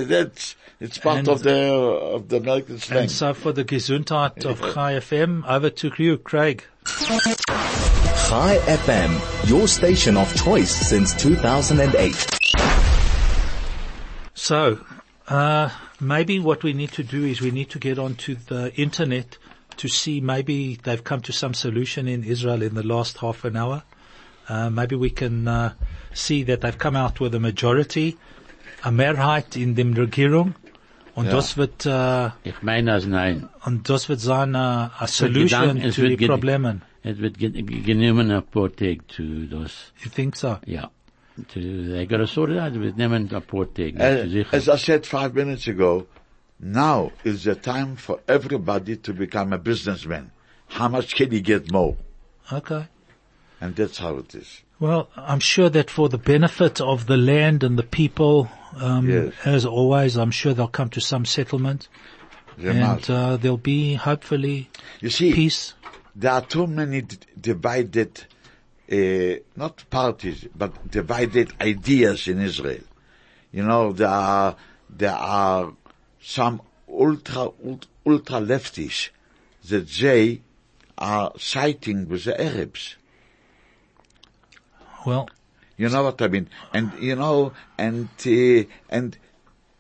that's, 0.03 0.57
it's 0.82 0.97
part 0.97 1.19
And- 1.19 1.30
of 1.30 1.41
the, 1.41 1.57
of 1.71 2.28
the 2.28 2.36
American 2.36 2.80
slang. 2.80 3.03
And 3.03 3.11
so 3.11 3.34
for 3.34 3.53
the 3.53 3.63
Gesundheit 3.63 4.43
of 4.43 4.59
Chai 4.73 4.95
FM, 4.95 5.47
over 5.47 5.69
to 5.69 5.91
you, 5.97 6.17
Craig. 6.17 6.65
Chai 6.86 8.57
FM, 8.65 9.49
your 9.49 9.69
station 9.69 10.17
of 10.17 10.36
choice 10.36 10.76
since 10.76 11.13
2008. 11.13 12.28
So, 14.34 14.80
uh, 15.30 15.69
maybe 16.01 16.39
what 16.39 16.61
we 16.61 16.73
need 16.73 16.91
to 16.91 17.03
do 17.03 17.23
is 17.23 17.39
we 17.39 17.51
need 17.51 17.69
to 17.69 17.80
get 17.80 17.97
onto 17.97 18.36
the 18.36 18.73
internet 18.76 19.38
to 19.78 19.88
see 19.88 20.19
maybe 20.19 20.76
they've 20.84 21.05
come 21.05 21.21
to 21.21 21.32
some 21.32 21.53
solution 21.53 22.09
in 22.09 22.26
Israel 22.26 22.61
in 22.61 22.76
the 22.76 22.84
last 22.84 23.19
half 23.19 23.45
an 23.45 23.55
hour. 23.55 23.84
Uh, 24.49 24.69
maybe 24.69 24.97
we 24.97 25.09
can 25.09 25.47
uh, 25.47 25.73
see 26.16 26.43
that 26.45 26.61
they've 26.61 26.78
come 26.78 26.95
out 26.97 27.20
with 27.20 27.36
a 27.36 27.39
majority, 27.39 28.18
a 28.84 28.91
Mehrheit 28.91 29.55
in 29.55 29.76
dem 29.76 29.93
Regierung. 29.93 30.55
Und 31.16 31.28
Ja. 31.28 31.32
das 31.32 31.55
wird, 31.57 31.86
uh, 31.86 32.32
Ich 32.43 32.61
meine 32.61 32.91
das 32.91 33.05
nein. 33.05 33.47
und 33.66 33.88
das 33.89 34.09
wird 34.09 34.20
sein 34.20 34.53
uh, 34.53 34.89
a 34.99 35.07
solution 35.07 35.78
gedankt- 35.78 35.86
es 35.86 35.95
to 35.95 36.01
the 36.07 36.18
Problemen. 36.28 36.82
Es 37.03 37.20
wird 37.20 37.38
ge- 37.38 37.51
ge- 37.51 37.82
genommen 37.82 38.32
ein 38.32 38.43
paar 38.43 38.70
Tage 38.76 39.05
zu 39.07 39.47
das, 39.47 39.93
You 40.03 40.09
think 40.09 40.36
so? 40.36 40.57
ja. 40.66 40.89
To, 41.53 41.59
they 41.59 42.05
got 42.05 42.18
to 42.18 42.26
sort 42.28 42.49
it 42.51 42.57
out. 42.59 42.74
Es 42.74 42.80
wird 42.80 42.97
nehmen 42.97 43.30
ein 43.34 43.41
paar 43.43 43.66
Tage. 43.74 43.93
Uh, 43.95 44.30
sicher. 44.30 44.53
as 44.53 44.68
I 44.68 44.78
said 44.78 45.05
five 45.05 45.34
minutes 45.34 45.68
ago, 45.68 46.05
now 46.59 47.11
is 47.24 47.43
the 47.43 47.55
time 47.55 47.95
for 47.97 48.20
everybody 48.28 48.97
to 48.97 49.13
become 49.13 49.53
a 49.53 49.57
businessman. 49.57 50.32
How 50.78 50.89
much 50.89 51.16
can 51.16 51.32
you 51.32 51.41
get 51.41 51.72
more? 51.72 51.95
Okay. 52.51 52.88
And 53.61 53.76
that's 53.76 53.99
how 54.01 54.18
it 54.20 54.34
is. 54.36 54.63
Well, 54.80 55.09
I'm 55.15 55.39
sure 55.39 55.69
that 55.69 55.89
for 55.89 56.09
the 56.09 56.17
benefit 56.17 56.82
of 56.82 57.05
the 57.07 57.17
land 57.17 57.63
and 57.63 57.78
the 57.80 57.84
people, 57.84 58.49
um, 58.78 59.09
Yes. 59.09 59.34
as 59.45 59.65
always, 59.65 60.17
I'm 60.17 60.32
sure 60.32 60.53
they'll 60.53 60.67
come 60.67 60.89
to 60.89 61.01
some 61.01 61.26
settlement, 61.26 61.88
They 62.57 62.69
and 62.69 63.09
uh, 63.09 63.38
there'll 63.38 63.57
be 63.57 63.93
hopefully 63.95 64.69
you 65.01 65.09
see, 65.09 65.34
peace. 65.34 65.73
there 66.15 66.32
are 66.34 66.41
too 66.41 66.67
many 66.67 67.01
d- 67.01 67.17
divided, 67.39 68.23
uh, 68.91 69.41
not 69.55 69.89
parties, 69.89 70.45
but 70.55 70.89
divided 70.91 71.53
ideas 71.61 72.28
in 72.28 72.41
Israel. 72.41 72.84
You 73.53 73.63
know, 73.63 73.93
there 73.93 74.09
are, 74.09 74.55
there 74.89 75.15
are 75.15 75.71
some 76.21 76.61
ultra, 76.89 77.49
ult- 77.65 77.88
ultra 78.05 78.39
leftists 78.41 79.09
that 79.69 79.88
they 79.89 80.41
are 80.97 81.32
siding 81.38 82.07
with 82.09 82.26
the 82.26 82.39
Arabs. 82.41 82.95
Well, 85.06 85.30
You 85.78 85.89
know 85.89 86.03
what 86.03 86.22
I 86.22 86.28
mean? 86.30 86.47
And, 86.74 86.91
you 86.99 87.16
know, 87.16 87.51
and, 87.78 88.08
uh, 88.26 88.64
and 88.89 89.18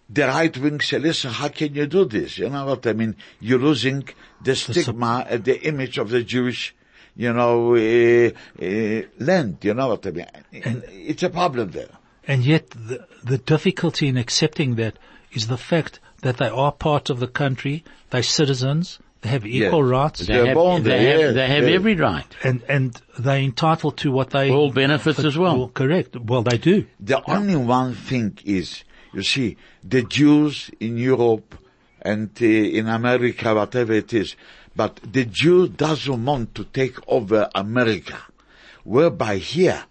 the 0.09 0.23
right 0.27 0.55
wing 0.57 0.81
say, 0.81 0.99
listen, 0.99 1.31
how 1.31 1.47
can 1.47 1.73
you 1.73 1.87
do 1.87 2.05
this? 2.05 2.37
You 2.37 2.49
know 2.49 2.65
what 2.65 2.85
I 2.85 2.93
mean? 2.93 3.15
You're 3.39 3.59
losing 3.59 4.07
the 4.43 4.55
stigma, 4.55 5.25
uh, 5.29 5.37
the 5.37 5.59
image 5.67 5.97
of 5.97 6.09
the 6.09 6.21
Jewish, 6.23 6.75
you 7.15 7.31
know, 7.33 7.75
uh, 7.75 8.29
uh, 8.61 9.01
land. 9.19 9.57
You 9.61 9.73
know 9.73 9.87
what 9.87 10.05
I 10.05 10.11
mean? 10.11 10.27
And 10.63 10.83
it's 10.89 11.23
a 11.23 11.29
problem 11.29 11.71
there. 11.71 11.89
and 12.27 12.43
yet 12.43 12.69
the, 12.71 13.07
the 13.23 13.37
difficulty 13.37 14.07
in 14.07 14.17
accepting 14.17 14.75
that 14.75 14.97
is 15.31 15.47
the 15.47 15.57
fact 15.57 15.99
that 16.21 16.37
they 16.37 16.47
are 16.49 16.71
part 16.71 17.09
of 17.09 17.19
the 17.19 17.27
country, 17.27 17.83
they're 18.09 18.23
citizens, 18.23 18.99
they 19.25 19.31
have 19.31 19.45
equal 19.45 19.83
Yes. 19.83 19.91
rights, 19.91 20.19
they 20.19 20.33
they're 20.33 20.45
have, 20.47 20.55
born 20.55 20.83
they 20.83 20.89
there, 20.89 21.11
have, 21.11 21.19
yeah, 21.19 21.31
they 21.31 21.47
have 21.47 21.67
yeah. 21.67 21.75
every 21.75 21.95
right. 21.95 22.35
and, 22.43 22.63
and 22.69 23.01
they're 23.19 23.39
entitled 23.39 23.97
to 23.97 24.11
what 24.11 24.29
they... 24.29 24.51
All 24.51 24.71
benefits 24.71 25.19
as 25.19 25.37
well. 25.37 25.69
correct. 25.69 26.15
Well, 26.15 26.43
they 26.43 26.57
do. 26.57 26.85
The 26.99 27.21
only 27.29 27.55
one 27.55 27.93
thing 27.93 28.37
is, 28.45 28.83
you 29.13 29.23
see, 29.23 29.57
the 29.83 30.03
Jews 30.03 30.71
in 30.79 30.97
Europe 30.97 31.55
and 32.01 32.29
uh, 32.41 32.45
in 32.45 32.87
America, 32.87 33.53
whatever 33.55 33.93
it 33.93 34.13
is, 34.13 34.35
but 34.75 34.99
the 35.03 35.25
Jew 35.25 35.67
doesn't 35.67 36.25
want 36.25 36.53
to 36.55 36.63
take 36.65 36.97
over 37.07 37.49
America. 37.55 38.17
Whereby 38.83 39.37
here, 39.37 39.85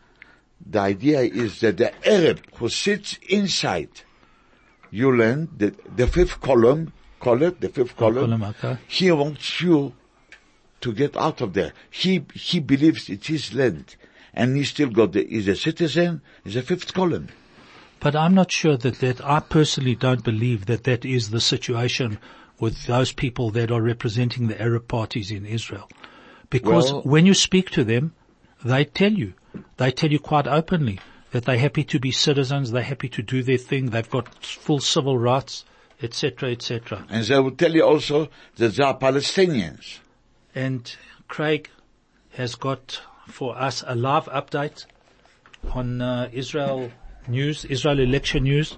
the 0.65 0.79
idea 0.79 1.21
is 1.21 1.61
that 1.61 1.79
the 1.79 1.93
Arab 2.09 2.41
who 2.57 2.69
sits 2.69 3.19
inside 3.29 3.91
you 4.95 5.11
learn 5.11 5.49
that 5.57 5.75
the 5.97 6.07
fifth 6.07 6.41
column, 6.41 6.93
call 7.25 7.39
the 7.39 7.69
fifth 7.69 7.97
column, 7.97 8.39
column, 8.39 8.43
okay. 8.43 8.79
he 8.87 9.11
wants 9.11 9.61
you 9.61 9.93
to 10.81 10.93
get 10.93 11.17
out 11.17 11.41
of 11.41 11.55
there. 11.55 11.73
He, 11.91 12.25
he 12.35 12.61
believes 12.61 13.09
it's 13.09 13.27
his 13.27 13.55
land. 13.55 13.97
And 14.35 14.57
he 14.57 14.65
still 14.65 14.91
got 14.91 15.13
the, 15.13 15.27
he's 15.27 15.49
a 15.49 15.57
citizen, 15.57 16.21
he's 16.43 16.57
a 16.57 16.63
fifth 16.63 16.93
column. 16.93 17.29
But 18.01 18.15
I'm 18.15 18.35
not 18.35 18.53
sure 18.53 18.77
that 18.77 18.99
that, 18.99 19.25
I 19.25 19.41
personally 19.41 19.95
don't 19.95 20.23
believe 20.23 20.67
that 20.67 20.85
that 20.85 21.05
is 21.05 21.31
the 21.31 21.41
situation 21.41 22.19
with 22.61 22.85
those 22.87 23.13
people 23.13 23.51
that 23.53 23.71
are 23.71 23.81
representing 23.81 24.49
the 24.49 24.61
Arab 24.61 24.89
parties 24.89 25.31
in 25.31 25.47
Israel. 25.47 25.89
Because 26.51 26.93
Well- 26.93 27.03
when 27.03 27.27
you 27.27 27.35
speak 27.35 27.71
to 27.71 27.85
them, 27.85 28.13
they 28.65 28.85
tell 28.85 29.13
you, 29.13 29.33
they 29.77 29.91
tell 29.91 30.11
you 30.11 30.19
quite 30.19 30.47
openly 30.47 31.01
that 31.31 31.45
they're 31.47 31.59
happy 31.59 31.85
to 31.85 31.99
be 31.99 32.11
citizens, 32.11 32.71
they're 32.71 32.83
happy 32.83 33.09
to 33.09 33.23
do 33.23 33.43
their 33.43 33.59
thing, 33.59 33.91
they've 33.91 34.11
got 34.11 34.45
full 34.45 34.81
civil 34.81 35.19
rights, 35.19 35.65
etc., 36.05 36.53
etc. 36.53 37.05
And 37.09 37.25
they 37.25 37.41
will 37.41 37.53
tell 37.53 37.73
you 37.73 37.83
also 37.83 38.29
that 38.57 38.77
they 38.77 38.85
are 38.85 38.97
Palestinians. 38.97 39.99
And 40.55 40.95
Craig 41.27 41.71
has 42.33 42.55
got 42.55 43.01
for 43.27 43.57
us 43.57 43.83
a 43.87 43.95
live 43.95 44.27
update 44.27 44.87
on 45.73 46.01
uh, 46.01 46.29
Israel 46.33 46.91
news, 47.27 47.65
Israel 47.65 48.01
election 48.01 48.45
news, 48.45 48.77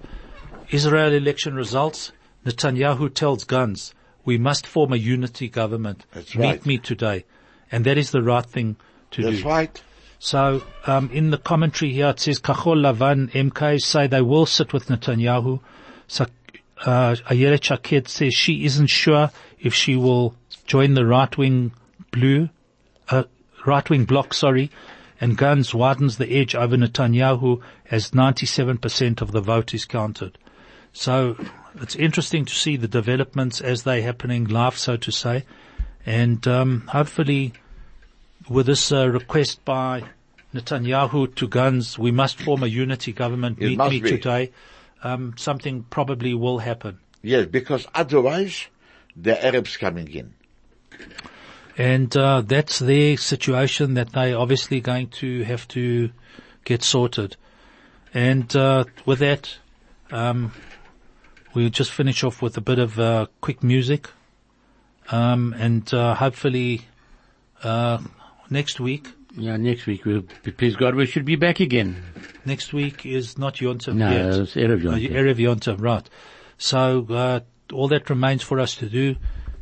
Israel 0.71 1.13
election 1.13 1.55
results. 1.55 2.11
Netanyahu 2.45 3.13
tells 3.13 3.43
Gantz, 3.43 3.93
we 4.23 4.37
must 4.37 4.65
form 4.65 4.93
a 4.93 4.95
unity 4.95 5.49
government. 5.49 6.05
That's 6.13 6.35
Meet 6.35 6.45
right. 6.45 6.65
me 6.65 6.77
today. 6.77 7.25
And 7.71 7.85
that 7.85 7.97
is 7.97 8.11
the 8.11 8.21
right 8.21 8.45
thing 8.45 8.77
to 9.11 9.21
That's 9.21 9.37
do. 9.37 9.43
That's 9.43 9.45
right. 9.45 9.83
So 10.19 10.63
um, 10.85 11.09
in 11.11 11.29
the 11.29 11.37
commentary 11.37 11.93
here 11.93 12.09
it 12.09 12.19
says 12.19 12.39
Kachol 12.39 12.77
Lavan 12.77 13.29
MK 13.31 13.81
say 13.81 14.07
they 14.07 14.21
will 14.21 14.45
sit 14.45 14.73
with 14.73 14.87
Netanyahu. 14.87 15.59
So 16.07 16.25
uh, 16.85 17.15
Ayelet 17.29 17.63
Shaked 17.63 18.09
says 18.09 18.33
she 18.33 18.65
isn't 18.65 18.87
sure 18.87 19.31
if 19.59 19.73
she 19.73 19.95
will 19.95 20.35
join 20.65 20.93
the 20.93 21.05
right 21.05 21.35
wing 21.37 21.71
blue, 22.11 22.49
uh, 23.09 23.23
right 23.65 23.89
wing 23.89 24.05
bloc. 24.05 24.33
Sorry, 24.33 24.69
and 25.19 25.37
Gantz 25.37 25.73
widens 25.73 26.17
the 26.17 26.31
edge 26.39 26.55
over 26.55 26.75
Netanyahu 26.75 27.61
as 27.89 28.11
97% 28.11 29.21
of 29.21 29.31
the 29.31 29.41
vote 29.41 29.73
is 29.73 29.85
counted. 29.85 30.37
So 30.93 31.37
it's 31.75 31.95
interesting 31.95 32.45
to 32.45 32.53
see 32.53 32.75
the 32.75 32.87
developments 32.87 33.61
as 33.61 33.83
they're 33.83 34.01
happening 34.01 34.45
live, 34.45 34.77
so 34.77 34.97
to 34.97 35.11
say. 35.11 35.45
And 36.05 36.47
um, 36.47 36.87
hopefully 36.87 37.53
with 38.49 38.67
this 38.67 38.91
uh, 38.91 39.09
request 39.09 39.63
by 39.65 40.03
Netanyahu 40.53 41.35
to 41.35 41.47
Gantz, 41.47 41.97
we 41.97 42.11
must 42.11 42.41
form 42.41 42.63
a 42.63 42.67
unity 42.67 43.13
government. 43.13 43.59
It 43.59 43.69
Meet 43.69 43.77
must 43.77 43.91
me 43.91 43.99
be. 44.01 44.09
today. 44.11 44.51
Um, 45.03 45.35
something 45.37 45.83
probably 45.83 46.33
will 46.33 46.59
happen. 46.59 46.99
Yes, 47.21 47.45
because 47.45 47.87
otherwise 47.93 48.67
the 49.15 49.43
Arabs 49.43 49.77
coming 49.77 50.07
in. 50.11 50.33
And 51.77 52.15
uh, 52.17 52.41
that's 52.41 52.79
their 52.79 53.17
situation 53.17 53.93
that 53.95 54.13
they 54.13 54.33
obviously 54.33 54.81
going 54.81 55.09
to 55.09 55.43
have 55.43 55.67
to 55.69 56.09
get 56.65 56.83
sorted. 56.83 57.37
And 58.13 58.53
uh, 58.55 58.85
with 59.05 59.19
that, 59.19 59.57
um, 60.11 60.53
we'll 61.53 61.69
just 61.69 61.91
finish 61.91 62.23
off 62.23 62.41
with 62.41 62.57
a 62.57 62.61
bit 62.61 62.79
of 62.79 62.99
uh, 62.99 63.27
quick 63.41 63.61
music, 63.63 64.09
um, 65.11 65.53
and 65.57 65.91
uh, 65.93 66.15
hopefully 66.15 66.87
uh, 67.63 67.99
next 68.49 68.79
week. 68.79 69.09
Yeah, 69.37 69.55
next 69.57 69.85
week, 69.85 70.03
we'll, 70.03 70.23
please 70.57 70.75
God, 70.75 70.95
we 70.95 71.05
should 71.05 71.23
be 71.25 71.35
back 71.35 71.59
again. 71.59 72.03
Next 72.43 72.73
week 72.73 73.05
is 73.05 73.37
not 73.37 73.55
Yontif 73.55 73.93
No, 73.93 74.09
yet. 74.09 74.25
it's 74.41 74.55
Erev 74.55 74.81
Yom 74.83 74.93
Uh, 74.95 74.97
Erev 74.97 75.35
Yontif, 75.35 75.79
right. 75.79 76.09
So, 76.57 77.05
uh, 77.09 77.39
all 77.71 77.87
that 77.89 78.09
remains 78.09 78.41
for 78.41 78.59
us 78.59 78.75
to 78.77 78.89
do 78.89 79.15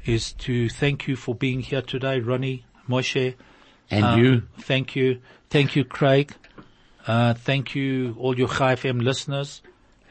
is 0.05 0.31
to 0.33 0.69
thank 0.69 1.07
you 1.07 1.15
for 1.17 1.35
being 1.35 1.59
here 1.59 1.81
today, 1.81 2.19
Ronnie, 2.19 2.63
Moshe. 2.89 3.33
And 3.91 4.05
Uh, 4.05 4.15
you, 4.15 4.41
Thank 4.59 4.95
you. 4.95 5.19
Thank 5.49 5.75
you, 5.75 5.83
Craig. 5.83 6.31
Uh, 7.05 7.33
thank 7.33 7.75
you, 7.75 8.15
all 8.17 8.37
your 8.37 8.47
Chai 8.47 8.75
FM 8.75 9.01
listeners. 9.01 9.61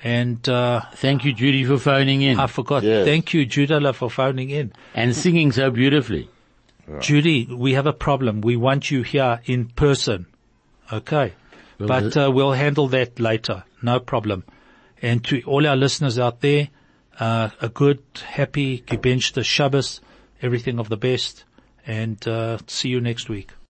And, 0.02 0.46
uh, 0.48 0.82
thank 0.96 1.24
you, 1.24 1.32
Judy, 1.32 1.64
for 1.64 1.78
phoning 1.78 2.20
in 2.20 2.38
I 2.38 2.46
forgot. 2.48 2.82
Yes. 2.82 3.06
Thank 3.06 3.32
you, 3.32 3.46
Judala, 3.46 3.94
for 3.94 4.10
phoning 4.10 4.50
in. 4.50 4.72
and 4.94 5.16
singing 5.16 5.52
so 5.52 5.70
beautifully. 5.70 6.28
Judy, 7.00 7.46
we 7.46 7.74
have 7.74 7.86
a 7.86 7.92
problem. 7.92 8.40
We 8.40 8.56
want 8.56 8.90
you 8.90 9.02
here 9.02 9.40
in 9.44 9.66
person. 9.66 10.26
Okay. 10.92 11.32
Well, 11.78 11.88
but 11.88 12.16
uh, 12.16 12.30
we'll 12.30 12.52
handle 12.52 12.88
that 12.88 13.18
later. 13.18 13.64
No 13.82 14.00
problem. 14.00 14.44
And 15.00 15.24
to 15.24 15.42
all 15.42 15.66
our 15.66 15.76
listeners 15.76 16.18
out 16.18 16.40
there, 16.40 16.68
uh, 17.18 17.50
a 17.60 17.68
good, 17.68 18.02
happy, 18.24 18.80
gebenchte 18.86 19.44
Shabbos, 19.44 20.00
everything 20.42 20.78
of 20.78 20.88
the 20.88 20.96
best, 20.96 21.44
and 21.86 22.26
uh, 22.28 22.58
see 22.66 22.88
you 22.88 23.00
next 23.00 23.28
week. 23.28 23.52